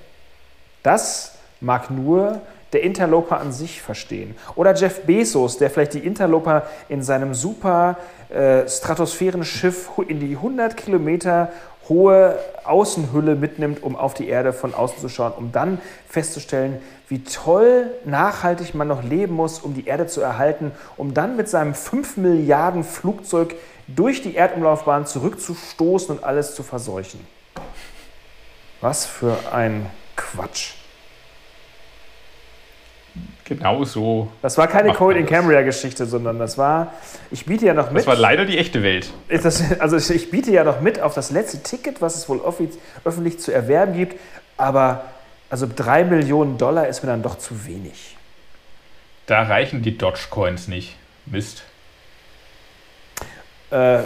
[0.83, 2.41] Das mag nur
[2.73, 4.35] der Interloper an sich verstehen.
[4.55, 7.97] Oder Jeff Bezos, der vielleicht die Interloper in seinem super
[8.29, 11.51] äh, Stratosphärenschiff in die 100 Kilometer
[11.89, 17.23] hohe Außenhülle mitnimmt, um auf die Erde von außen zu schauen, um dann festzustellen, wie
[17.23, 21.73] toll nachhaltig man noch leben muss, um die Erde zu erhalten, um dann mit seinem
[21.73, 23.55] 5 Milliarden Flugzeug
[23.87, 27.19] durch die Erdumlaufbahn zurückzustoßen und alles zu verseuchen.
[28.81, 30.78] Was für ein Quatsch.
[33.49, 34.29] Genau so.
[34.43, 35.31] Das war keine Cold in das.
[35.31, 36.93] Cambria Geschichte, sondern das war,
[37.31, 37.97] ich biete ja noch mit.
[38.01, 39.11] Das war leider die echte Welt.
[39.27, 42.41] Das, also ich- ich biete ja noch mit auf das letzte Ticket, was es wohl
[43.03, 44.17] öffentlich zu erwerben gibt,
[44.55, 45.03] aber
[45.49, 48.15] also drei Millionen Dollar ist mir dann doch zu wenig.
[49.25, 50.95] Da reichen die Dogecoins nicht.
[51.25, 51.63] Mist.
[53.71, 53.99] Äh,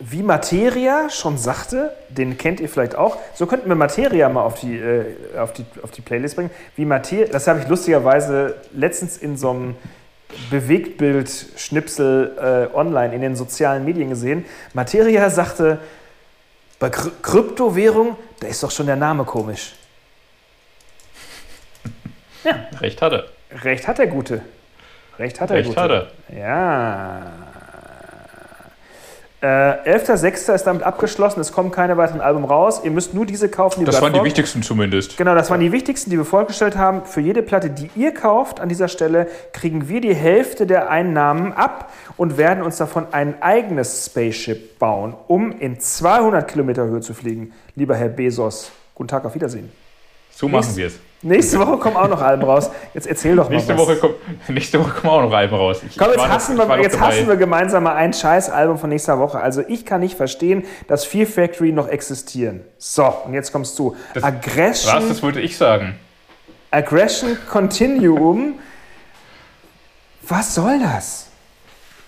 [0.00, 4.58] wie Materia schon sagte, den kennt ihr vielleicht auch, so könnten wir Materia mal auf
[4.58, 6.50] die, äh, auf die, auf die Playlist bringen.
[6.74, 9.76] Wie Materia, das habe ich lustigerweise letztens in so einem
[10.50, 14.46] Bewegtbild-Schnipsel äh, online in den sozialen Medien gesehen.
[14.72, 15.78] Materia sagte,
[16.78, 19.74] bei Kry Kryptowährung, da ist doch schon der Name komisch.
[22.80, 23.24] Recht hat er.
[23.64, 24.40] Recht hat der Gute.
[25.18, 25.80] Recht hat der Recht Gute.
[25.80, 26.06] hat er.
[26.38, 27.49] Ja.
[29.42, 30.54] Äh, 11.06.
[30.54, 31.40] ist damit abgeschlossen.
[31.40, 32.82] Es kommen keine weiteren Alben raus.
[32.84, 35.16] Ihr müsst nur diese kaufen, die Das waren die wichtigsten zumindest.
[35.16, 37.06] Genau, das waren die wichtigsten, die wir vorgestellt haben.
[37.06, 41.54] Für jede Platte, die ihr kauft an dieser Stelle, kriegen wir die Hälfte der Einnahmen
[41.54, 47.14] ab und werden uns davon ein eigenes Spaceship bauen, um in 200 Kilometer Höhe zu
[47.14, 47.54] fliegen.
[47.76, 49.72] Lieber Herr Bezos, guten Tag, auf Wiedersehen.
[50.32, 50.98] So machen wir es.
[51.22, 52.70] Nächste Woche kommen auch noch Alben raus.
[52.94, 53.80] Jetzt erzähl doch mal Nächste was.
[53.82, 54.14] Woche, kommt,
[54.48, 55.82] nächste Woche kommen auch noch Alben raus.
[55.86, 58.78] Ich, Komm, jetzt, noch- hassen war wir, noch jetzt hassen wir gemeinsam mal ein Scheiß-Album
[58.78, 59.38] von nächster Woche.
[59.38, 62.62] Also ich kann nicht verstehen, dass Fear Factory noch existieren.
[62.78, 63.94] So, und jetzt kommst du.
[64.14, 65.08] Das- Aggression, Was?
[65.08, 65.94] Das wollte ich sagen.
[66.70, 68.54] Aggression Continuum.
[70.22, 71.26] Was soll das?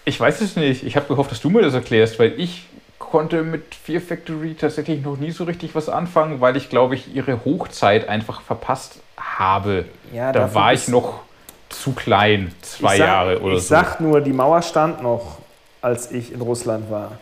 [0.07, 0.85] Ich weiß es nicht.
[0.85, 2.67] Ich habe gehofft, dass du mir das erklärst, weil ich
[2.99, 7.15] konnte mit Fear Factory tatsächlich noch nie so richtig was anfangen, weil ich, glaube ich,
[7.15, 9.01] ihre Hochzeit einfach verpasst
[9.43, 9.85] habe.
[10.13, 11.21] Ja, da war ich noch
[11.69, 13.69] zu klein, zwei ich sag, Jahre oder Ich so.
[13.69, 15.39] sag nur, die Mauer stand noch,
[15.81, 17.13] als ich in Russland war.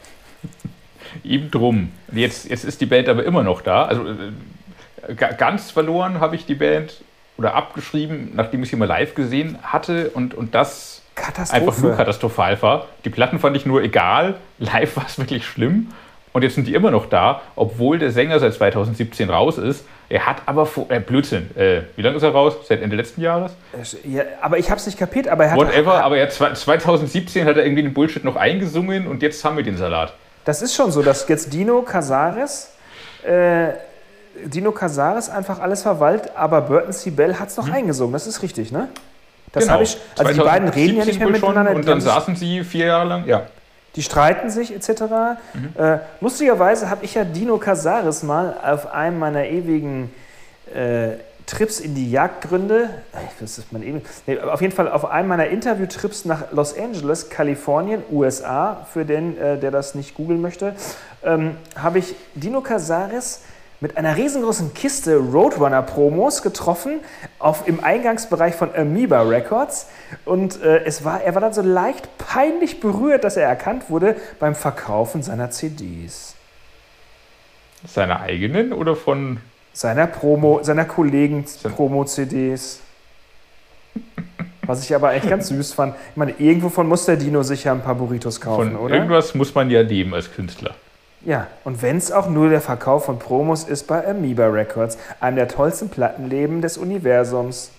[1.24, 1.90] Eben drum.
[2.12, 3.84] Jetzt, jetzt ist die Band aber immer noch da.
[3.84, 7.00] Also äh, ga- ganz verloren habe ich die Band
[7.36, 11.02] oder abgeschrieben, nachdem ich sie mal live gesehen hatte und, und das
[11.50, 12.86] einfach nur katastrophal war.
[13.04, 15.90] Die Platten fand ich nur egal, live war es wirklich schlimm.
[16.32, 19.84] Und jetzt sind die immer noch da, obwohl der Sänger seit 2017 raus ist.
[20.08, 21.50] Er hat aber vor, äh, Blödsinn.
[21.56, 22.54] Äh, wie lange ist er raus?
[22.68, 23.52] Seit Ende letzten Jahres?
[24.04, 25.58] ja, aber ich hab's nicht kapiert, aber er hat.
[25.58, 29.56] Whatever, aber er, zwe- 2017 hat er irgendwie den Bullshit noch eingesungen und jetzt haben
[29.56, 30.12] wir den Salat.
[30.44, 32.72] Das ist schon so, dass jetzt Dino Casares,
[33.24, 33.68] äh,
[34.44, 37.10] Dino Casares einfach alles verwaltet, aber Burton C.
[37.10, 38.12] Bell hat es noch eingesungen.
[38.12, 38.88] Das ist richtig, ne?
[39.52, 39.96] Das habe ich.
[40.16, 41.74] Also die beiden reden ja nicht mehr 2017 wohl schon miteinander.
[41.76, 43.42] Und dann saßen sie vier Jahre lang, ja.
[43.96, 45.02] Die streiten sich etc.
[45.54, 45.74] Mhm.
[45.76, 50.12] Äh, lustigerweise habe ich ja Dino Casares mal auf einem meiner ewigen
[50.74, 51.16] äh,
[51.50, 55.28] Trips in die Jagdgründe, äh, das ist mein ewig, nee, auf jeden Fall auf einem
[55.28, 60.76] meiner Interviewtrips nach Los Angeles, Kalifornien, USA, für den, äh, der das nicht googeln möchte,
[61.24, 63.42] ähm, habe ich Dino Casares
[63.80, 67.00] mit einer riesengroßen Kiste Roadrunner-Promos getroffen
[67.38, 69.88] auf, im Eingangsbereich von Amoeba Records.
[70.24, 74.16] Und äh, es war, er war dann so leicht peinlich berührt, dass er erkannt wurde
[74.38, 76.34] beim Verkaufen seiner CDs.
[77.86, 79.38] Seiner eigenen oder von
[79.72, 82.80] seiner Promo, seiner Kollegen Promo-CDs.
[84.66, 85.94] Was ich aber eigentlich ganz süß fand.
[86.10, 88.94] Ich meine, irgendwo von muss der Dino sicher ein paar Burritos kaufen, von oder?
[88.94, 90.74] Irgendwas muss man ja leben als Künstler.
[91.22, 95.36] Ja, und wenn es auch nur der Verkauf von Promos ist bei Amoeba Records, einem
[95.36, 97.70] der tollsten Plattenleben des Universums.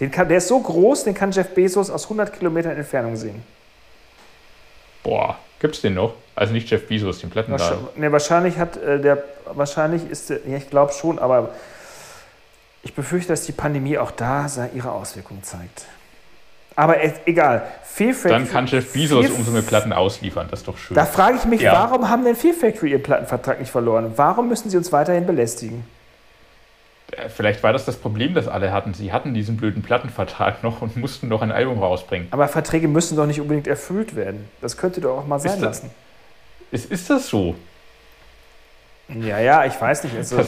[0.00, 3.42] Den kann, der ist so groß, den kann Jeff Bezos aus 100 Kilometern Entfernung sehen.
[5.04, 6.14] Boah, gibt's den noch?
[6.34, 7.86] Also nicht Jeff Bezos, den Plattenladen.
[7.96, 9.22] Ne, wahrscheinlich hat äh, der,
[9.52, 11.50] wahrscheinlich ist der, ja, ich glaube schon, aber
[12.82, 15.84] ich befürchte, dass die Pandemie auch da ihre Auswirkungen zeigt.
[16.76, 16.96] Aber
[17.26, 17.66] egal.
[17.84, 20.48] Fear Factory, Dann kann Jeff Bezos umso mehr Platten ausliefern.
[20.50, 20.94] Das ist doch schön.
[20.94, 21.74] Da frage ich mich, ja.
[21.74, 24.12] warum haben denn Fear Factory ihren Plattenvertrag nicht verloren?
[24.16, 25.84] Warum müssen sie uns weiterhin belästigen?
[27.12, 28.94] Äh, vielleicht war das das Problem, das alle hatten.
[28.94, 32.28] Sie hatten diesen blöden Plattenvertrag noch und mussten noch ein Album rausbringen.
[32.30, 34.48] Aber Verträge müssen doch nicht unbedingt erfüllt werden.
[34.60, 35.90] Das könnte doch auch mal sein ist das, lassen.
[36.70, 37.54] Ist, ist das so?
[39.08, 40.16] Ja, ja, ich weiß nicht.
[40.16, 40.40] Also,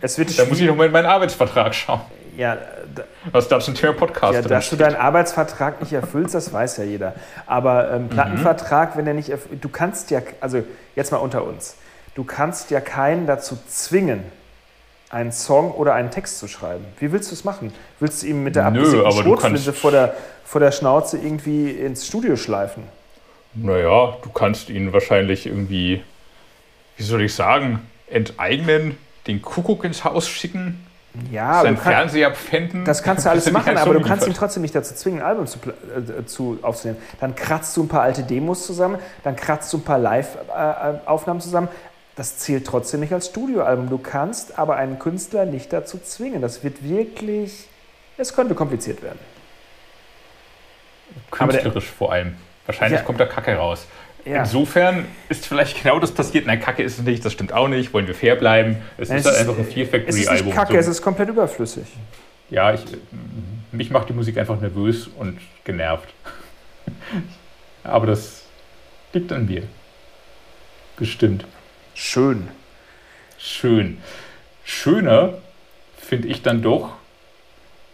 [0.00, 2.02] es wird da muss ich nochmal in meinen Arbeitsvertrag schauen.
[2.40, 2.56] Ja,
[2.94, 6.78] da, Was da zum Thema Podcast Ja, dass du deinen Arbeitsvertrag nicht erfüllst, das weiß
[6.78, 7.14] ja jeder.
[7.44, 8.08] Aber ähm, mhm.
[8.08, 8.98] Plattenvertrag, mhm.
[8.98, 10.62] wenn er nicht erfüllt, du kannst ja, also
[10.96, 11.76] jetzt mal unter uns,
[12.14, 14.24] du kannst ja keinen dazu zwingen,
[15.10, 16.86] einen Song oder einen Text zu schreiben.
[16.98, 17.74] Wie willst du es machen?
[17.98, 22.36] Willst du ihm mit der abgesinkten Schrotflinte vor der, vor der Schnauze irgendwie ins Studio
[22.36, 22.84] schleifen?
[23.52, 26.02] Naja, du kannst ihn wahrscheinlich irgendwie,
[26.96, 30.86] wie soll ich sagen, enteignen, den Kuckuck ins Haus schicken,
[31.30, 32.32] ja, sein Fernseher.
[32.84, 35.46] Das kannst du alles machen, aber du kannst ihn trotzdem nicht dazu zwingen, ein Album
[35.46, 37.00] zu, äh, zu, aufzunehmen.
[37.20, 41.68] Dann kratzt du ein paar alte Demos zusammen, dann kratzt du ein paar Live-Aufnahmen zusammen.
[42.14, 43.88] Das zählt trotzdem nicht als Studioalbum.
[43.88, 46.42] Du kannst aber einen Künstler nicht dazu zwingen.
[46.42, 47.68] Das wird wirklich.
[48.16, 49.18] Es könnte kompliziert werden.
[51.30, 52.36] Künstlerisch der, vor allem.
[52.66, 53.86] Wahrscheinlich ja, kommt da Kacke raus.
[54.24, 54.40] Ja.
[54.40, 56.46] Insofern ist vielleicht genau das passiert.
[56.46, 57.92] Nein, Kacke ist es nicht, das stimmt auch nicht.
[57.92, 58.76] Wollen wir fair bleiben?
[58.98, 60.08] Es Nein, ist halt einfach ein Fear Factory-Album.
[60.08, 60.78] Es ist nicht Kacke, so.
[60.78, 61.86] es ist komplett überflüssig.
[62.50, 62.82] Ja, ich,
[63.72, 66.12] mich macht die Musik einfach nervös und genervt.
[67.84, 68.44] Aber das
[69.12, 69.62] liegt an mir.
[70.96, 71.46] Bestimmt.
[71.94, 72.48] Schön.
[73.38, 73.98] Schön.
[74.64, 75.34] Schöner
[75.96, 76.92] finde ich dann doch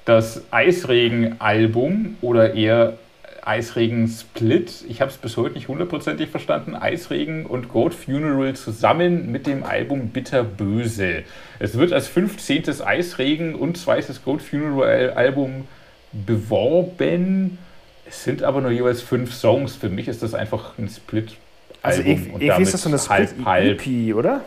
[0.05, 2.99] das Eisregen-Album oder eher
[3.47, 4.85] Eisregen Split.
[4.89, 6.75] Ich habe es bis heute nicht hundertprozentig verstanden.
[6.75, 11.23] Eisregen und Goat Funeral zusammen mit dem Album Bitterböse.
[11.61, 12.83] Es wird als 15.
[12.85, 15.69] Eisregen und zweites Goat Funeral Album
[16.13, 17.59] beworben.
[18.05, 19.77] Es sind aber nur jeweils fünf Songs.
[19.77, 21.37] Für mich ist das einfach ein Split.
[21.83, 24.41] Also irgendwie ist das so eine Split-EP, oder?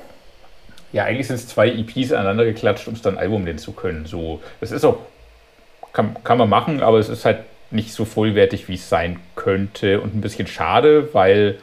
[0.91, 4.05] Ja, eigentlich sind es zwei EPs aneinander geklatscht, um es dann Album nennen zu können.
[4.05, 4.97] So, das ist auch,
[5.93, 7.39] kann, kann man machen, aber es ist halt
[7.71, 11.59] nicht so vollwertig, wie es sein könnte und ein bisschen schade, weil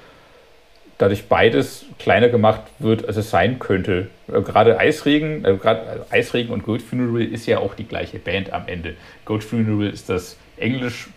[0.99, 4.09] dadurch beides kleiner gemacht wird, als es sein könnte.
[4.29, 8.53] Äh, gerade Eisregen, also gerade Eisregen und Goat Funeral ist ja auch die gleiche Band
[8.53, 8.95] am Ende.
[9.25, 11.09] Goat Funeral ist das englisch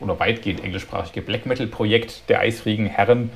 [0.00, 3.30] oder weitgehend englischsprachige Black Metal Projekt der Eisregen Herren.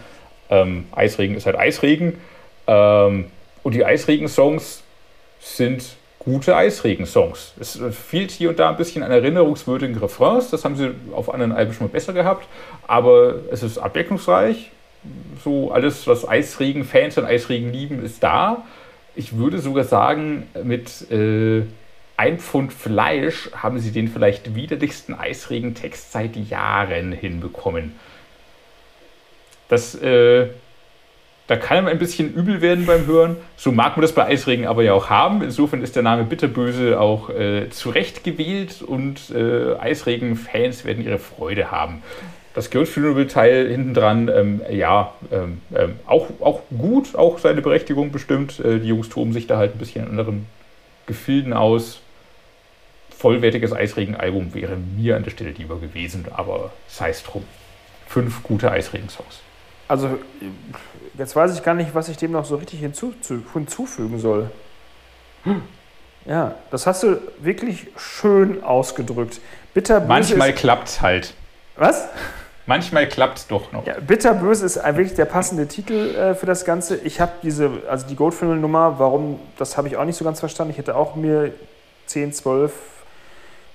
[0.51, 2.19] Ähm, Eisregen ist halt Eisregen.
[2.67, 3.27] Ähm,
[3.63, 4.83] und die Eisregen-Songs
[5.41, 7.55] sind gute Eisregen-Songs.
[7.59, 11.53] Es fehlt hier und da ein bisschen an erinnerungswürdigen Refrains, das haben sie auf anderen
[11.53, 12.47] Alben schon mal besser gehabt,
[12.87, 14.71] aber es ist abwechslungsreich.
[15.43, 18.65] So alles, was Eisregen-Fans und Eisregen lieben, ist da.
[19.17, 21.63] Ich würde sogar sagen, mit äh,
[22.17, 27.97] ein Pfund Fleisch haben sie den vielleicht widerlichsten Eisregen-Text seit Jahren hinbekommen.
[29.69, 30.51] Das äh,
[31.49, 33.37] da kann einem ein bisschen übel werden beim Hören.
[33.57, 35.43] So mag man das bei Eisregen aber ja auch haben.
[35.43, 41.71] Insofern ist der Name Bitterböse auch äh, zurecht gewählt und äh, Eisregen-Fans werden ihre Freude
[41.71, 42.03] haben.
[42.55, 47.63] Das Guild Funeral Teil hinten dran, ähm, ja, ähm, ähm, auch, auch gut, auch seine
[47.63, 48.61] Berechtigung bestimmt.
[48.61, 50.47] Äh, die Jungs toben sich da halt ein bisschen in anderen
[51.07, 52.01] Gefilden aus.
[53.17, 57.45] Vollwertiges Eisregen-Album wäre mir an der Stelle lieber gewesen, aber sei es drum.
[58.07, 59.41] Fünf gute Eisregen-Songs.
[59.89, 60.19] Also
[61.15, 63.15] jetzt weiß ich gar nicht, was ich dem noch so richtig hinzu,
[63.53, 64.51] hinzufügen soll.
[65.45, 65.63] Hm.
[66.25, 69.41] Ja, das hast du wirklich schön ausgedrückt.
[69.75, 71.35] Bitterböse Manchmal klappt es halt.
[71.77, 72.09] Was?
[72.67, 73.85] Manchmal klappt es doch noch.
[73.87, 76.97] Ja, Bitterböse ist wirklich der passende Titel äh, für das Ganze.
[76.97, 80.71] Ich habe diese, also die Goldfunnel-Nummer, warum, das habe ich auch nicht so ganz verstanden.
[80.71, 81.53] Ich hätte auch mir
[82.07, 82.73] 10, 12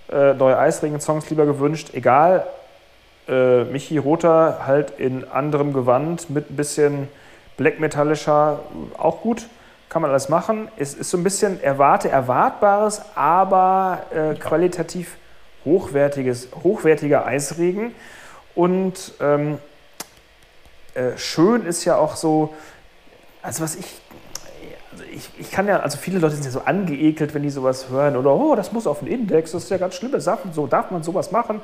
[0.10, 1.90] äh, neue Eisregen-Songs lieber gewünscht.
[1.94, 2.48] Egal,
[3.28, 7.10] äh, Michi Rother halt in anderem Gewand mit ein bisschen
[7.58, 8.60] black metallischer
[8.98, 9.48] auch gut.
[9.90, 10.68] kann man alles machen.
[10.78, 15.18] Es ist so ein bisschen erwarte erwartbares, aber äh, qualitativ
[15.66, 17.94] hochwertiges, hochwertiger Eisregen.
[18.56, 19.60] Und ähm,
[20.94, 22.54] äh, schön ist ja auch so,
[23.42, 24.02] also was ich,
[24.92, 27.90] also ich, ich kann ja, also viele Leute sind ja so angeekelt, wenn die sowas
[27.90, 30.66] hören oder, oh, das muss auf den Index, das ist ja ganz schlimme Sachen, so
[30.66, 31.62] darf man sowas machen.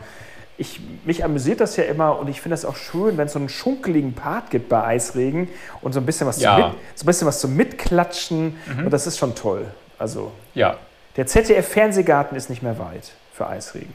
[0.57, 3.39] Ich, mich amüsiert das ja immer und ich finde das auch schön, wenn es so
[3.39, 5.49] einen schunkeligen Part gibt bei Eisregen
[5.81, 6.55] und so ein bisschen was, ja.
[6.55, 8.85] zum, Mit, so ein bisschen was zum Mitklatschen mhm.
[8.85, 9.65] und das ist schon toll.
[9.97, 10.77] Also ja.
[11.17, 13.93] der ZDF-Fernsehgarten ist nicht mehr weit für Eisregen.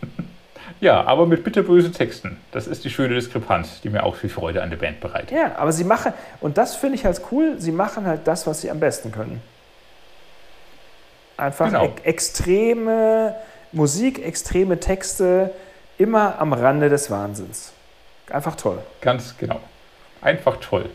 [0.82, 2.38] Ja, aber mit bitterböse Texten.
[2.50, 5.30] Das ist die schöne Diskrepanz, die mir auch viel Freude an der Band bereitet.
[5.30, 8.62] Ja, aber sie machen, und das finde ich halt cool, sie machen halt das, was
[8.62, 9.40] sie am besten können.
[11.36, 11.84] Einfach genau.
[11.84, 13.36] e extreme
[13.72, 15.50] Musik, extreme Texte,
[15.98, 17.72] immer am Rande des Wahnsinns.
[18.30, 18.78] Einfach toll.
[19.00, 19.60] Ganz genau.
[20.20, 20.88] Einfach toll.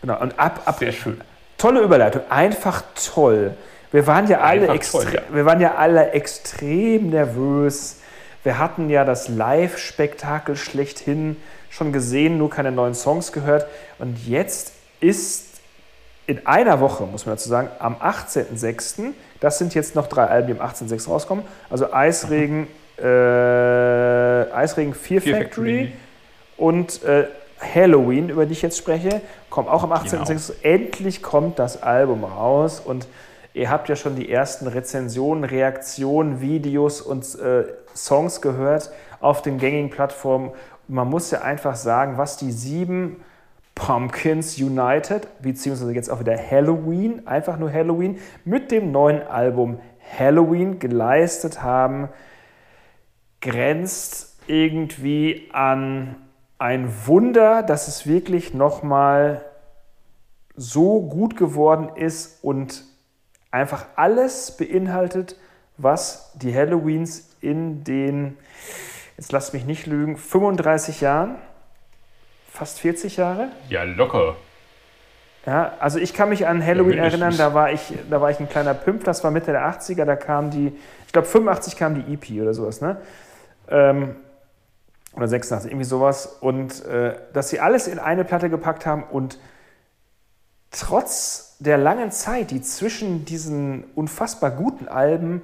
[0.00, 0.78] Genau, und ab, ab.
[0.78, 1.20] Sehr schön.
[1.56, 2.22] Tolle Überleitung.
[2.28, 3.54] Einfach toll.
[3.90, 5.22] Wir waren ja alle, toll, ja.
[5.30, 7.96] wir waren ja alle extrem nervös
[8.44, 11.36] wir hatten ja das Live-Spektakel schlechthin
[11.70, 13.66] schon gesehen, nur keine neuen Songs gehört.
[13.98, 15.47] Und jetzt ist
[16.28, 20.54] in einer Woche, muss man dazu sagen, am 18.06., das sind jetzt noch drei Alben,
[20.54, 21.08] die am 18.06.
[21.08, 22.68] rauskommen, also Eisregen,
[22.98, 23.02] äh,
[24.52, 25.92] Eisregen 4 Factory, Factory,
[26.58, 27.24] und äh,
[27.74, 30.26] Halloween, über die ich jetzt spreche, kommen auch am 18.06.
[30.26, 30.58] Genau.
[30.62, 33.08] Endlich kommt das Album raus und
[33.54, 39.58] Ihr habt ja schon die ersten Rezensionen, Reaktionen, Videos und äh, Songs gehört auf den
[39.58, 40.52] gängigen Plattformen.
[40.86, 43.16] Man muss ja einfach sagen, was die sieben
[43.78, 49.78] Pumpkins United, beziehungsweise jetzt auch wieder Halloween, einfach nur Halloween, mit dem neuen Album
[50.18, 52.08] Halloween geleistet haben,
[53.40, 56.16] grenzt irgendwie an
[56.58, 59.44] ein Wunder, dass es wirklich nochmal
[60.56, 62.84] so gut geworden ist und
[63.52, 65.36] einfach alles beinhaltet,
[65.76, 68.36] was die Halloweens in den,
[69.16, 71.36] jetzt lasst mich nicht lügen, 35 Jahren,
[72.58, 73.48] fast 40 Jahre.
[73.68, 74.36] Ja, locker.
[75.46, 78.40] Ja, also ich kann mich an Halloween ja, erinnern, da war, ich, da war ich
[78.40, 80.76] ein kleiner Pimp, das war Mitte der 80er, da kam die,
[81.06, 82.96] ich glaube 85 kam die EP oder sowas, ne?
[83.70, 84.16] Ähm,
[85.14, 86.26] oder 86, irgendwie sowas.
[86.40, 89.38] Und äh, dass sie alles in eine Platte gepackt haben und
[90.70, 95.42] trotz der langen Zeit, die zwischen diesen unfassbar guten Alben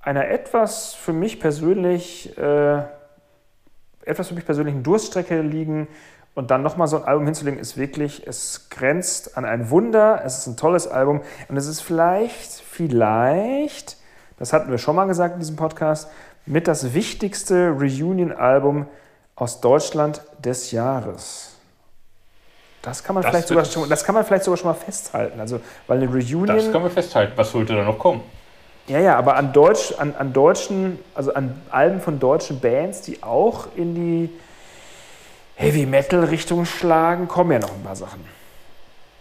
[0.00, 2.82] einer etwas für mich persönlich äh,
[4.06, 5.88] etwas für mich persönlichen Durststrecke liegen
[6.36, 10.38] und dann nochmal so ein Album hinzulegen, ist wirklich, es grenzt an ein Wunder, es
[10.38, 13.96] ist ein tolles Album und es ist vielleicht, vielleicht,
[14.38, 16.10] das hatten wir schon mal gesagt in diesem Podcast,
[16.44, 18.86] mit das wichtigste Reunion-Album
[19.34, 21.54] aus Deutschland des Jahres.
[22.82, 25.40] Das kann man, das vielleicht sogar schon, das kann man vielleicht sogar schon mal festhalten.
[25.40, 26.46] Also, weil eine Reunion.
[26.46, 27.32] Das kann man festhalten.
[27.34, 28.20] Was sollte da noch kommen?
[28.88, 33.22] Ja, ja, aber an, Deutsch, an, an deutschen, also an Alben von deutschen Bands, die
[33.22, 34.30] auch in die
[35.56, 38.20] Heavy Metal Richtung schlagen, kommen ja noch ein paar Sachen.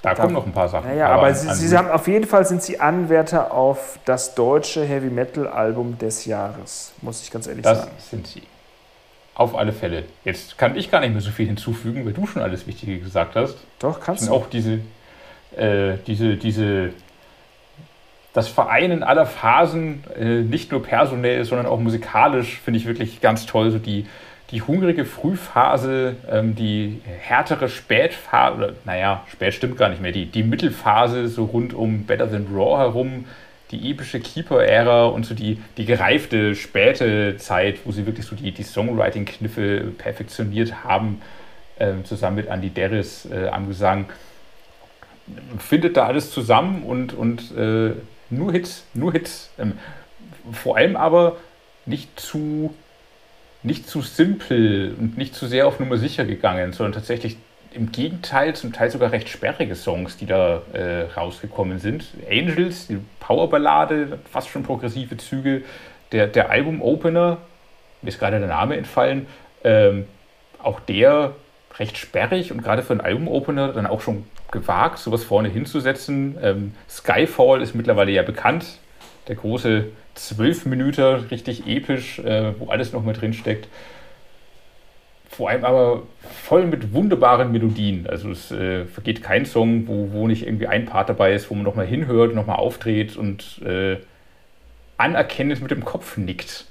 [0.01, 0.89] Da, da kommen noch ein paar Sachen.
[0.89, 4.35] Ja, ja aber, aber sie, sie haben auf jeden Fall sind sie Anwärter auf das
[4.35, 7.91] deutsche Heavy Metal Album des Jahres, muss ich ganz ehrlich das sagen.
[7.95, 8.43] Das sind sie.
[9.33, 10.03] Auf alle Fälle.
[10.23, 13.35] Jetzt kann ich gar nicht mehr so viel hinzufügen, weil du schon alles Wichtige gesagt
[13.35, 13.57] hast.
[13.79, 14.33] Doch, kannst du.
[14.33, 14.79] Auch diese,
[15.55, 16.93] äh, diese, diese,
[18.33, 23.45] das Vereinen aller Phasen, äh, nicht nur personell, sondern auch musikalisch, finde ich wirklich ganz
[23.45, 23.71] toll.
[23.71, 24.05] So die,
[24.51, 30.25] die hungrige Frühphase, ähm, die härtere Spätphase, oder naja, spät stimmt gar nicht mehr, die,
[30.27, 33.25] die Mittelphase so rund um Better Than Raw herum,
[33.71, 38.51] die epische Keeper-Ära und so die, die gereifte späte Zeit, wo sie wirklich so die,
[38.51, 41.21] die Songwriting-Kniffe perfektioniert haben,
[41.79, 44.05] äh, zusammen mit Andy Derris äh, am Gesang,
[45.57, 47.93] findet da alles zusammen und, und äh,
[48.29, 49.49] nur Hits, nur Hits.
[49.57, 49.73] Ähm,
[50.51, 51.37] vor allem aber
[51.87, 52.73] nicht zu,
[53.65, 57.37] nicht zu simpel und nicht zu sehr auf Nummer sicher gegangen, sondern tatsächlich
[57.73, 62.05] im Gegenteil zum Teil sogar recht sperrige Songs, die da äh, rausgekommen sind.
[62.29, 65.63] Angels, die Powerballade, fast schon progressive Züge.
[66.11, 67.37] Der, der Album-Opener,
[68.01, 69.27] mir ist gerade der Name entfallen,
[69.63, 70.05] ähm,
[70.61, 71.33] auch der
[71.77, 76.37] recht sperrig und gerade für einen Album-Opener dann auch schon gewagt, sowas vorne hinzusetzen.
[76.41, 78.79] Ähm, Skyfall ist mittlerweile ja bekannt,
[79.27, 79.85] der große
[80.15, 83.67] zwölf Minuten, richtig episch, äh, wo alles noch mit drin steckt
[85.35, 86.03] vor allem aber
[86.43, 88.07] voll mit wunderbaren Melodien.
[88.07, 91.55] Also es äh, vergeht kein Song, wo, wo nicht irgendwie ein Part dabei ist, wo
[91.55, 93.97] man nochmal hinhört, nochmal aufdreht und äh,
[94.97, 96.65] anerkennend mit dem Kopf nickt.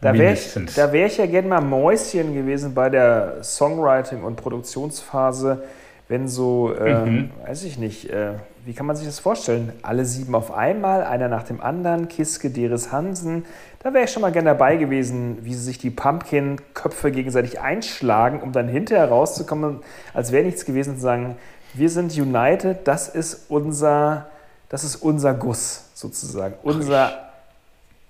[0.00, 5.62] Da wäre ich, wär ich ja gerne mal Mäuschen gewesen bei der Songwriting- und Produktionsphase,
[6.08, 7.30] wenn so, äh, mhm.
[7.46, 8.32] weiß ich nicht, äh,
[8.64, 9.72] wie kann man sich das vorstellen?
[9.82, 13.44] Alle sieben auf einmal, einer nach dem anderen, Kiske, Deris Hansen.
[13.82, 18.40] Da wäre ich schon mal gerne dabei gewesen, wie sie sich die Pumpkin-Köpfe gegenseitig einschlagen,
[18.40, 19.80] um dann hinterher rauszukommen,
[20.12, 21.36] als wäre nichts gewesen zu sagen,
[21.74, 24.28] wir sind United, das ist unser,
[24.68, 26.54] das ist unser Guss sozusagen.
[26.62, 27.30] Unser.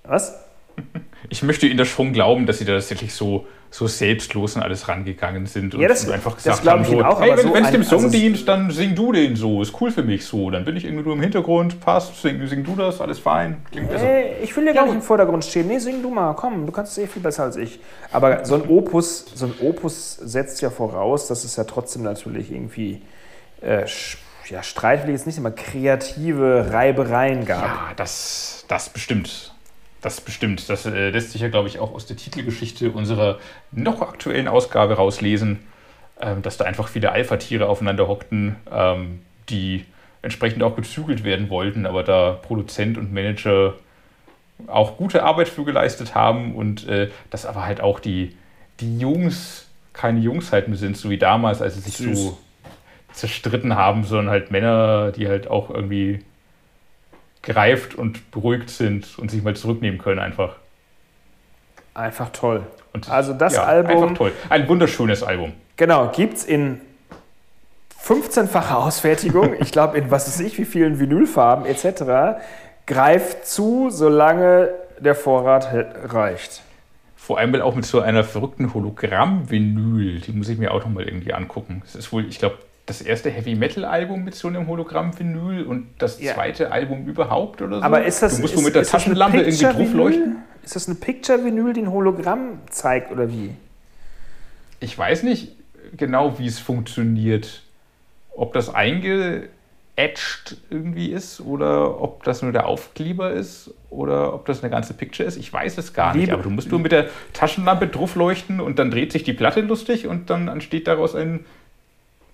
[0.03, 0.35] Was?
[1.29, 4.89] Ich möchte Ihnen das schon glauben, dass Sie da tatsächlich so so selbstlos an alles
[4.89, 8.03] rangegangen sind ja, das, und einfach gesagt haben, so, auch, hey, wenn es dem Song
[8.03, 10.51] also dient, dann sing du den so, ist cool für mich so.
[10.51, 13.89] Dann bin ich irgendwie nur im Hintergrund, passt, sing, sing du das, alles fein, klingt
[13.89, 14.07] besser.
[14.43, 15.67] Ich will ja gar nicht im Vordergrund stehen.
[15.67, 17.79] Nee, sing du mal, komm, du kannst es eh viel besser als ich.
[18.11, 22.51] Aber so ein Opus, so ein Opus setzt ja voraus, dass es ja trotzdem natürlich
[22.51, 23.01] irgendwie
[23.61, 23.85] äh,
[24.49, 27.63] ja, streitwillig ist nicht immer kreative Reibereien gab.
[27.63, 29.53] Ja, das, das bestimmt.
[30.01, 30.67] Das bestimmt.
[30.69, 33.39] Das äh, lässt sich ja, glaube ich, auch aus der Titelgeschichte unserer
[33.71, 35.59] noch aktuellen Ausgabe rauslesen,
[36.19, 39.85] ähm, dass da einfach viele Alpha-Tiere aufeinander hockten, ähm, die
[40.23, 43.75] entsprechend auch gezügelt werden wollten, aber da Produzent und Manager
[44.67, 48.35] auch gute Arbeit für geleistet haben und äh, dass aber halt auch die,
[48.79, 52.17] die Jungs keine Jungs halt mehr sind, so wie damals, als sie sich Süß.
[52.17, 52.37] so
[53.13, 56.23] zerstritten haben, sondern halt Männer, die halt auch irgendwie
[57.41, 60.55] gereift und beruhigt sind und sich mal zurücknehmen können einfach.
[61.93, 62.63] Einfach toll.
[62.93, 64.03] Und, also das ja, Album.
[64.03, 64.31] Einfach toll.
[64.49, 65.53] Ein wunderschönes Album.
[65.77, 66.81] Genau, gibt es in
[68.05, 72.41] 15-facher Ausfertigung, ich glaube in was weiß ich, wie vielen Vinylfarben etc.
[72.85, 74.69] Greift zu, solange
[74.99, 75.69] der Vorrat
[76.05, 76.61] reicht.
[77.15, 80.21] Vor allem auch mit so einer verrückten Hologramm-Vinyl.
[80.21, 81.83] Die muss ich mir auch nochmal irgendwie angucken.
[81.85, 82.57] Es ist wohl, ich glaube,
[82.91, 86.33] das erste Heavy Metal Album mit so einem Hologramm-Vinyl und das ja.
[86.33, 87.83] zweite Album überhaupt oder so.
[87.83, 90.37] Aber ist das, du musst ist, mit der Taschenlampe irgendwie drauf leuchten?
[90.63, 93.51] Ist das eine Picture-Vinyl, die ein Hologramm zeigt oder wie?
[94.79, 95.55] Ich weiß nicht
[95.95, 97.63] genau, wie es funktioniert.
[98.35, 99.49] Ob das eingeetcht
[100.69, 105.27] irgendwie ist oder ob das nur der Aufkleber ist oder ob das eine ganze Picture
[105.27, 105.37] ist.
[105.37, 106.33] Ich weiß es gar Liebe, nicht.
[106.33, 109.61] Aber du musst nur mit der Taschenlampe drauf leuchten und dann dreht sich die Platte
[109.61, 111.45] lustig und dann entsteht daraus ein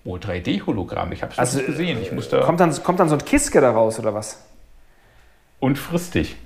[0.08, 2.00] Oh, 3D-Hologramm, ich habe es also, nicht gesehen.
[2.00, 4.42] Ich muss da kommt, dann, kommt dann so ein Kiske da raus oder was?
[5.60, 6.36] Und frisst dich.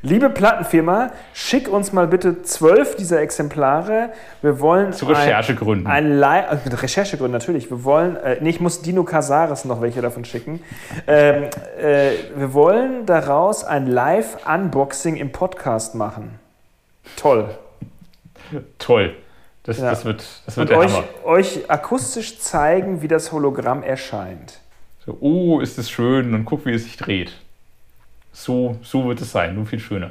[0.00, 4.08] Liebe Plattenfirma, schick uns mal bitte zwölf dieser Exemplare.
[4.40, 4.94] Wir wollen.
[4.94, 5.86] Zu Recherchegründen.
[5.86, 7.68] Ein, ein also mit Recherchegründen natürlich.
[7.68, 8.16] Wir wollen.
[8.16, 10.62] Äh, nee, ich muss Dino Casares noch welche davon schicken.
[11.06, 16.38] Ähm, äh, wir wollen daraus ein Live-Unboxing im Podcast machen.
[17.16, 17.50] Toll.
[18.78, 19.14] Toll.
[19.66, 19.90] Das, ja.
[19.90, 20.92] das wird, das wird Und euch,
[21.24, 24.60] euch, akustisch zeigen, wie das Hologramm erscheint.
[25.04, 27.32] So, oh, ist es schön und guck, wie es sich dreht.
[28.32, 30.10] So, so wird es sein, nur viel schöner.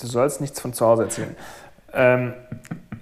[0.00, 1.36] Du sollst nichts von zu Hause erzählen.
[1.92, 2.34] ähm,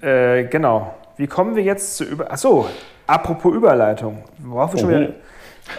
[0.03, 0.95] äh, genau.
[1.17, 2.31] Wie kommen wir jetzt zu über.
[2.31, 2.69] Achso,
[3.07, 4.25] apropos Überleitung.
[4.39, 5.15] Worauf wir schon wieder.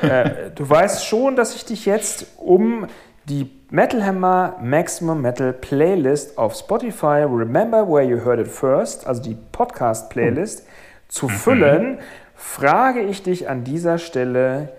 [0.01, 2.87] Äh, du weißt schon, dass ich dich jetzt um
[3.25, 9.23] die Metal Hammer Maximum Metal Playlist auf Spotify, Remember Where You Heard It First, also
[9.23, 10.67] die Podcast-Playlist,
[11.07, 11.29] zu mhm.
[11.29, 11.99] füllen,
[12.35, 14.73] frage ich dich an dieser Stelle,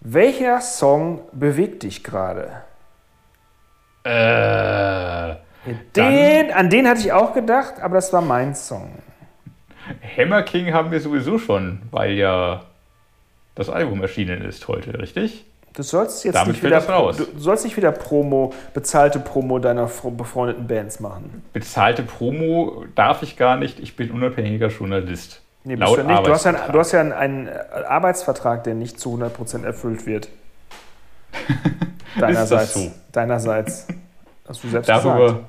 [0.00, 2.64] welcher Song bewegt dich gerade?
[4.04, 5.36] Äh,
[5.96, 8.90] den, an den hatte ich auch gedacht, aber das war mein Song.
[10.18, 12.60] Hammer King haben wir sowieso schon, weil ja
[13.54, 15.46] das Album erschienen ist heute, richtig?
[15.74, 16.80] Du sollst jetzt Damit nicht wieder.
[16.80, 21.42] Du sollst nicht wieder Promo, bezahlte Promo deiner befreundeten Bands machen.
[21.52, 23.78] Bezahlte Promo darf ich gar nicht.
[23.78, 25.40] Ich bin unabhängiger Journalist.
[25.64, 26.26] Nee, bist Laut du, nicht.
[26.26, 30.28] Du, hast ja, du hast ja einen, Arbeitsvertrag, der nicht zu 100% erfüllt wird.
[32.18, 32.74] Deinerseits.
[32.74, 32.90] so?
[33.12, 33.86] Deinerseits.
[34.48, 35.44] Hast du selbst darüber, gesagt.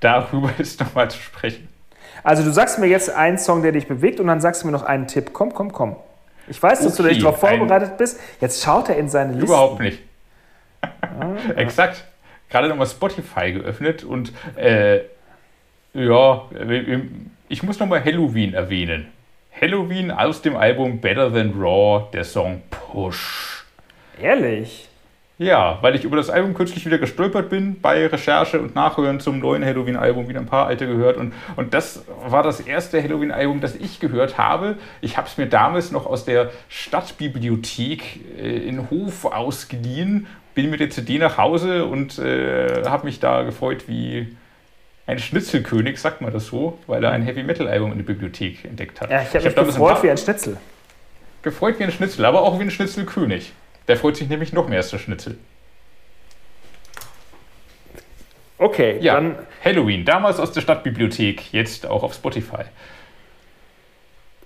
[0.00, 1.68] Darüber ist nochmal zu sprechen.
[2.22, 4.72] Also du sagst mir jetzt einen Song, der dich bewegt und dann sagst du mir
[4.72, 5.32] noch einen Tipp.
[5.32, 5.96] Komm, komm, komm.
[6.52, 8.20] Ich weiß, dass okay, du nicht darauf vorbereitet bist.
[8.38, 9.46] Jetzt schaut er in seine Liste.
[9.46, 10.00] Überhaupt nicht.
[10.82, 12.04] Ah, Exakt.
[12.50, 15.00] Gerade nochmal Spotify geöffnet und äh,
[15.94, 16.42] ja,
[17.48, 19.10] ich muss nochmal Halloween erwähnen.
[19.58, 23.64] Halloween aus dem Album Better Than Raw, der Song Push.
[24.20, 24.90] Ehrlich?
[25.38, 29.38] Ja, weil ich über das Album kürzlich wieder gestolpert bin, bei Recherche und Nachhören zum
[29.40, 31.16] neuen Halloween-Album wieder ein paar alte gehört.
[31.16, 34.76] Und, und das war das erste Halloween-Album, das ich gehört habe.
[35.00, 40.80] Ich habe es mir damals noch aus der Stadtbibliothek äh, in Hof ausgeliehen, bin mit
[40.80, 44.36] der CD nach Hause und äh, habe mich da gefreut wie
[45.06, 49.10] ein Schnitzelkönig, sagt man das so, weil er ein Heavy-Metal-Album in der Bibliothek entdeckt hat.
[49.10, 50.58] Ja, ich habe mich hab gefreut wie ein Schnitzel.
[51.42, 53.52] Gefreut wie ein Schnitzel, aber auch wie ein Schnitzelkönig.
[53.88, 55.38] Der freut sich nämlich noch mehr als der Schnitzel.
[58.58, 59.36] Okay, ja, dann.
[59.64, 62.64] Halloween, damals aus der Stadtbibliothek, jetzt auch auf Spotify.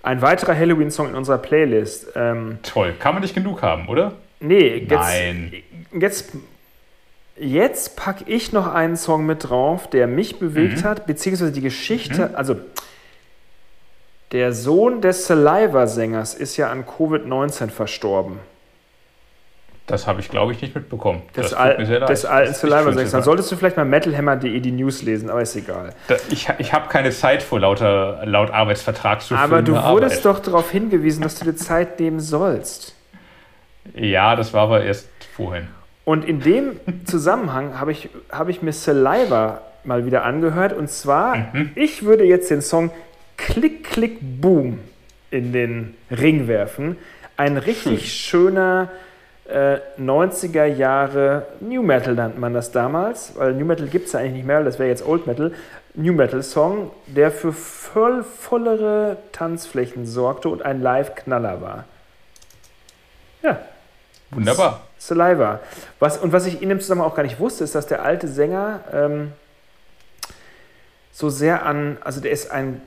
[0.03, 2.13] Ein weiterer Halloween-Song in unserer Playlist.
[2.15, 2.95] Ähm, Toll.
[2.99, 4.13] Kann man nicht genug haben, oder?
[4.41, 5.53] nee, jetzt, Nein.
[5.93, 6.33] jetzt,
[7.37, 12.37] jetzt packe ich noch einen Song mit drauf, der mich bewegt hat, beziehungsweise die Geschichte,
[12.37, 12.57] also
[14.33, 18.41] der Sohn des Saliva-Sängers ist ja an Covid-19 verstorben.
[19.87, 21.23] Das habe ich, glaube ich, nicht mitbekommen.
[21.37, 22.11] Des, das tut mir sehr leid.
[22.11, 22.61] Das Saliva-Sängers.
[22.61, 23.23] zu Dann hören.
[23.23, 25.91] solltest du vielleicht mal metalhammer.de die News lesen, aber ist egal.
[26.09, 30.39] Da- Ich, ich habe keine Zeit vor lauter, laut Arbeitsvertrag zu Aber du wurdest Arbeit.
[30.39, 32.95] doch darauf hingewiesen, dass du dir Zeit nehmen sollst.
[33.95, 35.69] Ja, das war aber erst vorhin.
[36.05, 40.73] Und in dem Zusammenhang habe ich, habe ich mir Saliva mal wieder angehört.
[40.73, 41.71] Und zwar, Mhm.
[41.77, 42.91] ich würde jetzt den Song
[43.37, 44.81] Klick, Klick, Boom
[45.31, 46.97] in den Ring werfen.
[47.37, 48.89] Ein richtig schöner
[49.49, 54.21] äh, 90er Jahre New Metal nannte man das damals, weil New Metal gibt es ja
[54.21, 55.53] eigentlich nicht mehr, das wäre jetzt Old Metal.
[55.95, 61.85] New Metal Song, der für voll, vollere Tanzflächen sorgte und ein Live-Knaller war.
[63.43, 63.59] Ja,
[64.31, 64.83] Wunderbar.
[64.99, 65.61] Saliva.
[65.99, 68.29] Was, und was ich in dem Zusammenhang auch gar nicht wusste, ist, dass der alte
[68.29, 69.33] Sänger ähm,
[71.13, 72.83] so sehr an, also der ist ein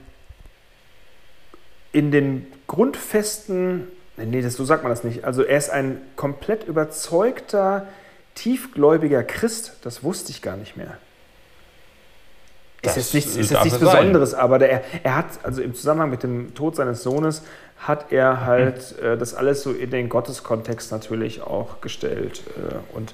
[1.91, 3.87] in den Grundfesten,
[4.25, 7.87] nee, das, so sagt man das nicht, also er ist ein komplett überzeugter,
[8.35, 10.97] tiefgläubiger Christ, das wusste ich gar nicht mehr.
[12.81, 13.89] Das ist jetzt nichts, ist jetzt nichts sein.
[13.89, 17.43] Besonderes, aber der, er hat, also im Zusammenhang mit dem Tod seines Sohnes,
[17.77, 22.43] hat er halt äh, das alles so in den Gotteskontext natürlich auch gestellt.
[22.57, 23.13] Äh, und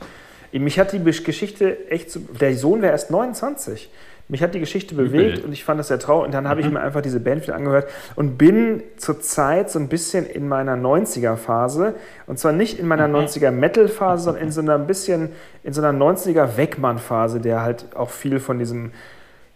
[0.52, 3.90] mich hat die Geschichte echt, so, der Sohn wäre erst 29.
[4.28, 6.26] Mich hat die Geschichte bewegt und ich fand das sehr traurig.
[6.26, 9.88] Und dann habe ich mir einfach diese Band wieder angehört und bin zurzeit so ein
[9.88, 11.94] bisschen in meiner 90er-Phase.
[12.26, 15.30] Und zwar nicht in meiner 90er-Metal-Phase, sondern in so einer ein bisschen,
[15.64, 18.94] in so einer 90er-Weckmann-Phase, der halt auch viel von diesem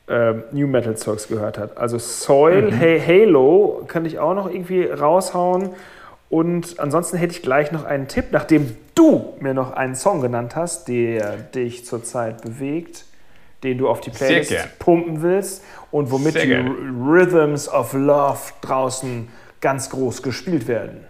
[0.08, 1.78] äh, New Metal Zeugs gehört hat.
[1.78, 5.70] Also Soil, hey, Halo könnte ich auch noch irgendwie raushauen.
[6.30, 10.56] Und ansonsten hätte ich gleich noch einen Tipp, nachdem du mir noch einen Song genannt
[10.56, 13.06] hast, der dich zurzeit bewegt,
[13.64, 16.70] den du auf die Playlist pumpen willst und womit Sehr die gerne.
[16.70, 19.28] Rhythms of Love draußen
[19.62, 21.06] ganz groß gespielt werden.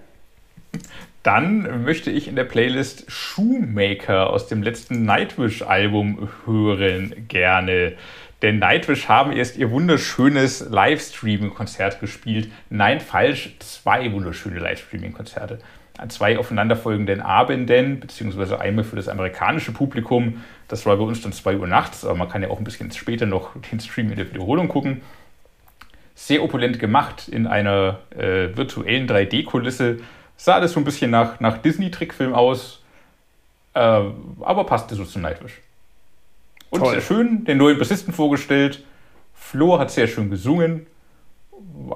[1.23, 7.93] Dann möchte ich in der Playlist Shoemaker aus dem letzten Nightwish-Album hören, gerne.
[8.41, 12.49] Denn Nightwish haben erst ihr wunderschönes Livestreaming-Konzert gespielt.
[12.69, 15.59] Nein, falsch, zwei wunderschöne Livestreaming-Konzerte.
[15.97, 20.41] An zwei aufeinanderfolgenden Abenden, beziehungsweise einmal für das amerikanische Publikum.
[20.69, 22.91] Das war bei uns dann 2 Uhr nachts, aber man kann ja auch ein bisschen
[22.91, 25.01] später noch den Stream in der Wiederholung gucken
[26.19, 29.99] sehr opulent gemacht in einer äh, virtuellen 3D-Kulisse.
[30.35, 32.83] Sah das so ein bisschen nach, nach Disney-Trickfilm aus,
[33.73, 35.61] äh, aber passte so zu Nightwish.
[36.71, 36.91] Und Toll.
[36.91, 38.83] sehr schön, den neuen Bassisten vorgestellt.
[39.33, 40.87] Flo hat sehr schön gesungen.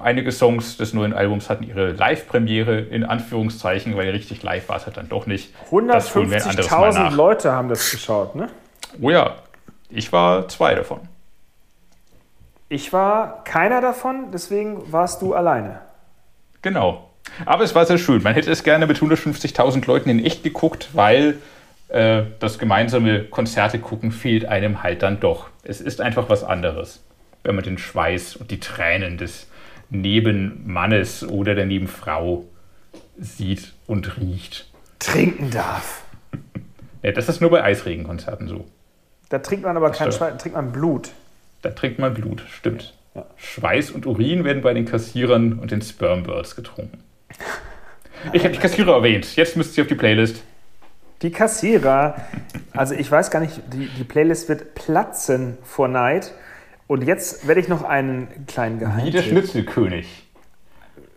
[0.00, 4.86] Einige Songs des neuen Albums hatten ihre Live-Premiere in Anführungszeichen, weil richtig live war es
[4.86, 5.54] halt dann doch nicht.
[5.54, 7.12] Das holen wir ein anderes Mal 150.000 nach.
[7.14, 8.48] Leute haben das geschaut, ne?
[9.00, 9.36] Oh ja,
[9.90, 11.00] ich war zwei davon.
[12.68, 15.80] Ich war keiner davon, deswegen warst du alleine.
[16.62, 17.10] Genau.
[17.46, 18.22] Aber es war sehr schön.
[18.22, 21.38] Man hätte es gerne mit 150.000 Leuten in echt geguckt, weil
[21.88, 25.48] äh, das gemeinsame Konzerte gucken fehlt einem halt dann doch.
[25.62, 27.02] Es ist einfach was anderes,
[27.42, 29.46] wenn man den Schweiß und die Tränen des
[29.90, 32.44] Nebenmannes oder der Nebenfrau
[33.18, 34.66] sieht und riecht.
[34.98, 36.02] Trinken darf.
[37.02, 38.64] Ja, das ist nur bei Eisregenkonzerten so.
[39.34, 40.14] Da trinkt man aber kein stimmt.
[40.14, 41.10] Schwein, da trinkt man Blut.
[41.62, 42.94] Da trinkt man Blut, stimmt.
[43.16, 43.26] Ja.
[43.36, 47.02] Schweiß und Urin werden bei den Kassierern und den Spermbirds getrunken.
[48.32, 49.34] Ich habe die Kassierer erwähnt.
[49.34, 50.44] Jetzt müsst ihr auf die Playlist.
[51.22, 52.14] Die Kassierer,
[52.74, 56.32] also ich weiß gar nicht, die, die Playlist wird platzen vor Neid.
[56.86, 59.24] Und jetzt werde ich noch einen kleinen Wie der Geheimtipp.
[59.24, 60.23] Schnitzelkönig.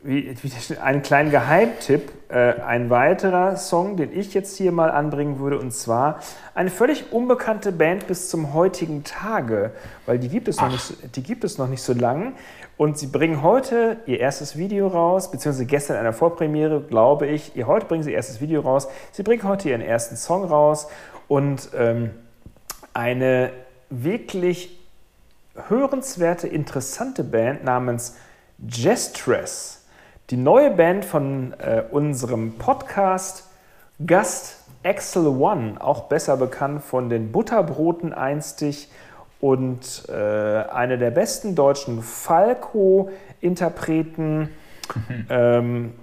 [0.07, 5.39] Wie, wie einen kleinen Geheimtipp, äh, ein weiterer Song, den ich jetzt hier mal anbringen
[5.39, 6.21] würde, und zwar
[6.55, 9.71] eine völlig unbekannte Band bis zum heutigen Tage,
[10.05, 12.35] weil die gibt es noch, nicht, so- die gibt es noch nicht so lang.
[12.77, 17.57] Und sie bringen heute ihr erstes Video raus, beziehungsweise gestern in einer Vorpremiere, glaube ich.
[17.57, 18.87] Ihr, heute bringen sie ihr erstes Video raus.
[19.11, 20.87] Sie bringen heute ihren ersten Song raus
[21.27, 22.11] und ähm,
[22.93, 23.51] eine
[23.89, 24.79] wirklich
[25.67, 28.15] hörenswerte, interessante Band namens
[28.59, 29.76] Gestress.
[30.29, 33.45] Die neue Band von äh, unserem Podcast
[34.05, 38.89] Gast Axel One, auch besser bekannt von den Butterbroten einstig
[39.39, 44.49] und äh, eine der besten deutschen Falco-Interpreten.
[45.29, 45.93] ähm,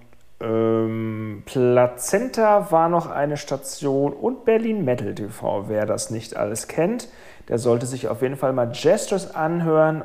[0.40, 5.68] ähm, Plazenta war noch eine Station und Berlin Metal TV.
[5.68, 7.08] Wer das nicht alles kennt,
[7.48, 10.02] der sollte sich auf jeden Fall mal Gestures anhören.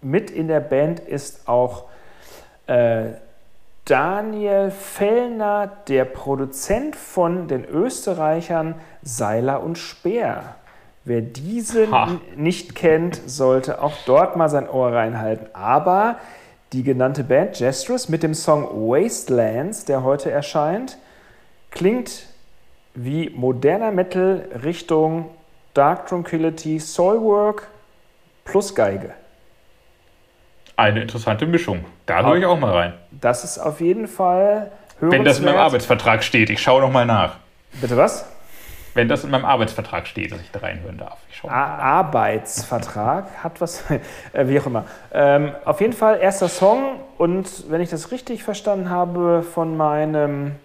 [0.00, 1.86] Mit in der Band ist auch
[2.68, 3.06] äh,
[3.84, 10.54] Daniel Fellner, der Produzent von den Österreichern Seiler und Speer.
[11.04, 11.88] Wer diese
[12.36, 15.48] nicht kennt, sollte auch dort mal sein Ohr reinhalten.
[15.52, 16.16] Aber
[16.72, 20.96] die genannte Band Gestress mit dem Song Wastelands, der heute erscheint,
[21.72, 22.26] klingt
[22.94, 25.28] wie moderner Metal Richtung
[25.74, 27.66] Dark Tranquility, Soulwork
[28.44, 29.14] plus Geige.
[30.76, 31.84] Eine interessante Mischung.
[32.06, 32.92] Da höre ich auch mal rein.
[33.10, 34.70] Das ist auf jeden Fall
[35.00, 35.66] Wenn das in meinem hörenswert.
[35.66, 36.50] Arbeitsvertrag steht.
[36.50, 37.36] Ich schaue noch mal nach.
[37.80, 38.26] Bitte was?
[38.94, 41.16] Wenn das in meinem Arbeitsvertrag steht, dass ich da reinhören darf.
[41.30, 41.50] Ich schaue.
[41.50, 43.84] A Arbeitsvertrag hat was,
[44.32, 44.84] äh, wie auch immer.
[45.12, 50.56] Ähm, auf jeden Fall erster Song und wenn ich das richtig verstanden habe von meinem,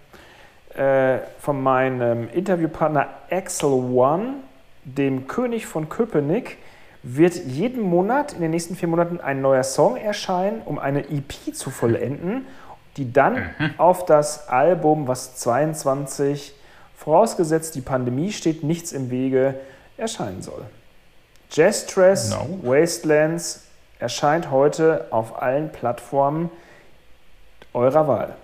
[0.76, 4.34] äh, von meinem Interviewpartner Axel One,
[4.84, 6.58] dem König von Köpenick,
[7.02, 11.54] wird jeden Monat in den nächsten vier Monaten ein neuer Song erscheinen, um eine EP
[11.54, 12.46] zu vollenden,
[12.96, 16.54] die dann auf das Album, was 22,
[16.96, 19.54] vorausgesetzt die Pandemie steht nichts im Wege,
[19.96, 20.64] erscheinen soll.
[21.50, 22.58] Jazz Stress Genau.
[22.62, 23.64] Wastelands
[23.98, 26.50] erscheint heute auf allen Plattformen
[27.72, 28.34] eurer Wahl.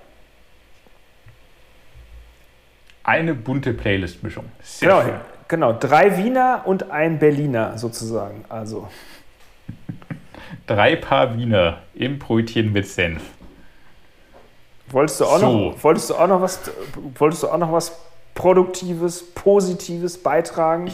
[3.02, 4.46] Eine bunte Playlist-Mischung.
[4.62, 5.33] Sehr Genau, schön.
[5.48, 8.44] Genau, drei Wiener und ein Berliner sozusagen.
[8.48, 8.88] Also
[10.66, 13.22] Drei Paar Wiener im Brötchen mit Senf.
[14.88, 15.46] wolltest du auch So.
[15.70, 16.60] noch, wolltest du auch noch was,
[17.18, 17.92] wolltest du auch noch was
[18.34, 20.90] Produktives, Positives beitragen?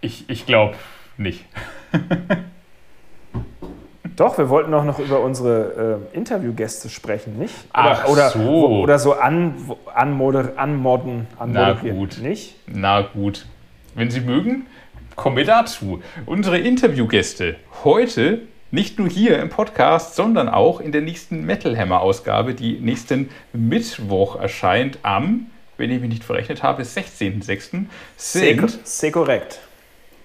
[0.00, 0.74] Ich, ich glaube
[1.16, 1.44] nicht.
[4.16, 7.54] Doch, wir wollten auch noch über unsere äh, Interviewgäste sprechen, nicht?
[7.72, 8.40] Oder, Ach oder so.
[8.40, 9.54] wo- oder so an,
[9.94, 11.96] anmoder, anmodden, anmoderieren.
[11.98, 12.18] gut.
[12.20, 12.56] Nicht?
[12.66, 13.46] Na gut.
[13.98, 14.66] Wenn Sie mögen,
[15.16, 16.00] kommen wir dazu.
[16.24, 22.00] Unsere Interviewgäste heute nicht nur hier im Podcast, sondern auch in der nächsten Metal Hammer
[22.00, 25.46] Ausgabe, die nächsten Mittwoch erscheint am,
[25.78, 27.86] wenn ich mich nicht verrechnet habe, 16.06.
[28.16, 29.58] Sehr, sind sehr korrekt.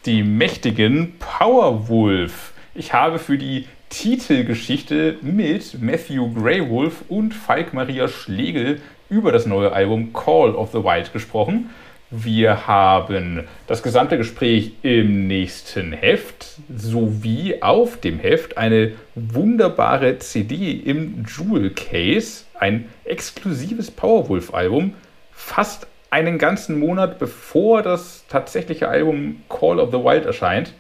[0.06, 2.54] die mächtigen Powerwolf.
[2.76, 9.72] Ich habe für die Titelgeschichte mit Matthew Greywolf und Falk Maria Schlegel über das neue
[9.72, 11.72] Album Call of the Wild gesprochen.
[12.16, 20.74] Wir haben das gesamte Gespräch im nächsten Heft sowie auf dem Heft eine wunderbare CD
[20.74, 24.94] im Jewel Case, ein exklusives Powerwolf-Album,
[25.32, 30.72] fast einen ganzen Monat bevor das tatsächliche Album Call of the Wild erscheint,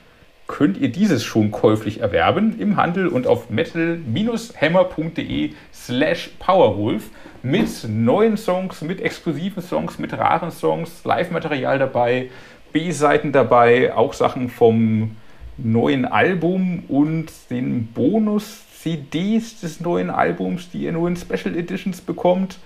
[0.47, 7.09] könnt ihr dieses schon käuflich erwerben im Handel und auf metal-hammer.de slash powerwolf
[7.41, 12.29] mit neuen Songs, mit exklusiven Songs, mit raren Songs, Live-Material dabei,
[12.71, 15.15] B-Seiten dabei, auch Sachen vom
[15.57, 22.57] neuen Album und den Bonus-CDs des neuen Albums, die ihr nur in Special Editions bekommt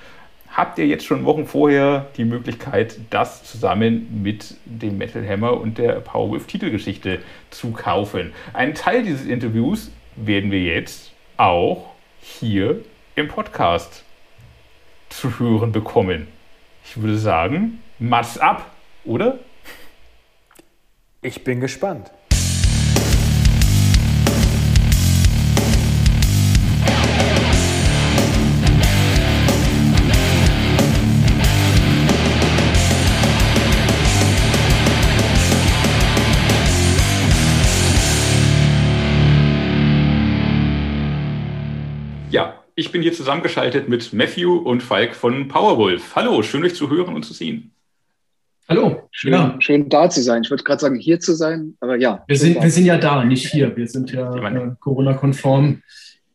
[0.50, 5.78] habt ihr jetzt schon Wochen vorher die Möglichkeit, das zusammen mit dem Metal Hammer und
[5.78, 7.20] der Powerwolf Titelgeschichte
[7.50, 8.34] zu kaufen.
[8.54, 12.82] Einen Teil dieses Interviews werden wir jetzt auch hier
[13.16, 14.04] im Podcast
[15.10, 16.28] zu hören bekommen.
[16.84, 18.70] Ich würde sagen, Mats ab,
[19.06, 19.40] oder?
[21.22, 22.12] Ich bin gespannt.
[42.78, 46.16] Ich bin hier zusammengeschaltet mit Matthew und Falk von Powerwolf.
[46.16, 47.72] Hallo, schön euch zu hören und zu sehen.
[48.70, 49.10] Hallo.
[49.10, 50.44] Schön, Ja, schön da zu sein.
[50.44, 52.24] Ich wollte gerade sagen, hier zu sein, aber ja.
[52.28, 53.76] wir sind, wir sind ja da, nicht hier.
[53.76, 55.82] Wir sind ja äh, Corona-konform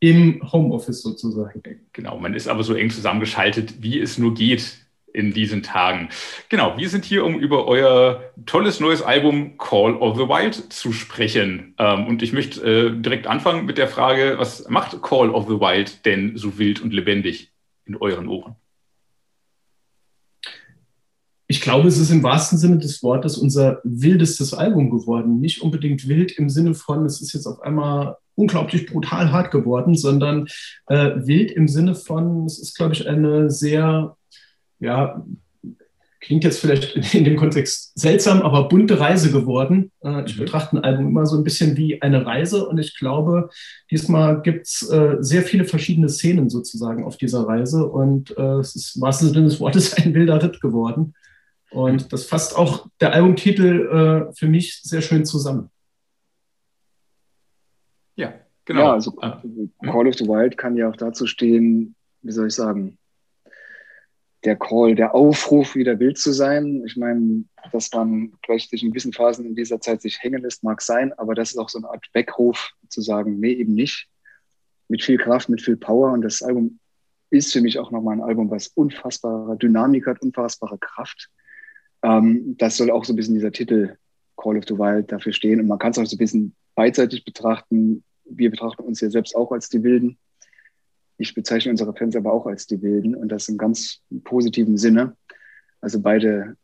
[0.00, 1.62] im Homeoffice sozusagen.
[1.92, 4.78] Genau, man ist aber so eng zusammengeschaltet, wie es nur geht
[5.12, 6.08] in diesen Tagen.
[6.48, 10.92] Genau, wir sind hier, um über euer tolles neues Album Call of the Wild zu
[10.92, 11.74] sprechen.
[11.78, 15.60] Ähm, und ich möchte äh, direkt anfangen mit der Frage, was macht Call of the
[15.60, 17.52] Wild denn so wild und lebendig
[17.84, 18.56] in euren Ohren?
[21.52, 25.38] Ich glaube, es ist im wahrsten Sinne des Wortes unser wildestes Album geworden.
[25.38, 29.94] Nicht unbedingt wild im Sinne von, es ist jetzt auf einmal unglaublich brutal hart geworden,
[29.94, 30.46] sondern
[30.86, 34.16] äh, wild im Sinne von, es ist, glaube ich, eine sehr,
[34.82, 35.24] ja,
[36.20, 39.90] klingt jetzt vielleicht in, dem Kontext seltsam, aber bunte Reise geworden.
[40.04, 40.40] Äh, ich Mhm.
[40.40, 43.48] betrachte ein Album immer so ein bisschen wie eine Reise und ich glaube,
[43.90, 48.76] diesmal gibt es äh, sehr viele verschiedene Szenen sozusagen auf dieser Reise und äh, es
[48.76, 51.14] ist im wahrsten Sinne des Wortes ein wilder Ritt geworden.
[51.70, 55.70] Und das fasst auch der Albumtitel äh, für mich sehr schön zusammen.
[58.14, 58.34] Ja,
[58.64, 58.80] genau.
[58.80, 59.42] Ja, also Ah,
[59.82, 62.98] Call of the Wild kann ja auch dazu stehen, wie soll ich sagen,
[64.44, 66.82] der Call, der Aufruf, wieder wild zu sein.
[66.86, 70.64] Ich meine, dass man vielleicht sich in gewissen Phasen in dieser Zeit sich hängen lässt,
[70.64, 74.08] mag sein, aber das ist auch so eine Art Weckruf zu sagen, nee, eben nicht.
[74.88, 76.12] Mit viel Kraft, mit viel Power.
[76.12, 76.78] Und das Album
[77.30, 81.30] ist für mich auch nochmal ein Album, was unfassbare Dynamik hat, unfassbare Kraft.
[82.02, 83.96] Ähm, das soll auch so ein bisschen dieser Titel
[84.36, 85.60] Call of the Wild dafür stehen.
[85.60, 88.04] Und man kann es auch so ein bisschen beidseitig betrachten.
[88.24, 90.18] Wir betrachten uns ja selbst auch als die Wilden.
[91.22, 95.16] Ich bezeichne unsere Fans aber auch als die Wilden und das im ganz positiven Sinne.
[95.80, 96.56] Also beide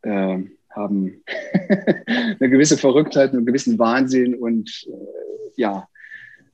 [0.00, 0.38] äh,
[0.70, 1.22] haben
[2.06, 5.86] eine gewisse Verrücktheit, einen gewissen Wahnsinn und äh, ja,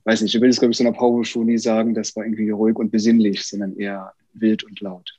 [0.03, 2.49] weiß nicht, ich will es, glaube ich, so einer Power-Show nie sagen, das war irgendwie
[2.49, 5.17] ruhig und besinnlich, sondern eher wild und laut.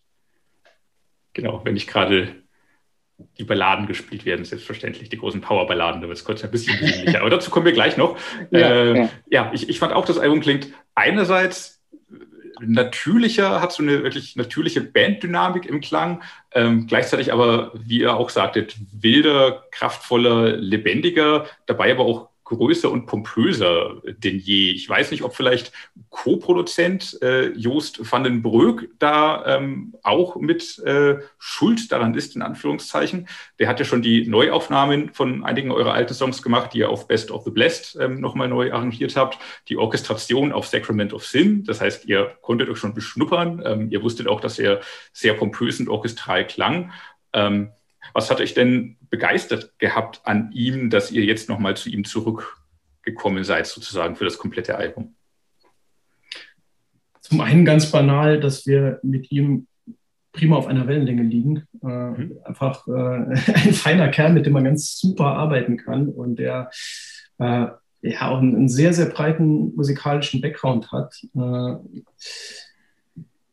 [1.33, 2.29] Genau, wenn ich gerade
[3.39, 7.23] die Balladen gespielt werden, selbstverständlich, die großen Powerballaden, da wird es kurz ein bisschen besinnlicher.
[7.23, 8.19] Aber dazu kommen wir gleich noch.
[8.51, 9.11] ja, äh, ja.
[9.31, 11.81] ja ich, ich fand auch, das Album klingt einerseits
[12.61, 16.23] natürlicher, hat so eine wirklich natürliche Banddynamik im Klang,
[16.53, 23.07] ähm, gleichzeitig aber, wie ihr auch sagtet, wilder, kraftvoller, lebendiger, dabei aber auch größer und
[23.07, 24.71] pompöser denn je.
[24.71, 25.73] Ich weiß nicht, ob vielleicht
[26.11, 32.43] Co-Produzent äh, Joost van den Broek da ähm, auch mit äh, Schuld daran ist, in
[32.43, 33.29] Anführungszeichen.
[33.59, 37.09] Der hat ja schon die Neuaufnahmen von einigen eurer alten Songs gemacht, die ihr auf
[37.09, 39.39] Best of the Blessed ähm, nochmal neu arrangiert habt.
[39.69, 41.65] Die Orchestration auf Sacrament of Sin.
[41.65, 43.63] Das heißt, ihr konntet euch schon beschnuppern.
[43.65, 44.81] Ähm, ihr wusstet auch, dass er
[45.13, 46.93] sehr pompös und orchestral klang.
[47.33, 47.71] Ähm,
[48.13, 53.45] was hat euch denn begeistert gehabt an ihm, dass ihr jetzt nochmal zu ihm zurückgekommen
[53.45, 55.15] seid, sozusagen für das komplette Album?
[57.21, 59.67] Zum einen ganz banal, dass wir mit ihm
[60.33, 61.67] prima auf einer Wellenlänge liegen.
[61.83, 62.39] Äh, mhm.
[62.45, 62.91] Einfach äh,
[63.55, 66.71] ein feiner Kerl, mit dem man ganz super arbeiten kann und der
[67.39, 67.67] äh,
[68.03, 71.15] ja auch einen, einen, sehr, sehr breiten musikalischen Background hat.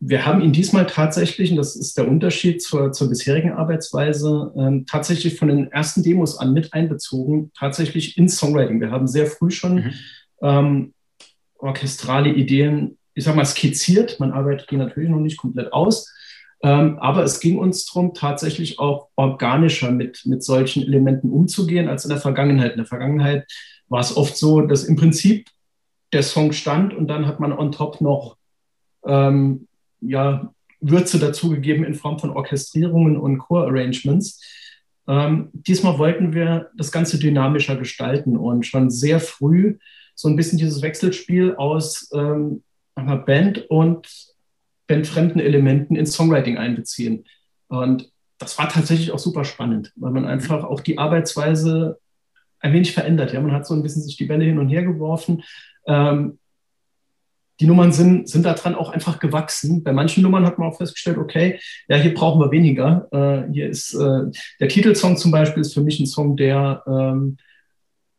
[0.03, 4.88] Wir haben ihn diesmal tatsächlich, und das ist der Unterschied zur, zur bisherigen Arbeitsweise, ähm,
[4.88, 8.82] tatsächlich von den ersten Demos an mit einbezogen, tatsächlich ins Songwriting.
[8.82, 9.94] Wir haben sehr früh schon mhm.
[10.41, 10.94] ähm,
[11.60, 14.19] orchestrale Ideen, ich sag mal, skizziert.
[14.19, 16.11] Man arbeitet die natürlich noch nicht komplett aus.
[16.64, 22.06] Ähm, aber es ging uns darum, tatsächlich auch organischer mit, mit solchen Elementen umzugehen als
[22.06, 22.72] in der Vergangenheit.
[22.72, 23.45] In der Vergangenheit
[23.88, 25.48] war es oft so, dass im Prinzip
[26.11, 28.38] der Song stand und dann hat man on top noch
[29.06, 29.68] ähm,
[30.02, 34.41] ja, Würze dazugegeben in Form von Orchestrierungen und Core-Arrangements.
[35.07, 39.78] Ähm, diesmal wollten wir das Ganze dynamischer gestalten und schon sehr früh
[40.15, 42.64] so ein bisschen dieses Wechselspiel aus ähm,
[42.95, 44.07] Band und
[44.88, 47.26] bandfremden Elementen ins Songwriting einbeziehen.
[47.68, 51.99] Und das war tatsächlich auch super spannend, weil man einfach auch die Arbeitsweise
[52.60, 53.34] ein wenig verändert.
[53.34, 55.44] Ja, man hat so ein bisschen sich die Bälle hin und her geworfen.
[55.88, 56.40] Ähm,
[57.61, 59.83] die Nummern sind, sind daran auch einfach gewachsen.
[59.83, 63.07] Bei manchen Nummern hat man auch festgestellt, okay, ja, hier brauchen wir weniger.
[63.11, 67.38] Äh, hier ist äh, der Titelsong zum Beispiel ist für mich ein Song, der ähm,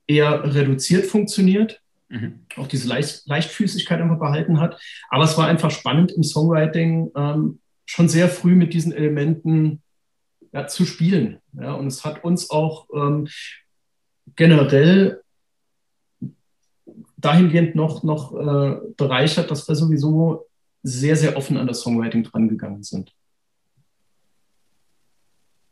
[0.07, 2.47] eher reduziert funktioniert, mhm.
[2.57, 4.81] auch diese Leicht, Leichtfüßigkeit einfach behalten hat.
[5.11, 9.83] Aber es war einfach spannend im Songwriting ähm, schon sehr früh mit diesen Elementen
[10.53, 11.39] ja, zu spielen.
[11.61, 13.27] Ja, und es hat uns auch ähm,
[14.37, 15.22] generell
[17.25, 20.47] dahingehend noch, noch äh, bereichert, dass wir sowieso
[20.83, 23.15] sehr, sehr offen an das Songwriting drangegangen sind.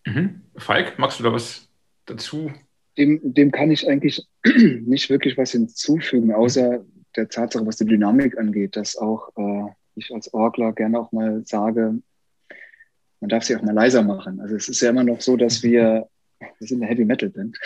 [0.06, 0.42] Mhm.
[0.56, 1.68] Falk, magst du da was
[2.06, 2.50] dazu?
[2.96, 6.84] Dem, dem kann ich eigentlich nicht wirklich was hinzufügen, außer
[7.16, 11.42] der Tatsache, was die Dynamik angeht, dass auch äh, ich als Orgler gerne auch mal
[11.44, 12.00] sage,
[13.20, 14.40] man darf sie auch mal leiser machen.
[14.40, 16.08] Also es ist ja immer noch so, dass wir
[16.40, 17.58] wir sind eine Heavy Metal Band.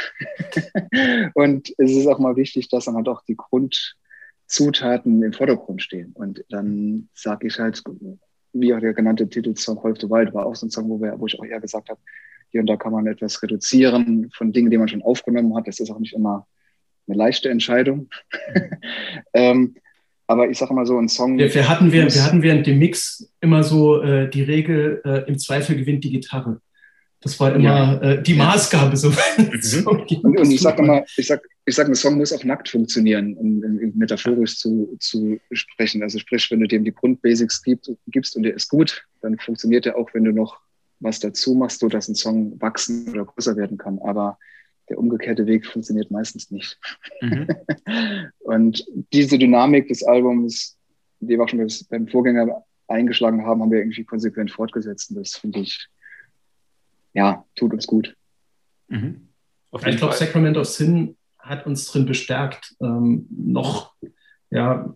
[1.34, 6.12] und es ist auch mal wichtig, dass dann halt auch die Grundzutaten im Vordergrund stehen.
[6.14, 7.82] Und dann sage ich halt,
[8.52, 11.18] wie auch der genannte Titelsong of the Wild war auch so ein Song, wo, wir,
[11.18, 12.01] wo ich auch eher gesagt habe,
[12.51, 15.66] hier und da kann man etwas reduzieren von Dingen, die man schon aufgenommen hat.
[15.66, 16.46] Das ist auch nicht immer
[17.09, 18.09] eine leichte Entscheidung.
[19.34, 19.74] ähm,
[20.26, 21.36] aber ich sage mal so, ein Song.
[21.36, 25.28] Wir, wir, hatten, während, wir hatten während dem Mix immer so äh, die Regel, äh,
[25.28, 26.60] im Zweifel gewinnt die Gitarre.
[27.24, 28.01] Das war immer ja.
[28.02, 28.96] äh, die Maßgabe.
[28.98, 29.09] So.
[29.09, 29.86] Mhm.
[29.86, 33.34] und, und, ich sage immer, ich sag, ich sag, ein Song muss auch nackt funktionieren,
[33.34, 36.02] um, um metaphorisch zu, zu sprechen.
[36.02, 39.86] Also sprich, wenn du dem die Grundbasics gibt, gibst und der ist gut, dann funktioniert
[39.86, 40.60] er auch, wenn du noch
[41.01, 43.98] was dazu machst, so dass ein Song wachsen oder größer werden kann.
[44.01, 44.38] Aber
[44.90, 46.78] der umgekehrte Weg funktioniert meistens nicht.
[47.22, 47.46] Mhm.
[48.40, 48.84] und
[49.14, 50.76] diese Dynamik des Albums,
[51.20, 55.10] die wir auch schon beim Vorgänger eingeschlagen haben, haben wir irgendwie konsequent fortgesetzt.
[55.10, 55.88] Und das finde ich
[57.15, 58.15] ja, tut uns gut.
[58.89, 59.28] Mhm.
[59.86, 63.95] Ich glaube, Sacrament of Sin hat uns drin bestärkt, ähm, noch
[64.51, 64.95] ja,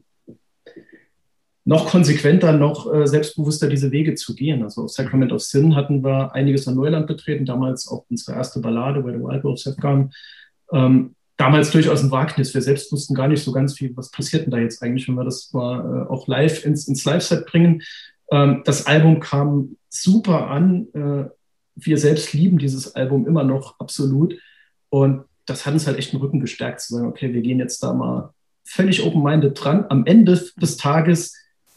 [1.64, 4.62] noch konsequenter, noch äh, selbstbewusster diese Wege zu gehen.
[4.62, 8.60] Also auf Sacrament of Sin hatten wir einiges an Neuland betreten, damals auch unsere erste
[8.60, 10.10] Ballade, Where the Wild Wolves Have Gone.
[10.72, 12.54] Ähm, damals durchaus ein Wagnis.
[12.54, 15.16] Wir selbst wussten gar nicht so ganz viel, was passiert denn da jetzt eigentlich, wenn
[15.16, 17.82] wir das mal äh, auch live ins, ins Live-Set bringen.
[18.30, 20.86] Ähm, das Album kam super an.
[20.94, 21.28] Äh,
[21.80, 24.34] wir selbst lieben dieses Album immer noch absolut.
[24.90, 27.82] Und das hat uns halt echt den Rücken gestärkt, zu sagen, okay, wir gehen jetzt
[27.82, 28.32] da mal
[28.64, 29.86] völlig open-minded dran.
[29.88, 31.34] Am Ende des Tages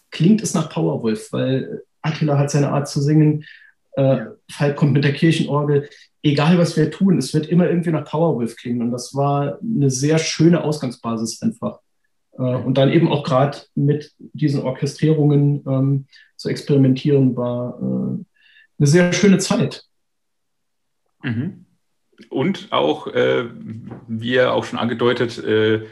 [0.10, 3.46] klingt es nach Powerwolf, weil Attila hat seine Art zu singen,
[3.94, 5.90] äh, Falk kommt mit der Kirchenorgel.
[6.24, 8.82] Egal, was wir tun, es wird immer irgendwie nach Powerwolf klingen.
[8.82, 11.80] Und das war eine sehr schöne Ausgangsbasis einfach.
[12.34, 16.06] Äh, und dann eben auch gerade mit diesen Orchestrierungen ähm,
[16.36, 18.24] zu experimentieren, war äh,
[18.80, 19.86] eine sehr schöne Zeit.
[21.24, 21.66] Mhm.
[22.30, 23.50] Und auch, äh,
[24.08, 25.88] wie er auch schon angedeutet, äh,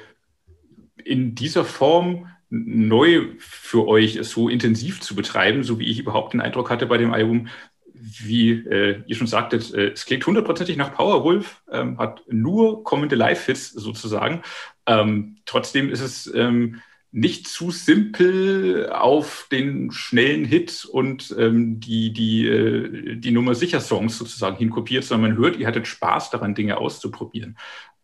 [1.04, 6.42] in dieser Form neu für euch so intensiv zu betreiben, so wie ich überhaupt den
[6.42, 7.48] Eindruck hatte bei dem Album,
[7.94, 13.16] wie äh, ihr schon sagtet, äh, es klingt hundertprozentig nach Powerwolf, ähm, hat nur kommende
[13.16, 14.42] Live-Hits sozusagen.
[14.86, 22.14] Ähm, trotzdem ist es ähm, nicht zu simpel auf den schnellen Hit und ähm, die,
[22.14, 26.54] die, äh, die Nummer sicher Songs sozusagen hinkopiert, sondern man hört, ihr hattet Spaß daran,
[26.54, 27.58] Dinge auszuprobieren.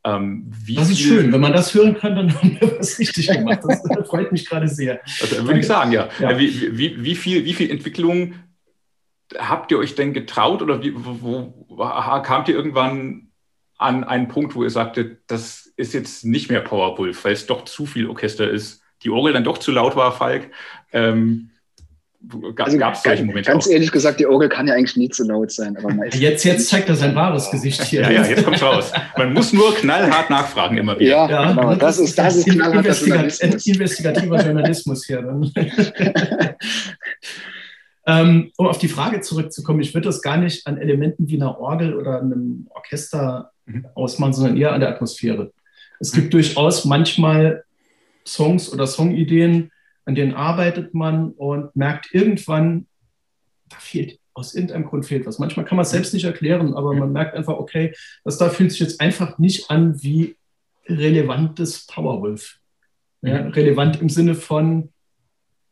[0.04, 1.32] Ähm, das ist schön.
[1.32, 3.60] Wenn man das hören kann, dann haben wir was richtig gemacht.
[3.64, 5.02] Das freut mich gerade sehr.
[5.22, 6.10] Also, würde ich sagen, ja.
[6.20, 6.40] ja.
[6.40, 8.34] Wie, wie, wie, viel, wie viel Entwicklung
[9.38, 13.30] habt ihr euch denn getraut oder wie, wo, wo, kamt ihr irgendwann
[13.78, 17.66] an einen Punkt, wo ihr sagtet, das ist jetzt nicht mehr Powerwolf, weil es doch
[17.66, 20.52] zu viel Orchester ist, die Orgel dann doch zu laut war, Falk?
[20.92, 21.52] Ähm,
[22.56, 23.72] Gab es also, solche Momente Ganz auch?
[23.72, 25.78] ehrlich gesagt, die Orgel kann ja eigentlich nie zu laut sein.
[25.78, 28.02] Aber jetzt, jetzt zeigt er sein wahres Gesicht hier.
[28.02, 28.92] Ja, ja, jetzt kommt es raus.
[29.18, 31.12] Man muss nur knallhart nachfragen immer wieder.
[31.12, 31.76] Ja, ja genau.
[31.76, 33.68] Das ist, das ist knallharter Journalismus.
[33.68, 35.22] Investigativer Journalismus hier.
[35.22, 35.52] Dann.
[38.08, 41.60] ähm, um auf die Frage zurückzukommen, ich würde das gar nicht an Elementen wie einer
[41.60, 43.86] Orgel oder einem Orchester mhm.
[43.94, 45.52] ausmachen, sondern eher an der Atmosphäre.
[46.00, 46.32] Es gibt mhm.
[46.32, 47.65] durchaus manchmal
[48.28, 49.72] Songs oder Songideen,
[50.06, 52.88] an denen arbeitet man und merkt irgendwann,
[53.70, 55.40] da fehlt, aus irgendeinem Grund fehlt was.
[55.40, 57.94] Manchmal kann man es selbst nicht erklären, aber man merkt einfach, okay,
[58.24, 60.36] das da fühlt sich jetzt einfach nicht an wie
[60.88, 62.60] relevantes Powerwolf.
[63.22, 63.52] Ja, mhm.
[63.52, 64.90] relevant im Sinne von,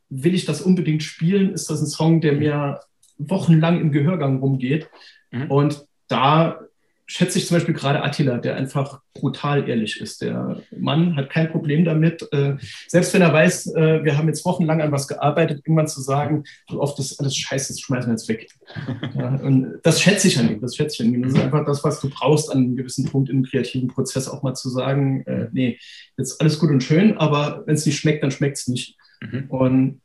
[0.09, 1.53] will ich das unbedingt spielen?
[1.53, 2.79] Ist das ein Song, der mir
[3.17, 4.89] wochenlang im Gehörgang rumgeht?
[5.31, 5.51] Mhm.
[5.51, 6.62] Und da
[7.05, 10.21] schätze ich zum Beispiel gerade Attila, der einfach brutal ehrlich ist.
[10.21, 12.55] Der Mann hat kein Problem damit, äh,
[12.87, 16.43] selbst wenn er weiß, äh, wir haben jetzt wochenlang an was gearbeitet, irgendwann zu sagen,
[16.69, 18.47] oft ist alles scheiße, das schmeißen wir jetzt weg.
[19.15, 21.23] ja, und das schätze ich an ihm, das schätze ich an ihm.
[21.23, 24.43] Das ist einfach das, was du brauchst an einem gewissen Punkt im kreativen Prozess, auch
[24.43, 25.79] mal zu sagen, äh, nee,
[26.17, 28.97] jetzt alles gut und schön, aber wenn es nicht schmeckt, dann schmeckt es nicht.
[29.21, 29.45] Mhm.
[29.49, 30.01] Und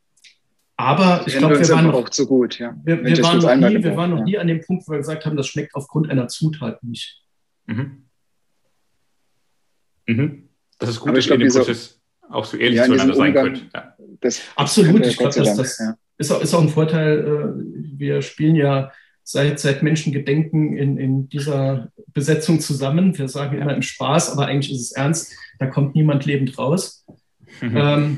[0.79, 2.57] aber ich glaube, wir waren noch, auch zu gut.
[2.57, 2.73] Ja.
[2.85, 4.23] Wir, wir, waren noch, nie, wir waren noch ja.
[4.23, 7.21] nie an dem Punkt, wo wir gesagt haben, das schmeckt aufgrund einer Zutat nicht.
[7.65, 8.05] Mhm.
[10.07, 10.49] Mhm.
[10.77, 11.99] Das ist gut, dass ihr in dem Prozess
[12.29, 13.69] auch so ehrlich ja, zueinander sein könnt.
[13.75, 13.93] Ja.
[14.55, 15.97] Absolut, ich glaube, das, das ja.
[16.17, 17.19] ist, auch, ist, auch, ein Vorteil.
[17.19, 18.93] Äh, wir spielen ja
[19.23, 23.17] seit, seit Menschengedenken in, in dieser Besetzung zusammen.
[23.17, 25.35] Wir sagen immer im Spaß, aber eigentlich ist es ernst.
[25.59, 27.05] Da kommt niemand lebend raus.
[27.59, 27.75] Mhm.
[27.75, 28.17] Ähm.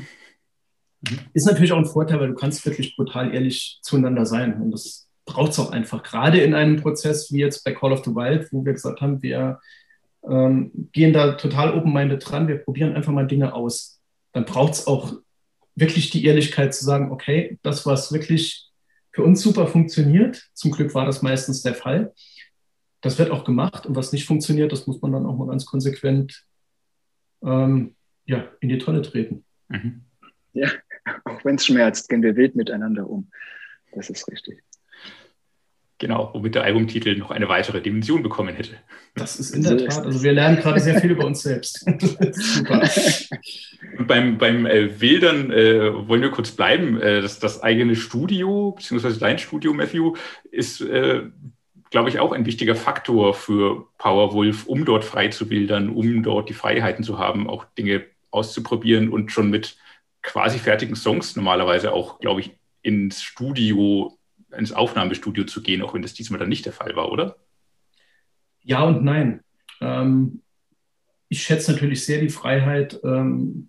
[1.32, 4.60] Ist natürlich auch ein Vorteil, weil du kannst wirklich brutal ehrlich zueinander sein.
[4.60, 6.02] Und das braucht es auch einfach.
[6.02, 9.22] Gerade in einem Prozess wie jetzt bei Call of the Wild, wo wir gesagt haben,
[9.22, 9.60] wir
[10.28, 14.00] ähm, gehen da total open-minded dran, wir probieren einfach mal Dinge aus.
[14.32, 15.14] Dann braucht es auch
[15.74, 18.68] wirklich die Ehrlichkeit zu sagen, okay, das, was wirklich
[19.10, 22.12] für uns super funktioniert, zum Glück war das meistens der Fall,
[23.00, 23.86] das wird auch gemacht.
[23.86, 26.44] Und was nicht funktioniert, das muss man dann auch mal ganz konsequent
[27.44, 27.96] ähm,
[28.26, 29.44] ja, in die Tonne treten.
[29.68, 30.04] Mhm.
[30.54, 30.68] Ja,
[31.24, 33.30] auch wenn es schmerzt, gehen wir wild miteinander um.
[33.92, 34.62] Das ist richtig.
[36.02, 38.74] Genau, womit der Albumtitel noch eine weitere Dimension bekommen hätte.
[39.14, 40.04] Das ist in der so Tat.
[40.04, 41.86] Also wir lernen gerade sehr viel über uns selbst.
[42.32, 42.82] Super.
[43.98, 47.00] Und beim, beim äh, Wildern äh, wollen wir kurz bleiben.
[47.00, 50.16] Äh, das, das eigene Studio, beziehungsweise dein Studio, Matthew,
[50.50, 51.22] ist, äh,
[51.90, 56.48] glaube ich, auch ein wichtiger Faktor für Powerwolf, um dort frei zu bildern, um dort
[56.48, 58.02] die Freiheiten zu haben, auch Dinge
[58.32, 59.76] auszuprobieren und schon mit
[60.22, 64.18] quasi fertigen Songs normalerweise auch, glaube ich, ins Studio,
[64.56, 67.36] ins Aufnahmestudio zu gehen, auch wenn das diesmal dann nicht der Fall war, oder?
[68.62, 69.40] Ja und nein.
[69.80, 70.42] Ähm,
[71.28, 73.68] ich schätze natürlich sehr die Freiheit, ähm,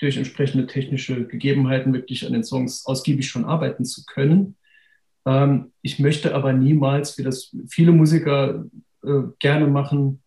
[0.00, 4.56] durch entsprechende technische Gegebenheiten wirklich an den Songs ausgiebig schon arbeiten zu können.
[5.26, 8.64] Ähm, ich möchte aber niemals, wie das viele Musiker
[9.02, 10.22] äh, gerne machen,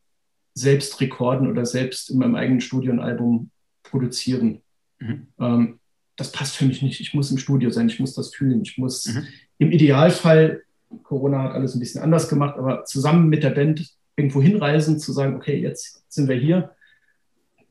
[0.53, 3.49] selbst rekorden oder selbst in meinem eigenen Studio ein Album
[3.81, 4.61] produzieren.
[5.03, 5.27] Mhm.
[5.39, 5.79] Ähm,
[6.15, 6.99] das passt für mich nicht.
[6.99, 8.61] Ich muss im Studio sein, ich muss das fühlen.
[8.61, 9.27] Ich muss mhm.
[9.57, 10.63] im Idealfall,
[11.01, 15.11] Corona hat alles ein bisschen anders gemacht, aber zusammen mit der Band irgendwo hinreisen, zu
[15.11, 16.71] sagen, okay, jetzt sind wir hier,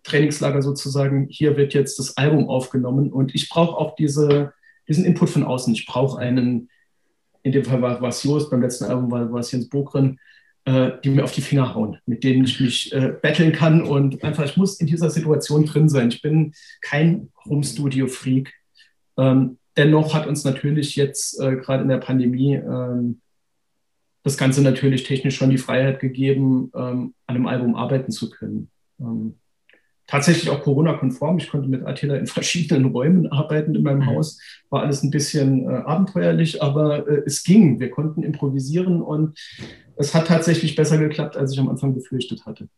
[0.02, 4.52] Trainingslager sozusagen, hier wird jetzt das Album aufgenommen und ich brauche auch diese,
[4.88, 5.72] diesen Input von außen.
[5.74, 6.68] Ich brauche einen,
[7.44, 10.18] in dem Fall war, war es Jost, beim letzten Album war, war es Jens Bogren,
[10.64, 14.44] die mir auf die Finger hauen, mit denen ich mich äh, betteln kann und einfach,
[14.44, 16.08] ich muss in dieser Situation drin sein.
[16.10, 18.52] Ich bin kein Home-Studio-Freak.
[19.18, 23.20] Ähm, dennoch hat uns natürlich jetzt äh, gerade in der Pandemie ähm,
[24.22, 28.70] das Ganze natürlich technisch schon die Freiheit gegeben, ähm, an einem Album arbeiten zu können.
[29.00, 29.34] Ähm,
[30.06, 31.38] tatsächlich auch Corona-konform.
[31.38, 34.06] Ich konnte mit Attila in verschiedenen Räumen arbeiten in meinem mhm.
[34.06, 34.40] Haus.
[34.70, 37.80] War alles ein bisschen äh, abenteuerlich, aber äh, es ging.
[37.80, 39.38] Wir konnten improvisieren und
[39.96, 42.68] es hat tatsächlich besser geklappt, als ich am Anfang befürchtet hatte.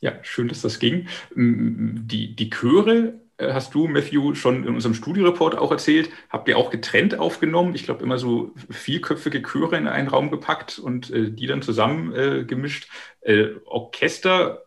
[0.00, 1.06] Ja, schön, dass das ging.
[1.34, 6.70] Die, die Chöre hast du, Matthew, schon in unserem Studiereport auch erzählt, habt ihr auch
[6.70, 7.74] getrennt aufgenommen.
[7.74, 12.14] Ich glaube, immer so vielköpfige Chöre in einen Raum gepackt und äh, die dann zusammen
[12.14, 12.88] äh, gemischt.
[13.20, 14.62] Äh, Orchester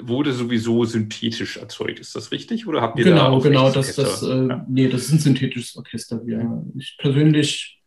[0.00, 2.00] wurde sowieso synthetisch erzeugt.
[2.00, 2.66] Ist das richtig?
[2.66, 4.66] Oder habt ihr genau, da genau, das, das, äh, ja.
[4.68, 6.20] nee, das ist ein synthetisches Orchester.
[6.26, 6.62] Ja.
[6.76, 7.80] Ich persönlich,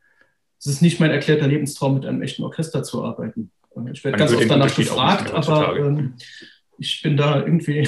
[0.60, 3.52] es ist nicht mein erklärter Lebenstraum, mit einem echten Orchester zu arbeiten.
[3.91, 6.15] Ich werde ganz oft danach gefragt, aber ähm,
[6.77, 7.87] ich bin da irgendwie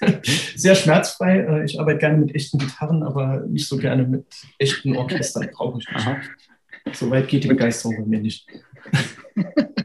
[0.56, 1.38] sehr schmerzfrei.
[1.38, 4.26] Äh, ich arbeite gerne mit echten Gitarren, aber nicht so gerne mit
[4.58, 5.48] echten Orchestern.
[5.52, 6.96] Brauche ich nicht.
[6.96, 8.46] So weit geht die Begeisterung bei mir nicht.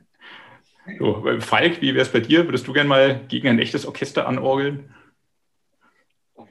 [1.00, 2.46] So, Falk, wie wäre es bei dir?
[2.46, 4.94] Würdest du gerne mal gegen ein echtes Orchester anorgeln?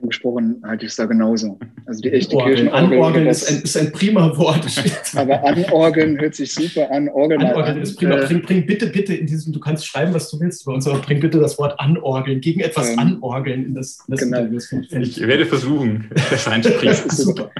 [0.08, 1.58] Gesprochen halte ich es da genauso.
[1.86, 2.68] Also die echte Orgeln.
[2.68, 4.66] Anorgeln ist ein, ist ein prima Wort.
[5.16, 7.08] aber anorgeln hört sich super an.
[7.08, 7.82] Orgeln anorgeln an.
[7.82, 8.18] ist prima.
[8.18, 10.86] Äh, bring, bring, bitte, bitte in diesem, du kannst schreiben, was du willst über uns,
[10.86, 14.38] aber bring bitte das Wort anorgeln, gegen etwas ähm, anorgeln in das, in das genau.
[14.40, 15.00] Interview.
[15.00, 16.96] Ich werde versuchen, das einzubringen.
[17.08, 17.50] super.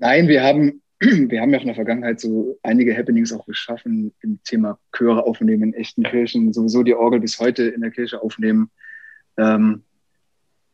[0.00, 4.12] Nein, wir haben wir haben ja auch in der Vergangenheit so einige Happenings auch geschaffen
[4.20, 6.10] im Thema Chöre aufnehmen in echten ja.
[6.10, 8.70] Kirchen, sowieso die Orgel bis heute in der Kirche aufnehmen.
[9.36, 9.84] Ähm,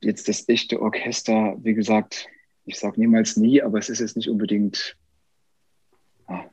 [0.05, 2.29] jetzt das echte Orchester, wie gesagt,
[2.67, 4.97] ich sage niemals nie, aber es ist jetzt nicht unbedingt
[6.27, 6.45] ah,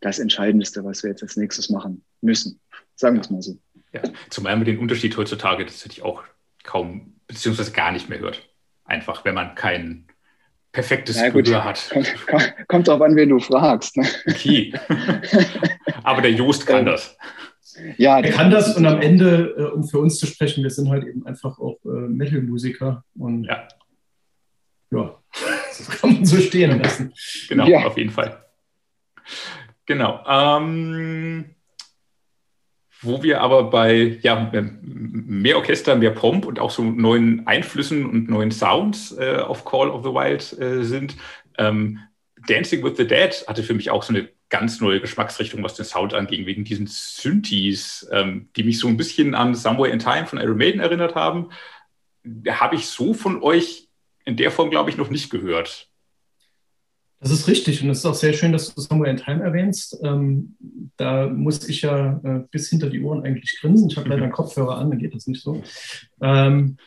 [0.00, 2.60] das Entscheidendste, was wir jetzt als nächstes machen müssen.
[2.96, 3.56] Sagen wir es mal so.
[3.92, 6.22] Ja, zumal man den Unterschied heutzutage tatsächlich auch
[6.62, 8.48] kaum beziehungsweise gar nicht mehr hört.
[8.84, 10.06] Einfach, wenn man keinen
[10.72, 11.90] perfektes ja, gut, hat.
[12.28, 13.96] Kommt, kommt darauf an, wen du fragst.
[13.96, 14.06] Ne?
[14.28, 14.72] Okay.
[16.02, 17.16] Aber der Jost kann das.
[17.96, 20.88] Ja, er kann das und am Ende, äh, um für uns zu sprechen, wir sind
[20.88, 23.68] halt eben einfach auch äh, Metal-Musiker und ja.
[24.90, 25.18] ja,
[25.68, 27.12] das kann man so stehen lassen.
[27.48, 27.86] Genau, ja.
[27.86, 28.44] auf jeden Fall.
[29.86, 30.24] Genau.
[30.28, 31.54] Ähm,
[33.02, 34.50] wo wir aber bei ja,
[34.82, 39.90] mehr Orchester, mehr Pomp und auch so neuen Einflüssen und neuen Sounds äh, auf Call
[39.90, 41.16] of the Wild äh, sind.
[41.56, 41.98] Ähm,
[42.46, 45.84] Dancing with the Dead hatte für mich auch so eine ganz neue Geschmacksrichtung, was den
[45.84, 50.26] Sound anging, wegen diesen Synthes, ähm, die mich so ein bisschen an Somewhere in Time
[50.26, 51.50] von Iron Maiden erinnert haben.
[52.48, 53.88] Habe ich so von euch
[54.24, 55.88] in der Form, glaube ich, noch nicht gehört.
[57.20, 59.98] Das ist richtig und es ist auch sehr schön, dass du Somewhere in Time erwähnst.
[60.02, 60.56] Ähm,
[60.96, 63.90] da muss ich ja äh, bis hinter die Ohren eigentlich grinsen.
[63.90, 65.62] Ich habe leider einen Kopfhörer an, dann geht das nicht so.
[66.22, 66.78] Ähm,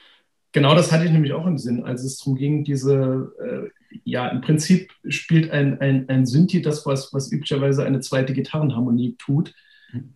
[0.52, 4.28] genau das hatte ich nämlich auch im Sinn, als es darum ging, diese, äh, ja,
[4.28, 9.54] im Prinzip spielt ein, ein, ein Synthi das, was, was üblicherweise eine zweite Gitarrenharmonie tut.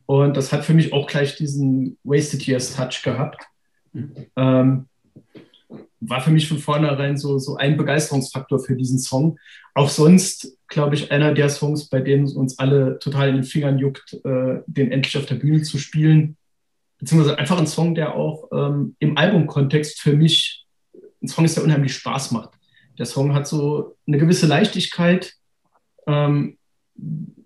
[0.06, 3.44] Und das hat für mich auch gleich diesen Wasted Years Touch gehabt.
[3.94, 4.12] Mhm.
[4.36, 4.86] Ähm,
[6.00, 9.38] war für mich von vornherein so, so ein Begeisterungsfaktor für diesen Song.
[9.74, 13.78] Auch sonst, glaube ich, einer der Songs, bei denen uns alle total in den Fingern
[13.78, 16.38] juckt, äh, den endlich auf der Bühne zu spielen.
[17.00, 20.66] Beziehungsweise einfach ein Song, der auch ähm, im Albumkontext für mich
[21.22, 22.57] ein Song ist, der unheimlich Spaß macht.
[22.98, 25.34] Der Song hat so eine gewisse Leichtigkeit.
[26.08, 26.58] Ähm,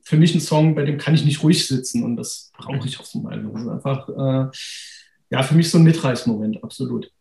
[0.03, 2.99] für mich ein Song, bei dem kann ich nicht ruhig sitzen und das brauche ich
[2.99, 3.53] auf so Album.
[3.53, 4.57] Das ist einfach, äh,
[5.29, 7.11] ja, für mich so ein Mitreißmoment, absolut.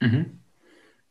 [0.00, 0.40] Mhm.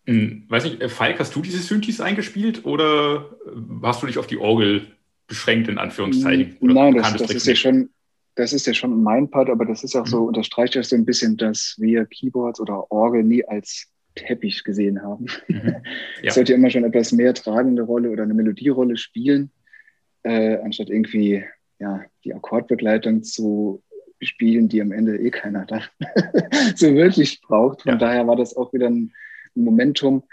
[0.08, 3.38] Hm, weiß nicht, äh, Falk, hast du diese Synthes eingespielt oder
[3.84, 4.88] hast du dich auf die Orgel
[5.28, 6.58] beschränkt, in Anführungszeichen?
[6.60, 7.90] Oder Nein, das, das ist ja schon,
[8.36, 10.10] das ist ja schon mein Part, aber das ist auch mhm.
[10.10, 15.02] so, unterstreicht ja so ein bisschen, dass wir Keyboards oder Orgel nie als Teppich gesehen
[15.02, 15.26] haben.
[15.48, 15.76] Mhm.
[16.22, 16.30] Ja.
[16.30, 19.50] Es sollte immer schon etwas mehr tragende Rolle oder eine Melodierolle spielen,
[20.22, 21.44] äh, anstatt irgendwie
[21.80, 23.82] ja, die Akkordbegleitung zu
[24.22, 25.84] spielen, die am Ende eh keiner dann
[26.76, 27.82] so wirklich braucht.
[27.82, 27.98] Von ja.
[27.98, 29.12] daher war das auch wieder ein
[29.56, 30.24] Momentum.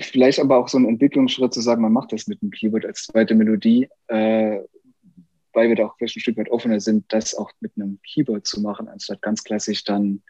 [0.00, 3.04] Vielleicht aber auch so ein Entwicklungsschritt zu sagen, man macht das mit dem Keyboard als
[3.04, 4.58] zweite Melodie, äh,
[5.52, 8.46] weil wir da auch vielleicht ein Stück weit offener sind, das auch mit einem Keyboard
[8.46, 10.22] zu machen, anstatt ganz klassisch dann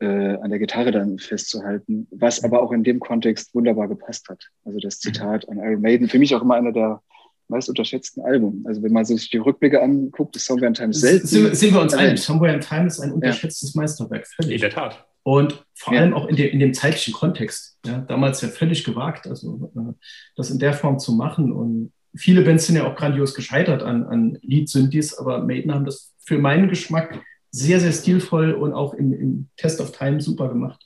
[0.00, 4.48] äh, an der Gitarre dann festzuhalten, was aber auch in dem Kontext wunderbar gepasst hat.
[4.64, 7.00] Also das Zitat an Iron Maiden, für mich auch immer einer der
[7.48, 8.64] meist unterschätzten Alben.
[8.66, 11.26] Also wenn man sich die Rückblicke anguckt, ist Somewhere in Time selten.
[11.26, 13.80] Sind, sind wir uns einig, Somewhere in Time ist ein unterschätztes ja.
[13.80, 14.54] Meisterwerk, völlig.
[14.54, 15.06] In der Tat.
[15.22, 16.00] Und vor ja.
[16.00, 17.78] allem auch in, de, in, dem zeitlichen Kontext.
[17.86, 19.92] Ja, damals ja völlig gewagt, also äh,
[20.36, 21.52] das in der Form zu machen.
[21.52, 26.12] Und viele Bands sind ja auch grandios gescheitert an, an Lead-Synthes, aber Maiden haben das
[26.24, 27.22] für meinen Geschmack
[27.54, 30.84] sehr, sehr stilvoll und auch im, im Test of Time super gemacht.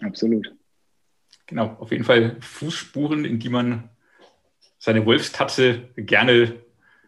[0.00, 0.54] Absolut.
[1.46, 3.90] Genau, auf jeden Fall Fußspuren, in die man
[4.78, 6.54] seine Wolfstatze gerne.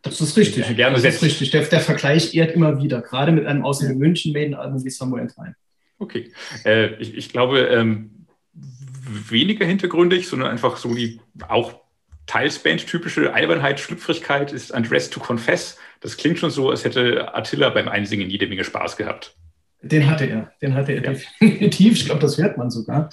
[0.02, 0.68] Das ist richtig.
[0.68, 1.16] Äh, gerne das setzt.
[1.18, 1.51] ist richtig.
[1.52, 3.94] Der, der, Vergleich ehrt immer wieder, gerade mit einem außen ja.
[3.94, 5.55] München Maiden-Album wie Somewhere in Time.
[5.98, 6.32] Okay.
[6.64, 11.80] Äh, ich, ich, glaube, ähm, weniger hintergründig, sondern einfach so die auch
[12.26, 15.78] teils Band-typische Albernheit, Schlüpfrigkeit ist Undressed to Confess.
[16.05, 19.35] Das klingt schon so, als hätte Attila beim Einsingen jede Menge Spaß gehabt.
[19.81, 21.12] Den hatte er, den hatte er ja.
[21.12, 21.94] definitiv.
[21.94, 23.09] Ich glaube, das hört man sogar.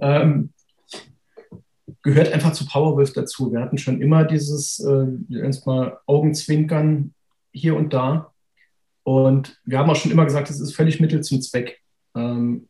[0.00, 0.52] Ähm,
[2.02, 3.52] gehört einfach zu Powerwolf dazu.
[3.52, 5.06] Wir hatten schon immer dieses äh,
[5.66, 7.14] mal Augenzwinkern
[7.50, 8.32] hier und da.
[9.02, 11.80] Und wir haben auch schon immer gesagt, es ist völlig Mittel zum Zweck.
[12.14, 12.68] Ähm,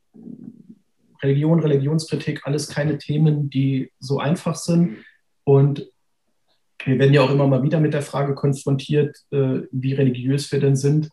[1.22, 5.04] Religion, Religionskritik, alles keine Themen, die so einfach sind.
[5.44, 5.86] Und
[6.84, 10.60] wir werden ja auch immer mal wieder mit der Frage konfrontiert, äh, wie religiös wir
[10.60, 11.10] denn sind.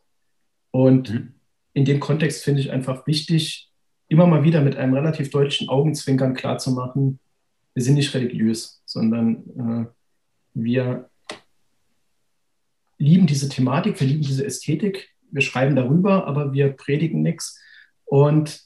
[0.72, 1.34] Und mhm.
[1.74, 3.70] in dem Kontext finde ich einfach wichtig,
[4.08, 7.20] immer mal wieder mit einem relativ deutlichen Augenzwinkern klarzumachen,
[7.74, 9.92] wir sind nicht religiös, sondern äh,
[10.54, 11.10] wir
[12.98, 17.60] lieben diese Thematik, wir lieben diese Ästhetik, wir schreiben darüber, aber wir predigen nichts.
[18.04, 18.62] Und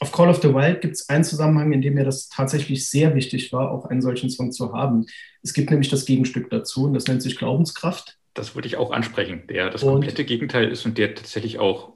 [0.00, 3.14] auf Call of the Wild gibt es einen Zusammenhang, in dem mir das tatsächlich sehr
[3.14, 5.04] wichtig war, auch einen solchen Song zu haben.
[5.42, 8.16] Es gibt nämlich das Gegenstück dazu und das nennt sich Glaubenskraft.
[8.32, 11.92] Das würde ich auch ansprechen, der das und, komplette Gegenteil ist und der tatsächlich auch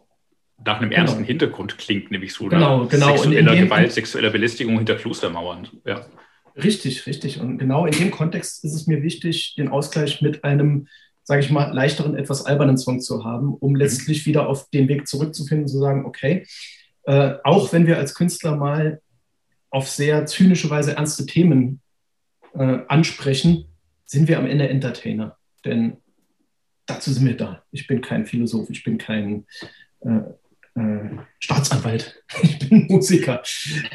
[0.63, 1.27] nach einem ernsten genau.
[1.27, 3.17] Hintergrund klingt, nämlich so genau, genau.
[3.17, 5.69] sexueller Gewalt, sexueller Belästigung hinter Klostermauern.
[5.87, 6.05] Ja.
[6.57, 7.41] Richtig, richtig.
[7.41, 10.89] Und genau in dem Kontext ist es mir wichtig, den Ausgleich mit einem,
[11.23, 13.79] sage ich mal, leichteren, etwas albernen Song zu haben, um mhm.
[13.79, 16.47] letztlich wieder auf den Weg zurückzufinden, zu sagen, okay,
[17.07, 19.01] äh, auch wenn wir als Künstler mal
[19.71, 21.81] auf sehr zynische Weise ernste Themen
[22.55, 23.67] äh, ansprechen,
[24.07, 25.37] sind wir am Ende Entertainer.
[25.65, 25.97] Denn
[26.87, 27.63] dazu sind wir da.
[27.71, 29.47] Ich bin kein Philosoph, ich bin kein
[30.01, 30.21] äh,
[30.81, 33.43] äh, Staatsanwalt, ich bin Musiker.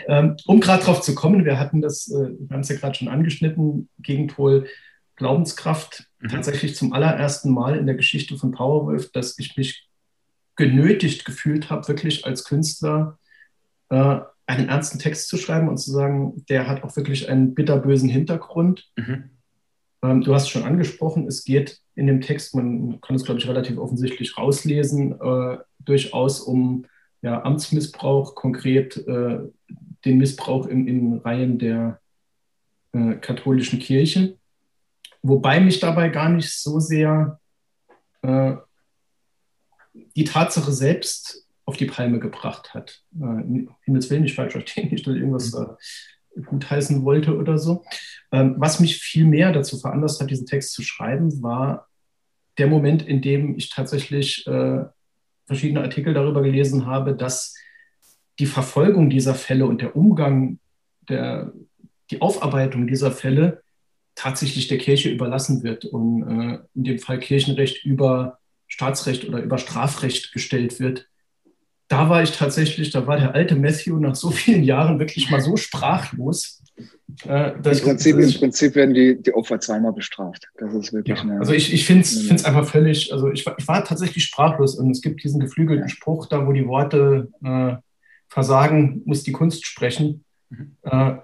[0.08, 2.96] Ähm, um gerade drauf zu kommen, wir hatten das, äh, wir haben es ja gerade
[2.96, 4.68] schon angeschnitten, Gegenpol
[5.16, 6.30] Glaubenskraft, mhm.
[6.30, 9.89] tatsächlich zum allerersten Mal in der Geschichte von Powerwolf, dass ich mich
[10.60, 13.18] genötigt gefühlt habe, wirklich als Künstler
[13.88, 18.10] äh, einen ernsten Text zu schreiben und zu sagen, der hat auch wirklich einen bitterbösen
[18.10, 18.92] Hintergrund.
[18.98, 19.30] Mhm.
[20.04, 23.48] Ähm, du hast schon angesprochen, es geht in dem Text, man kann es, glaube ich,
[23.48, 26.86] relativ offensichtlich rauslesen, äh, durchaus um
[27.22, 29.40] ja, Amtsmissbrauch, konkret äh,
[30.04, 32.02] den Missbrauch in, in Reihen der
[32.92, 34.38] äh, katholischen Kirche.
[35.22, 37.40] Wobei mich dabei gar nicht so sehr
[38.24, 38.56] äh,
[39.94, 43.04] die Tatsache selbst auf die Palme gebracht hat.
[43.20, 47.84] Äh, Himmels Willen nicht falsch verstehen, nicht, dass irgendwas äh, gutheißen wollte oder so.
[48.32, 51.88] Ähm, was mich viel mehr dazu veranlasst hat, diesen Text zu schreiben, war
[52.58, 54.84] der Moment, in dem ich tatsächlich äh,
[55.46, 57.56] verschiedene Artikel darüber gelesen habe, dass
[58.38, 60.60] die Verfolgung dieser Fälle und der Umgang,
[61.08, 61.52] der,
[62.12, 63.64] die Aufarbeitung dieser Fälle
[64.16, 68.40] tatsächlich der Kirche überlassen wird und äh, in dem Fall Kirchenrecht über
[68.80, 71.10] Staatsrecht oder über Strafrecht gestellt wird.
[71.90, 75.42] Da war ich tatsächlich, da war der alte Matthew nach so vielen Jahren wirklich mal
[75.42, 76.64] so sprachlos.
[77.26, 80.48] Äh, Im, Prinzip, Im Prinzip werden die, die Opfer zweimal bestraft.
[80.58, 83.68] Das ist wirklich ja, eine, Also ich, ich finde es einfach völlig, also ich, ich,
[83.68, 87.76] war tatsächlich sprachlos und es gibt diesen geflügelten Spruch, da wo die Worte äh,
[88.30, 90.24] versagen, muss die Kunst sprechen.
[90.50, 90.78] Mhm.
[90.84, 91.18] Äh,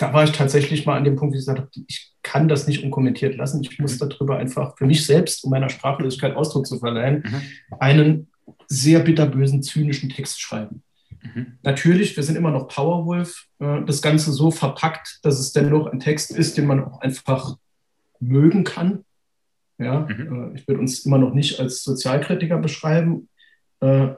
[0.00, 2.66] da war ich tatsächlich mal an dem Punkt, wo ich gesagt habe, ich kann das
[2.66, 3.62] nicht unkommentiert lassen.
[3.62, 4.08] Ich muss mhm.
[4.08, 7.76] darüber einfach für mich selbst, um meiner Sprachlosigkeit Ausdruck zu verleihen, mhm.
[7.78, 8.28] einen
[8.66, 10.82] sehr bitterbösen, zynischen Text schreiben.
[11.22, 11.58] Mhm.
[11.62, 13.44] Natürlich, wir sind immer noch Powerwolf.
[13.58, 17.58] Äh, das Ganze so verpackt, dass es dennoch ein Text ist, den man auch einfach
[18.20, 19.04] mögen kann.
[19.76, 20.54] Ja, mhm.
[20.54, 23.28] Äh, ich würde uns immer noch nicht als Sozialkritiker beschreiben.
[23.80, 24.08] Äh,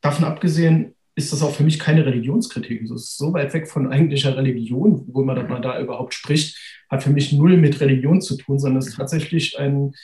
[0.00, 2.88] davon abgesehen ist das auch für mich keine Religionskritik.
[2.88, 5.62] Das ist so weit weg von eigentlicher Religion, wo man mhm.
[5.62, 6.56] da überhaupt spricht,
[6.88, 9.94] hat für mich null mit Religion zu tun, sondern es ist tatsächlich ein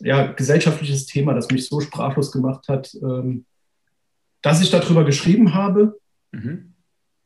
[0.00, 3.46] ja, gesellschaftliches Thema, das mich so sprachlos gemacht hat, ähm,
[4.42, 5.96] dass ich darüber geschrieben habe
[6.32, 6.74] mhm.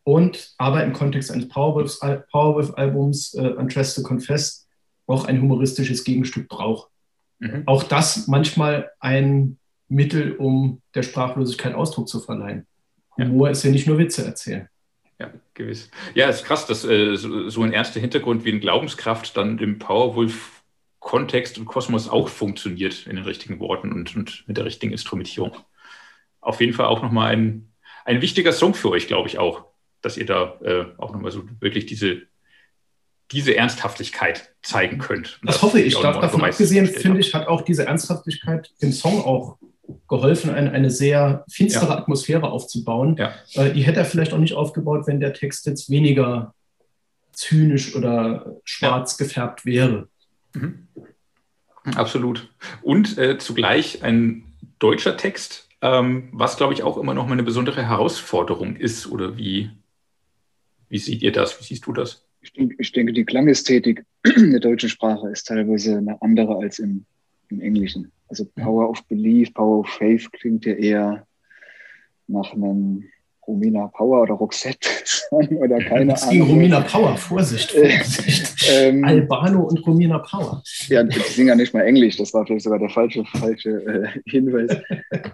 [0.04, 4.68] und aber im Kontext eines Powerwolf-Albums äh, Undressed to Confess
[5.06, 6.90] auch ein humoristisches Gegenstück braucht.
[7.38, 7.62] Mhm.
[7.64, 12.66] Auch das manchmal ein Mittel, um der Sprachlosigkeit Ausdruck zu verleihen.
[13.16, 14.68] Humor ist ja nicht nur Witze erzählen.
[15.18, 15.90] Ja, gewiss.
[16.14, 19.58] Ja, es ist krass, dass äh, so, so, ein ernster Hintergrund wie ein Glaubenskraft dann
[19.58, 24.92] im Powerwolf-Kontext und Kosmos auch funktioniert in den richtigen Worten und, und mit der richtigen
[24.92, 25.56] Instrumentierung.
[26.40, 27.72] Auf jeden Fall auch nochmal ein,
[28.04, 29.66] ein wichtiger Song für euch, glaube ich auch,
[30.00, 32.22] dass ihr da äh, auch nochmal so wirklich diese,
[33.30, 35.38] diese Ernsthaftigkeit zeigen könnt.
[35.42, 35.94] Das, das hoffe ich.
[35.94, 39.58] Davon abgesehen, finde ich, hat auch diese Ernsthaftigkeit im Song auch
[40.08, 41.98] geholfen, eine, eine sehr finstere ja.
[41.98, 43.16] Atmosphäre aufzubauen.
[43.18, 43.34] Ja.
[43.54, 46.54] Äh, die hätte er vielleicht auch nicht aufgebaut, wenn der Text jetzt weniger
[47.32, 49.24] zynisch oder schwarz ja.
[49.24, 50.08] gefärbt wäre.
[50.54, 50.86] Mhm.
[51.96, 52.52] Absolut.
[52.82, 54.44] Und äh, zugleich ein
[54.78, 59.06] deutscher Text, ähm, was, glaube ich, auch immer noch mal eine besondere Herausforderung ist.
[59.08, 59.70] Oder wie,
[60.88, 61.58] wie seht ihr das?
[61.58, 62.24] Wie siehst du das?
[62.40, 67.04] Ich denke, ich denke die Klangästhetik der deutschen Sprache ist teilweise eine andere als im,
[67.48, 68.12] im Englischen.
[68.32, 71.26] Also Power of Belief, Power of Faith klingt ja eher
[72.28, 73.04] nach einem
[73.46, 74.88] Romina Power oder Roxette
[75.30, 76.30] oder keine Ahnung.
[76.30, 78.70] Gegen Romina Power, Vorsicht, Vorsicht.
[78.72, 80.62] ähm, Albano und Romina Power.
[80.88, 84.20] Ja, die singen ja nicht mal Englisch, das war vielleicht sogar der falsche, falsche äh,
[84.24, 84.78] Hinweis.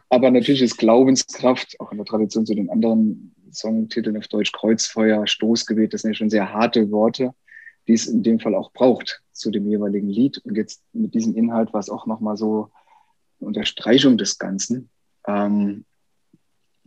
[0.08, 5.24] Aber natürlich ist Glaubenskraft, auch in der Tradition zu den anderen Songtiteln auf Deutsch, Kreuzfeuer,
[5.24, 7.30] Stoßgebet, das sind ja schon sehr harte Worte,
[7.86, 10.38] die es in dem Fall auch braucht zu dem jeweiligen Lied.
[10.38, 12.70] Und jetzt mit diesem Inhalt war es auch nochmal so
[13.38, 14.90] Unterstreichung des Ganzen.
[15.26, 15.84] Ähm,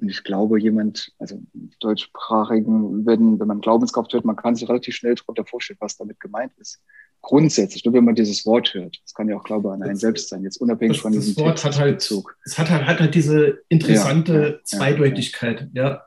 [0.02, 1.40] und ich glaube, jemand, also
[1.80, 6.20] deutschsprachigen, wenn, wenn man Glaubenskraft hört, man kann sich relativ schnell darunter vorstellen, was damit
[6.20, 6.82] gemeint ist.
[7.22, 9.00] Grundsätzlich, nur wenn man dieses Wort hört.
[9.04, 11.44] Das kann ja auch Glaube an einen selbst sein, jetzt unabhängig das, von diesem das
[11.44, 12.12] Wort hat halt,
[12.46, 15.70] Es hat halt, hat halt diese interessante ja, ja, Zweideutigkeit.
[15.74, 16.06] Ja, ja.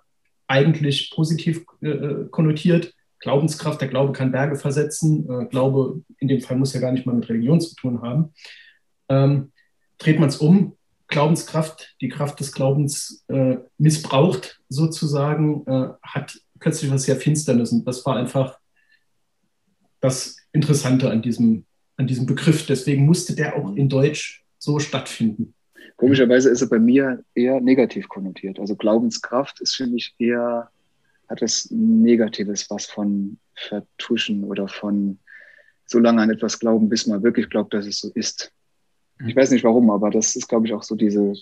[0.48, 2.92] Eigentlich positiv äh, konnotiert.
[3.20, 5.26] Glaubenskraft, der Glaube kann Berge versetzen.
[5.30, 8.34] Äh, Glaube in dem Fall muss ja gar nicht mal mit Religion zu tun haben.
[9.98, 10.76] Dreht man es um,
[11.08, 17.72] Glaubenskraft, die Kraft des Glaubens äh, missbraucht sozusagen, äh, hat plötzlich was sehr Finsternis.
[17.72, 18.58] Und das war einfach
[20.00, 21.66] das Interessante an diesem,
[21.96, 22.66] an diesem Begriff.
[22.66, 25.54] Deswegen musste der auch in Deutsch so stattfinden.
[25.96, 28.58] Komischerweise ist er bei mir eher negativ konnotiert.
[28.58, 30.70] Also Glaubenskraft ist für mich eher,
[31.28, 35.18] hat was Negatives, was von Vertuschen oder von
[35.86, 38.52] so lange an etwas glauben, bis man wirklich glaubt, dass es so ist.
[39.26, 41.34] Ich weiß nicht warum, aber das ist, glaube ich, auch so diese,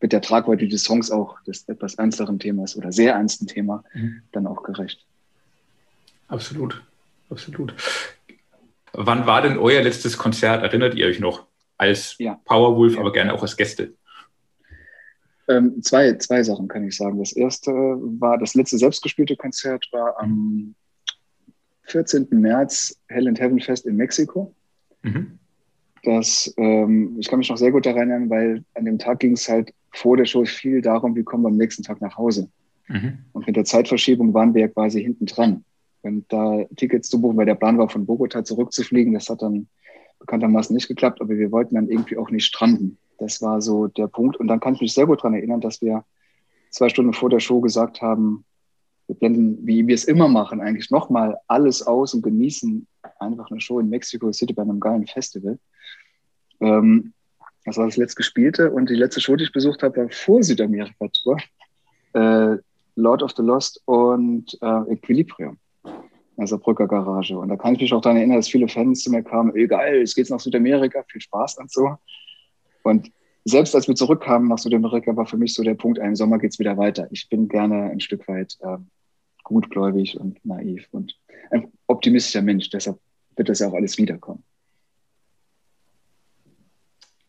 [0.00, 4.22] mit der Tragweite des Songs auch des etwas ernsteren Themas oder sehr ernsten Thema mhm.
[4.32, 5.04] dann auch gerecht.
[6.28, 6.82] Absolut,
[7.30, 7.74] absolut.
[8.92, 10.62] Wann war denn euer letztes Konzert?
[10.62, 11.46] Erinnert ihr euch noch?
[11.76, 12.40] Als ja.
[12.44, 13.00] Powerwolf, ja.
[13.00, 13.94] aber gerne auch als Gäste.
[15.46, 17.18] Ähm, zwei, zwei Sachen kann ich sagen.
[17.18, 20.74] Das erste war, das letzte selbstgespielte Konzert war am
[21.84, 22.28] 14.
[22.30, 24.54] März Hell and Heaven Fest in Mexiko.
[25.02, 25.37] Mhm
[26.08, 29.32] dass ähm, ich kann mich noch sehr gut daran erinnern, weil an dem Tag ging
[29.32, 32.48] es halt vor der Show viel darum, wie kommen wir am nächsten Tag nach Hause.
[32.88, 33.18] Mhm.
[33.32, 35.64] Und mit der Zeitverschiebung waren wir ja quasi hinten dran.
[36.00, 39.68] Und da Tickets zu buchen, weil der Plan war, von Bogota zurückzufliegen, das hat dann
[40.18, 42.96] bekanntermaßen nicht geklappt, aber wir wollten dann irgendwie auch nicht stranden.
[43.18, 44.38] Das war so der Punkt.
[44.38, 46.04] Und dann kann ich mich sehr gut daran erinnern, dass wir
[46.70, 48.44] zwei Stunden vor der Show gesagt haben,
[49.08, 52.86] wir blenden, wie wir es immer machen, eigentlich nochmal alles aus und genießen
[53.18, 55.58] einfach eine Show in Mexico City bei einem geilen Festival.
[56.60, 57.12] Ähm,
[57.64, 60.42] das war das letzte gespielte und die letzte Show, die ich besucht habe, war vor
[60.42, 61.36] Südamerika-Tour.
[62.14, 62.56] Äh,
[62.96, 65.58] Lord of the Lost und äh, Equilibrium.
[66.36, 67.38] Also Brücker Garage.
[67.38, 69.66] Und da kann ich mich auch daran erinnern, dass viele Fans zu mir kamen, ey
[69.66, 71.96] geil, jetzt geht's nach Südamerika, viel Spaß und so.
[72.84, 73.10] Und
[73.44, 76.58] selbst als wir zurückkamen nach Südamerika, war für mich so der Punkt, im Sommer geht's
[76.58, 77.08] wieder weiter.
[77.10, 78.78] Ich bin gerne ein Stück weit äh,
[79.44, 81.18] gutgläubig und naiv und
[81.50, 82.70] ein optimistischer Mensch.
[82.70, 82.98] Deshalb
[83.36, 84.42] wird das ja auch alles wiederkommen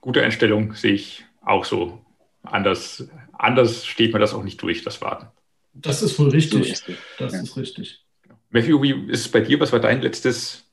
[0.02, 2.02] gute Einstellung, sehe ich auch so.
[2.44, 5.28] Anders, anders steht mir das auch nicht durch, das Warten.
[5.74, 6.82] Das ist wohl richtig.
[7.18, 7.42] Das ja.
[7.42, 8.06] ist richtig.
[8.50, 9.60] Matthew, wie ist es bei dir?
[9.60, 10.66] Was war dein letztes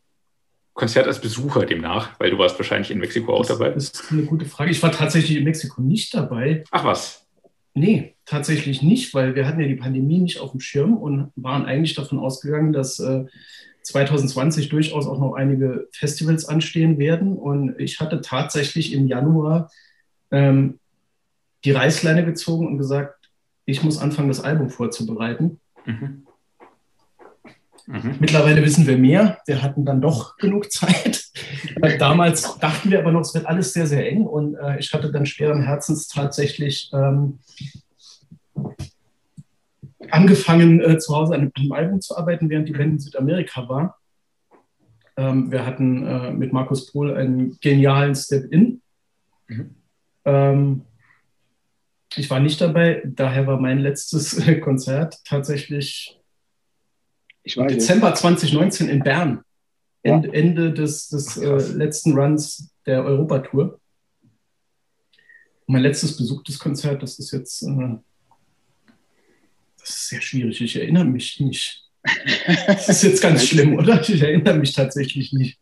[0.73, 2.19] Konzert als Besucher demnach?
[2.19, 3.71] Weil du warst wahrscheinlich in Mexiko auch dabei.
[3.71, 4.71] Das ist eine gute Frage.
[4.71, 6.65] Ich war tatsächlich in Mexiko nicht dabei.
[6.71, 7.27] Ach was?
[7.75, 11.67] Nee, tatsächlich nicht, weil wir hatten ja die Pandemie nicht auf dem Schirm und waren
[11.67, 13.27] eigentlich davon ausgegangen, dass äh,
[13.87, 17.37] 2020 durchaus auch noch einige Festivals anstehen werden.
[17.37, 19.71] Und ich hatte tatsächlich im Januar
[20.31, 20.79] ähm,
[21.65, 23.31] die Reißleine gezogen und gesagt,
[23.65, 25.61] ich muss anfangen, das Album vorzubereiten.
[25.85, 26.27] Mhm.
[27.87, 28.17] Mhm.
[28.19, 29.39] Mittlerweile wissen wir mehr.
[29.47, 31.31] Wir hatten dann doch genug Zeit.
[31.99, 34.27] Damals dachten wir aber noch, es wird alles sehr, sehr eng.
[34.27, 37.39] Und äh, ich hatte dann schweren Herzens tatsächlich ähm,
[40.13, 43.99] angefangen, äh, zu Hause an einem Album zu arbeiten, während die Band in Südamerika war.
[45.17, 48.83] Ähm, wir hatten äh, mit Markus Pohl einen genialen Step-In.
[49.49, 49.75] Mhm.
[50.25, 50.83] Ähm,
[52.17, 56.19] Ich war nicht dabei, daher war mein letztes Konzert tatsächlich
[57.45, 59.43] Dezember 2019 in Bern.
[60.03, 60.15] Ja.
[60.15, 63.81] Ende, Ende des, des äh, letzten Runs der Europatour.
[65.67, 67.99] Mein letztes besuchtes Konzert, das ist jetzt, äh,
[69.87, 70.61] das ist sehr schwierig.
[70.61, 71.85] Ich erinnere mich nicht.
[72.67, 74.01] Das ist jetzt ganz schlimm, oder?
[74.01, 75.59] Ich erinnere mich tatsächlich nicht.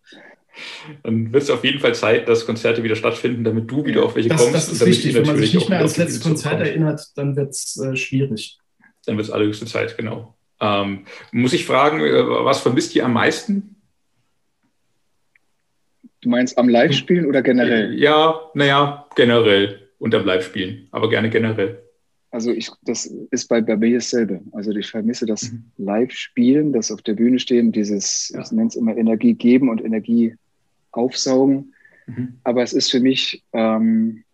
[1.02, 4.14] Dann wird es auf jeden Fall Zeit, dass Konzerte wieder stattfinden, damit du wieder auf
[4.14, 4.54] welche das, kommst.
[4.54, 5.14] Das ist richtig.
[5.14, 8.58] Wenn man sich nicht mehr ans letzte Konzert erinnert, dann wird es äh, schwierig.
[9.04, 10.36] Dann wird es allerhöchste Zeit, genau.
[10.60, 13.76] Ähm, muss ich fragen, äh, was vermisst ihr am meisten?
[16.22, 17.92] Du meinst am Live-Spielen oder generell?
[17.98, 21.83] Ja, naja, generell und am Live-Spielen, aber gerne generell.
[22.34, 24.40] Also ich, das ist bei, bei mir dasselbe.
[24.50, 25.66] Also ich vermisse das mhm.
[25.78, 28.40] Live-Spielen, das auf der Bühne stehen, dieses, ja.
[28.40, 30.34] ich nenne es immer Energie geben und Energie
[30.90, 31.74] aufsaugen.
[32.08, 32.40] Mhm.
[32.42, 34.24] Aber es ist für mich, ähm,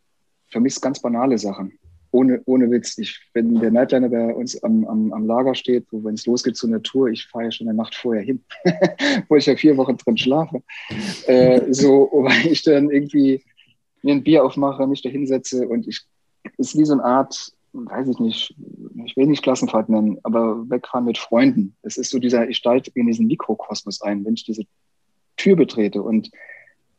[0.46, 1.72] für mich ganz banale Sachen.
[2.10, 2.96] Ohne, ohne Witz.
[2.96, 6.56] Ich, wenn der Nightliner bei uns am, am, am Lager steht, wo wenn es losgeht
[6.56, 8.42] zu einer Tour, ich fahre ja schon eine Nacht vorher hin,
[9.28, 10.62] wo ich ja vier Wochen drin schlafe.
[11.26, 13.44] Äh, so, weil ich dann irgendwie
[14.02, 16.00] mir ein Bier aufmache, mich da hinsetze und ich
[16.56, 18.54] ist wie so eine Art, weiß ich nicht,
[19.04, 21.76] ich will nicht Klassenfahrt nennen, aber wegfahren mit Freunden.
[21.82, 24.64] Es ist so dieser, ich steige in diesen Mikrokosmos ein, wenn ich diese
[25.36, 26.30] Tür betrete und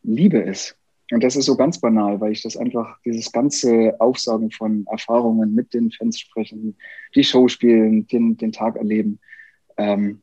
[0.03, 0.75] liebe es.
[1.11, 5.53] Und das ist so ganz banal, weil ich das einfach, dieses ganze Aufsagen von Erfahrungen
[5.53, 6.77] mit den Fans sprechen,
[7.15, 9.19] die Show spielen, den, den Tag erleben,
[9.77, 10.21] ähm,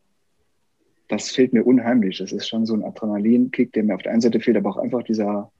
[1.08, 2.18] das fehlt mir unheimlich.
[2.18, 4.76] Das ist schon so ein Adrenalinkick, der mir auf der einen Seite fehlt, aber auch
[4.76, 5.50] einfach dieser,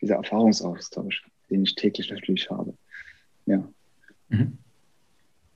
[0.00, 2.74] dieser Erfahrungsaustausch, den ich täglich natürlich habe.
[3.46, 3.66] Ja.
[4.28, 4.58] Mhm.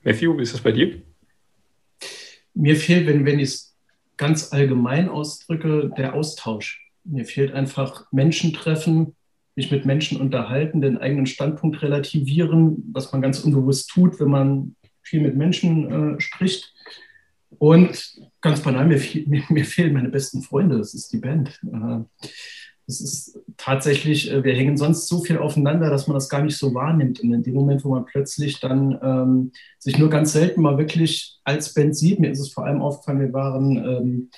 [0.02, 1.02] Matthew, wie ist das bei dir?
[2.54, 3.76] Mir fehlt, wenn, wenn ich es
[4.16, 6.90] ganz allgemein ausdrücke, der Austausch.
[7.04, 9.16] Mir fehlt einfach Menschen treffen,
[9.54, 14.76] mich mit Menschen unterhalten, den eigenen Standpunkt relativieren, was man ganz unbewusst tut, wenn man
[15.02, 16.72] viel mit Menschen äh, spricht.
[17.58, 21.60] Und ganz banal, mir, mir, mir, fehlen meine besten Freunde, das ist die Band.
[21.64, 22.28] Äh,
[22.92, 26.56] es ist tatsächlich, äh, wir hängen sonst so viel aufeinander, dass man das gar nicht
[26.56, 27.20] so wahrnimmt.
[27.20, 31.40] Und in dem Moment, wo man plötzlich dann ähm, sich nur ganz selten mal wirklich
[31.44, 34.30] als Band sieht, mir ist es vor allem aufgefallen, wir waren ähm,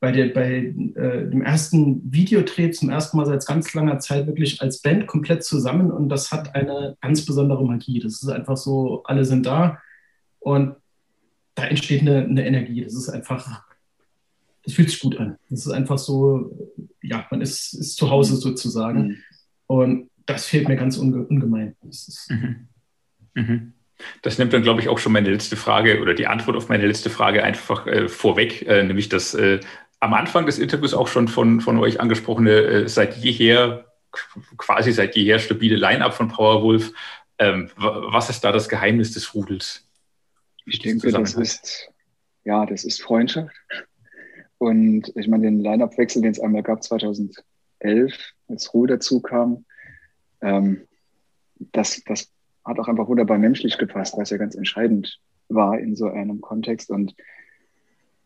[0.00, 4.60] bei, der, bei äh, dem ersten Videodreh zum ersten Mal seit ganz langer Zeit wirklich
[4.60, 8.00] als Band komplett zusammen und das hat eine ganz besondere Magie.
[8.00, 9.78] Das ist einfach so, alle sind da
[10.38, 10.76] und
[11.54, 12.84] da entsteht eine, eine Energie.
[12.84, 13.65] Das ist einfach,
[14.66, 15.38] das fühlt sich gut an.
[15.48, 16.50] Das ist einfach so,
[17.00, 19.16] ja, man ist, ist zu Hause sozusagen mhm.
[19.66, 21.76] und das fehlt mir ganz unge ungemein.
[21.82, 22.68] Das, mhm.
[23.34, 23.72] Mhm.
[24.22, 26.84] das nimmt dann, glaube ich, auch schon meine letzte Frage oder die Antwort auf meine
[26.86, 29.60] letzte Frage einfach äh, vorweg, äh, nämlich dass äh,
[30.00, 33.86] am Anfang des Interviews auch schon von, von euch angesprochene, äh, seit jeher,
[34.56, 36.92] quasi seit jeher stabile Line-Up von Powerwolf.
[37.38, 39.86] Ähm, was ist da das Geheimnis des Rudels?
[40.64, 41.88] Ich denke, das ist,
[42.44, 43.54] ja, das ist Freundschaft.
[44.58, 47.42] Und ich meine, den Line-Up-Wechsel, den es einmal gab 2011,
[48.48, 49.64] als Ruhe dazu kam,
[50.40, 50.82] ähm,
[51.72, 52.30] das, das
[52.64, 56.90] hat auch einfach wunderbar menschlich gepasst, was ja ganz entscheidend war in so einem Kontext.
[56.90, 57.14] Und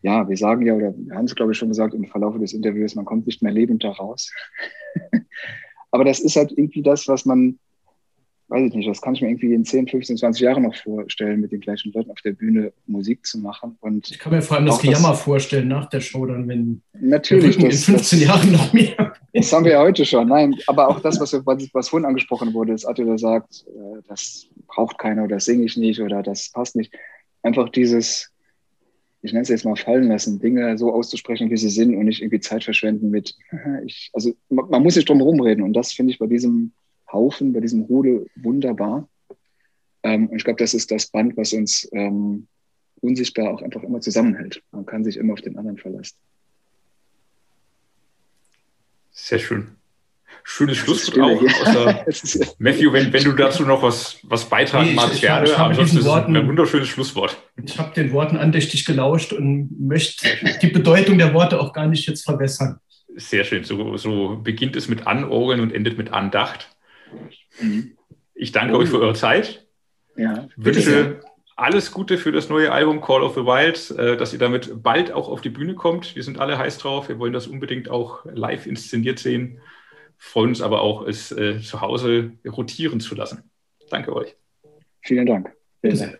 [0.01, 2.53] ja, wir sagen ja, oder wir haben es, glaube ich, schon gesagt im Verlauf des
[2.53, 4.31] Interviews, man kommt nicht mehr lebend da raus.
[5.91, 7.59] Aber das ist halt irgendwie das, was man,
[8.51, 11.39] weiß ich nicht, das kann ich mir irgendwie in 10, 15, 20 Jahren noch vorstellen,
[11.39, 13.77] mit den gleichen Leuten auf der Bühne Musik zu machen.
[13.79, 16.81] Und ich kann mir vor allem das Gejammer das, vorstellen nach der Show, dann, wenn
[16.99, 19.13] natürlich, das, in 15 das, Jahren noch mehr.
[19.33, 20.27] Das haben wir ja heute schon.
[20.27, 24.47] Nein, aber auch das, was, was, was vorhin angesprochen wurde, ist Attila sagt, äh, das
[24.67, 26.93] braucht keiner oder das singe ich nicht oder das passt nicht.
[27.41, 28.29] Einfach dieses,
[29.21, 32.21] ich nenne es jetzt mal fallen lassen, Dinge so auszusprechen, wie sie sind und nicht
[32.21, 33.33] irgendwie Zeit verschwenden mit,
[33.85, 36.73] ich, also man, man muss sich drum herum reden und das finde ich bei diesem
[37.11, 39.07] Haufen, bei diesem Rudel wunderbar.
[40.03, 42.47] Ähm, und ich glaube, das ist das Band, was uns ähm,
[43.01, 44.63] unsichtbar auch einfach immer zusammenhält.
[44.71, 46.17] Man kann sich immer auf den anderen verlassen.
[49.11, 49.75] Sehr schön
[50.43, 51.41] schönes Schlusswort auch.
[51.41, 52.05] Außer,
[52.59, 55.45] Matthew, wenn, wenn du dazu noch was, was beitragen nee, magst, gerne.
[55.45, 57.37] Ich, ich Worten, ein wunderschönes Schlusswort.
[57.63, 60.27] Ich habe den Worten andächtig gelauscht und möchte
[60.61, 62.79] die Bedeutung der Worte auch gar nicht jetzt verbessern.
[63.15, 63.63] Sehr schön.
[63.63, 66.69] So, so beginnt es mit Anorgeln und endet mit Andacht.
[67.59, 67.97] Mhm.
[68.33, 68.79] Ich danke oh.
[68.79, 69.65] euch für eure Zeit.
[70.15, 71.21] Ja, wünsche
[71.55, 75.11] alles Gute für das neue Album Call of the Wild, äh, dass ihr damit bald
[75.11, 76.15] auch auf die Bühne kommt.
[76.15, 77.07] Wir sind alle heiß drauf.
[77.07, 79.61] Wir wollen das unbedingt auch live inszeniert sehen
[80.21, 83.49] freuen uns aber auch, es äh, zu Hause rotieren zu lassen.
[83.89, 84.35] Danke euch.
[85.01, 85.51] Vielen Dank.
[85.81, 86.17] Vielen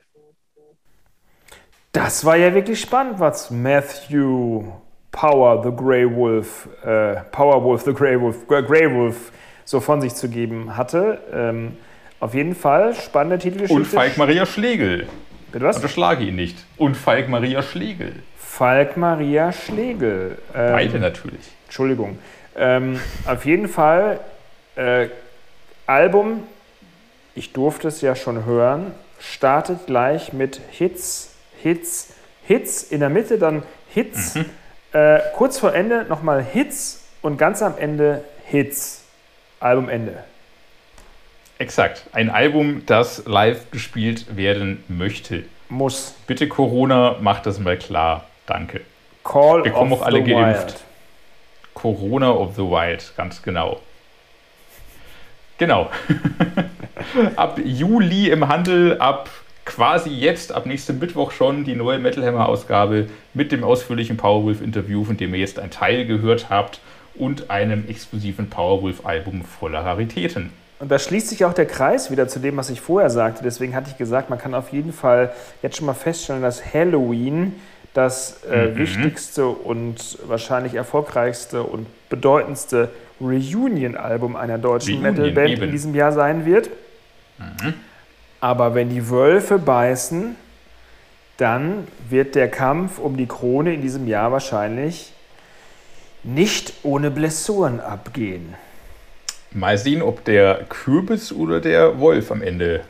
[1.91, 4.63] Das war ja wirklich spannend, was Matthew
[5.11, 9.31] Power the Grey Wolf, äh, Power Wolf the Grey Wolf, Grey Wolf
[9.71, 11.19] so von sich zu geben hatte.
[11.33, 11.77] Ähm,
[12.19, 13.73] Auf jeden Fall spannende Titelgeschichte.
[13.73, 15.07] Und Falk Maria Schlegel.
[15.51, 15.77] Bitte was?
[15.77, 16.57] Unterschlage ihn nicht.
[16.77, 18.15] Und Falk Maria Schlegel.
[18.37, 20.37] Falk Maria Schlegel.
[20.53, 21.39] Ähm, Beide natürlich.
[21.65, 22.19] Entschuldigung.
[22.57, 24.19] Ähm, auf jeden Fall
[24.75, 25.07] äh,
[25.87, 26.43] Album,
[27.33, 33.37] ich durfte es ja schon hören, startet gleich mit Hits, Hits, Hits, in der Mitte
[33.37, 34.35] dann Hits,
[34.91, 39.00] äh, kurz vor Ende nochmal Hits und ganz am Ende Hits.
[39.61, 40.23] Albumende.
[41.59, 42.03] Exakt.
[42.11, 45.43] Ein Album, das live gespielt werden möchte.
[45.69, 46.15] Muss.
[46.25, 48.25] Bitte Corona, macht das mal klar.
[48.47, 48.81] Danke.
[49.23, 50.65] Call Wir kommen of auch alle the geimpft.
[50.65, 50.83] Wild.
[51.75, 53.79] Corona of the Wild, ganz genau.
[55.59, 55.91] Genau.
[57.35, 59.29] ab Juli im Handel, ab
[59.63, 65.03] quasi jetzt, ab nächstem Mittwoch schon, die neue Metal Hammer Ausgabe mit dem ausführlichen Powerwolf-Interview,
[65.03, 66.79] von dem ihr jetzt ein Teil gehört habt,
[67.15, 70.51] und einem exklusiven Powerwolf-Album voller Raritäten.
[70.79, 73.43] Und da schließt sich auch der Kreis wieder zu dem, was ich vorher sagte.
[73.43, 75.31] Deswegen hatte ich gesagt, man kann auf jeden Fall
[75.61, 77.53] jetzt schon mal feststellen, dass Halloween
[77.93, 78.77] das äh, Mhm.
[78.77, 82.89] wichtigste und wahrscheinlich erfolgreichste und bedeutendste
[83.19, 85.57] Reunion-Album einer deutschen Metal-Band.
[85.57, 85.63] Mhm.
[85.65, 86.69] in diesem Jahr sein wird.
[88.39, 90.35] Aber wenn die Wölfe beißen,
[91.37, 95.13] dann wird der Kampf um die Krone in diesem Jahr wahrscheinlich
[96.23, 98.55] nicht ohne Blessuren abgehen.
[99.51, 102.83] Mal sehen, ob der Kürbis oder der Wolf am Ende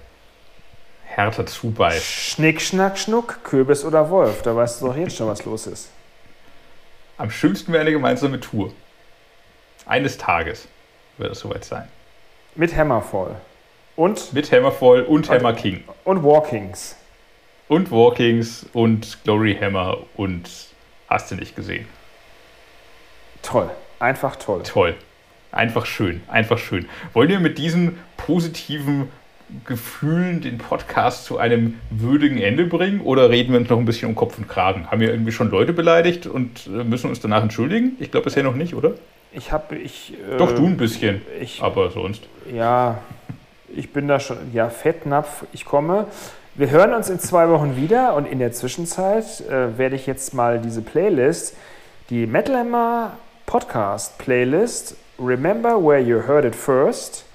[1.05, 2.03] härter zubeißt.
[2.05, 4.41] Schnick, schnack, schnuck, Kürbis oder Wolf.
[4.43, 5.89] Da weißt du doch jetzt schon, was los ist.
[7.17, 8.73] Am schlimmsten wäre eine gemeinsame Tour.
[9.85, 10.67] Eines Tages
[11.17, 11.87] wird es soweit sein.
[12.55, 13.35] Mit Hammerfall.
[13.95, 15.83] Und, Mit Hammerfall und Hammer King.
[16.03, 16.95] und Walkings.
[17.67, 20.49] Und Walkings und Glory Hammer und
[21.09, 21.87] hast du nicht gesehen.
[23.41, 23.69] Toll.
[23.99, 24.63] Einfach toll.
[24.63, 24.95] Toll.
[25.51, 26.21] Einfach schön.
[26.27, 26.87] Einfach schön.
[27.13, 29.09] Wollen wir mit diesen positiven
[29.65, 34.07] Gefühlen den Podcast zu einem würdigen Ende bringen oder reden wir uns noch ein bisschen
[34.07, 34.89] um Kopf und Kragen?
[34.89, 37.97] Haben wir irgendwie schon Leute beleidigt und äh, müssen uns danach entschuldigen?
[37.99, 38.93] Ich glaube bisher noch nicht, oder?
[39.33, 40.13] Ich habe, ich.
[40.13, 41.21] Äh, Doch, du ein bisschen.
[41.39, 42.23] Ich, Aber sonst.
[42.53, 42.99] ja,
[43.75, 44.37] ich bin da schon.
[44.53, 46.07] Ja, Fettnapf, ich komme.
[46.55, 50.33] Wir hören uns in zwei Wochen wieder und in der Zwischenzeit äh, werde ich jetzt
[50.33, 51.55] mal diese Playlist,
[52.09, 53.13] die Metal Hammer
[53.51, 57.25] Podcast Playlist, Remember Where You Heard It First,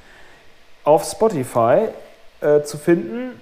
[0.82, 1.88] auf Spotify
[2.40, 3.38] äh, zu finden.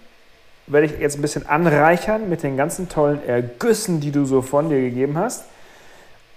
[0.66, 4.70] Werde ich jetzt ein bisschen anreichern mit den ganzen tollen Ergüssen, die du so von
[4.70, 5.44] dir gegeben hast.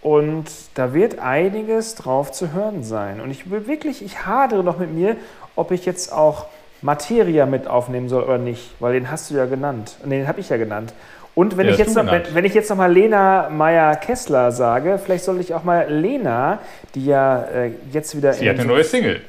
[0.04, 0.46] Und
[0.76, 3.20] da wird einiges drauf zu hören sein.
[3.20, 5.16] Und ich will wirklich, ich hadere noch mit mir,
[5.56, 6.46] ob ich jetzt auch
[6.84, 9.98] Materia mit aufnehmen soll oder nicht, weil den hast du ja genannt.
[10.06, 10.94] Nee, den habe ich ja genannt.
[11.38, 14.98] Und wenn Ja, ich jetzt noch, wenn, wenn ich jetzt noch mal Lena Meyer-Kessler sage,
[14.98, 16.58] vielleicht sollte ich auch mal Lena,
[16.96, 19.22] die ja äh, jetzt wieder Sie hat in eine neue Single.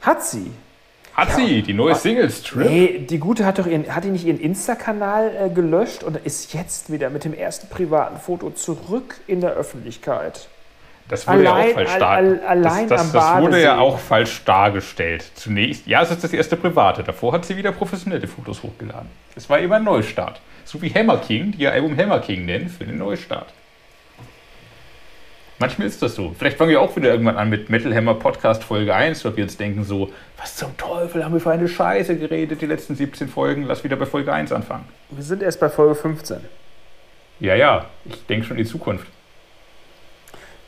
[0.00, 0.50] hat sie.
[1.12, 1.34] Hat Ja.
[1.34, 2.66] sie, die neue Single Strip.
[2.66, 6.54] Nee, die Gute hat doch ihren, hat die nicht ihren Insta-Kanal äh, gelöscht und ist
[6.54, 10.48] jetzt wieder mit dem ersten privaten Foto zurück in der Öffentlichkeit.
[11.10, 13.78] Das wurde ja Allein- auch falsch al- dar al- allein das, das, das wurde ja
[13.78, 15.30] auch falsch dargestellt.
[15.34, 17.02] Zunächst, ja, es ist das erste private.
[17.02, 19.10] Davor hat sie wieder professionelle Fotos hochgeladen.
[19.36, 20.40] Es war immer ein Neustart.
[20.72, 23.52] So wie Hammer King, die ihr Album Hammer King nennen, für den Neustart.
[25.58, 26.34] Manchmal ist das so.
[26.38, 29.44] Vielleicht fangen wir auch wieder irgendwann an mit Metal Hammer Podcast Folge 1, weil wir
[29.44, 33.28] jetzt denken so, was zum Teufel haben wir für eine Scheiße geredet die letzten 17
[33.28, 34.86] Folgen, lass wieder bei Folge 1 anfangen.
[35.10, 36.38] Wir sind erst bei Folge 15.
[37.40, 39.06] Ja, ja, ich denke schon in die Zukunft.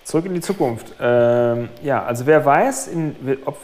[0.05, 0.89] Zurück in die Zukunft.
[1.01, 3.16] Ähm, ja, also wer weiß, in,
[3.47, 3.59] ob,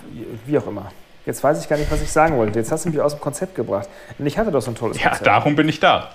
[0.46, 0.90] wie auch immer.
[1.26, 2.58] Jetzt weiß ich gar nicht, was ich sagen wollte.
[2.58, 3.90] Jetzt hast du mich aus dem Konzept gebracht.
[4.18, 5.26] Und ich hatte doch so ein tolles Ja, Konzept.
[5.26, 6.14] darum bin ich da.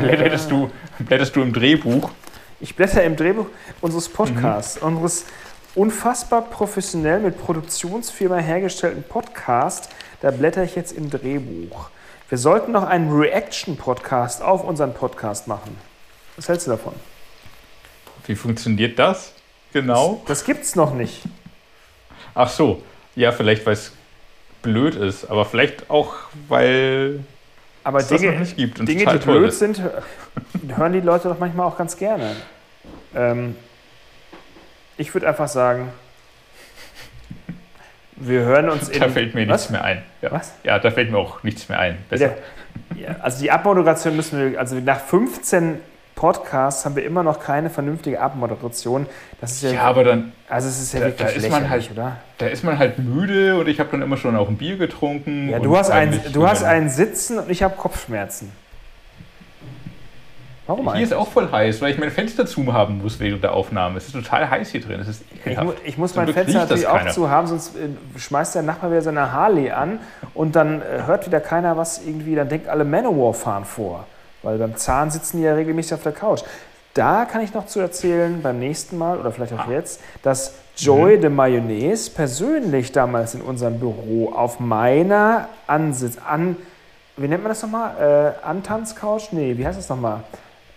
[0.00, 2.10] Blätterst du, blätterst du im Drehbuch
[2.60, 3.46] Ich blätter im Drehbuch
[3.80, 5.26] unseres Podcasts, unseres
[5.74, 9.90] unfassbar professionell mit Produktionsfirma hergestellten Podcast.
[10.20, 11.90] Da blätter ich jetzt im Drehbuch.
[12.28, 15.78] Wir sollten noch einen Reaction-Podcast auf unseren Podcast machen.
[16.34, 16.94] Was hältst du davon?
[18.26, 19.32] Wie funktioniert das
[19.72, 20.22] genau?
[20.26, 21.22] Das gibt's noch nicht.
[22.34, 22.82] Ach so,
[23.14, 23.92] ja, vielleicht weil es
[24.62, 26.14] blöd ist, aber vielleicht auch
[26.48, 27.20] weil
[27.84, 29.58] Aber es das Dinge, noch nicht gibt und Dinge die blöd ist.
[29.58, 29.80] sind,
[30.76, 32.36] hören die Leute doch manchmal auch ganz gerne.
[33.14, 33.56] Ähm,
[34.96, 35.90] ich würde einfach sagen,
[38.16, 39.00] wir hören uns in.
[39.00, 39.60] Da fällt mir Was?
[39.62, 40.02] nichts mehr ein.
[40.22, 40.32] Ja.
[40.32, 40.52] Was?
[40.64, 41.98] ja, da fällt mir auch nichts mehr ein.
[42.08, 42.34] Besser.
[42.94, 45.80] Ja, also die Abmoderation müssen wir, also nach 15
[46.16, 49.06] Podcasts haben wir immer noch keine vernünftige Abmoderation.
[49.40, 51.68] Das ist ja, Ja, aber dann, also es ist ja da- wirklich da ist man
[51.70, 52.16] halt- oder?
[52.38, 55.50] da ist man halt müde und ich habe dann immer schon auch ein Bier getrunken.
[55.50, 58.50] Ja, du hast, ein, du hast einen Sitzen und ich habe Kopfschmerzen.
[60.66, 61.02] Warum Hier eigentlich?
[61.04, 63.98] ist auch voll heiß, weil ich mein Fenster zu haben muss während der Aufnahme.
[63.98, 64.98] Es ist total heiß hier drin.
[64.98, 67.76] Es ist Ich, mu ich muss Zum mein Glück Fenster natürlich auch zu haben, sonst
[67.76, 70.00] äh, schmeißt der Nachbar wieder seine Harley an
[70.34, 74.06] und dann äh, hört wieder keiner was irgendwie, dann denkt alle Manowar fahren vor.
[74.46, 76.42] Weil beim Zahn sitzen die ja regelmäßig auf der Couch.
[76.94, 81.18] Da kann ich noch zu erzählen, beim nächsten Mal oder vielleicht auch jetzt, dass Joy
[81.18, 86.56] de Mayonnaise persönlich damals in unserem Büro auf meiner Ansitz, an,
[87.16, 88.34] wie nennt man das nochmal?
[88.44, 89.32] Äh, Antanzcouch?
[89.32, 90.20] Nee, wie heißt das nochmal?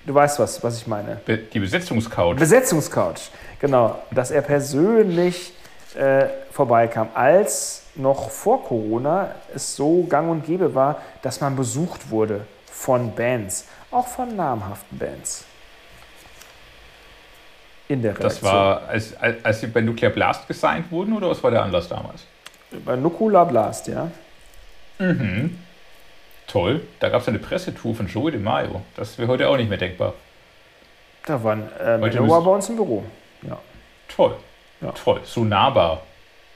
[0.05, 1.17] Du weißt was, was ich meine.
[1.25, 2.37] Be- Die Besetzungscouch.
[2.37, 3.29] Besetzungscouch,
[3.59, 5.53] genau, dass er persönlich
[5.95, 12.09] äh, vorbeikam, als noch vor Corona es so gang und gäbe war, dass man besucht
[12.09, 12.41] wurde
[12.79, 15.43] von Bands, auch von namhaften Bands.
[17.89, 18.51] In der Das Redaktion.
[18.51, 22.25] war, als, als, sie bei Nuclear Blast gesigned wurden, oder was war der Anlass damals?
[22.85, 24.11] bei Nukula Blast, ja.
[26.47, 26.81] Toll.
[26.99, 28.81] Da gab es eine Pressetour von Joey de Mayo.
[28.95, 30.13] Das wäre heute auch nicht mehr denkbar.
[31.25, 33.03] Da waren äh, Manowar bei uns im Büro.
[33.41, 33.57] Ja.
[34.07, 34.35] Toll.
[34.81, 34.91] Ja.
[34.91, 35.21] Toll.
[35.23, 36.03] So nahbar.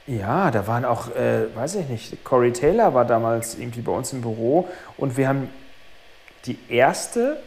[0.06, 4.12] Ja, da waren auch, äh, weiß ich nicht, Corey Taylor war damals irgendwie bei uns
[4.12, 5.48] im Büro und wir haben
[6.46, 7.38] die erste,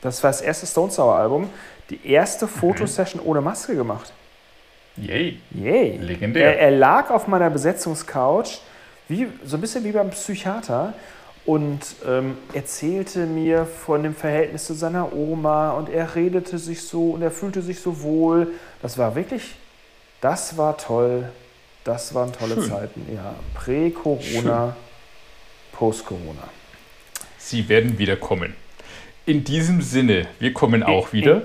[0.00, 1.50] das war das erste Stone Sour Album,
[1.90, 4.12] die erste Fotosession ohne Maske gemacht.
[4.96, 5.40] Yay.
[5.50, 5.96] Yay.
[5.98, 6.58] Legendär.
[6.58, 8.60] Er, er lag auf meiner Besetzungscouch,
[9.08, 10.94] wie, so ein bisschen wie beim Psychiater
[11.44, 17.10] und ähm, erzählte mir von dem Verhältnis zu seiner Oma und er redete sich so
[17.10, 18.52] und er fühlte sich so wohl.
[18.80, 19.54] Das war wirklich,
[20.20, 21.28] das war toll.
[21.84, 22.68] Das waren tolle Schön.
[22.68, 23.06] Zeiten.
[23.12, 24.76] Ja, Prä-Corona,
[25.72, 26.48] Post-Corona.
[27.44, 28.54] Sie werden wieder kommen.
[29.26, 31.42] In diesem Sinne, wir kommen auch wieder.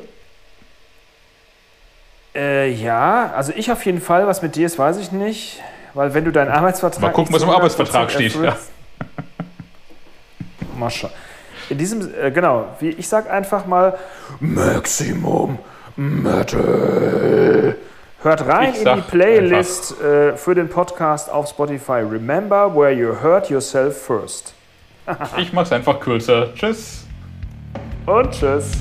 [2.36, 4.28] Äh, ja, also ich auf jeden Fall.
[4.28, 5.62] Was mit dir ist, weiß ich nicht.
[5.94, 7.02] Weil wenn du deinen Arbeitsvertrag.
[7.02, 8.70] Mal gucken, was im zu 100% Arbeitsvertrag steht, erfüllst-
[10.78, 11.12] Mal schauen.
[11.70, 13.98] In diesem, äh, genau, wie ich sag einfach mal
[14.40, 15.58] Maximum
[15.96, 17.76] Metal.
[18.22, 22.02] Hört rein in die Playlist äh, für den Podcast auf Spotify.
[22.08, 24.54] Remember where you hurt yourself first
[25.38, 26.54] ich mach's einfach kürzer.
[26.54, 27.06] Tschüss.
[28.06, 28.72] Und tschüss.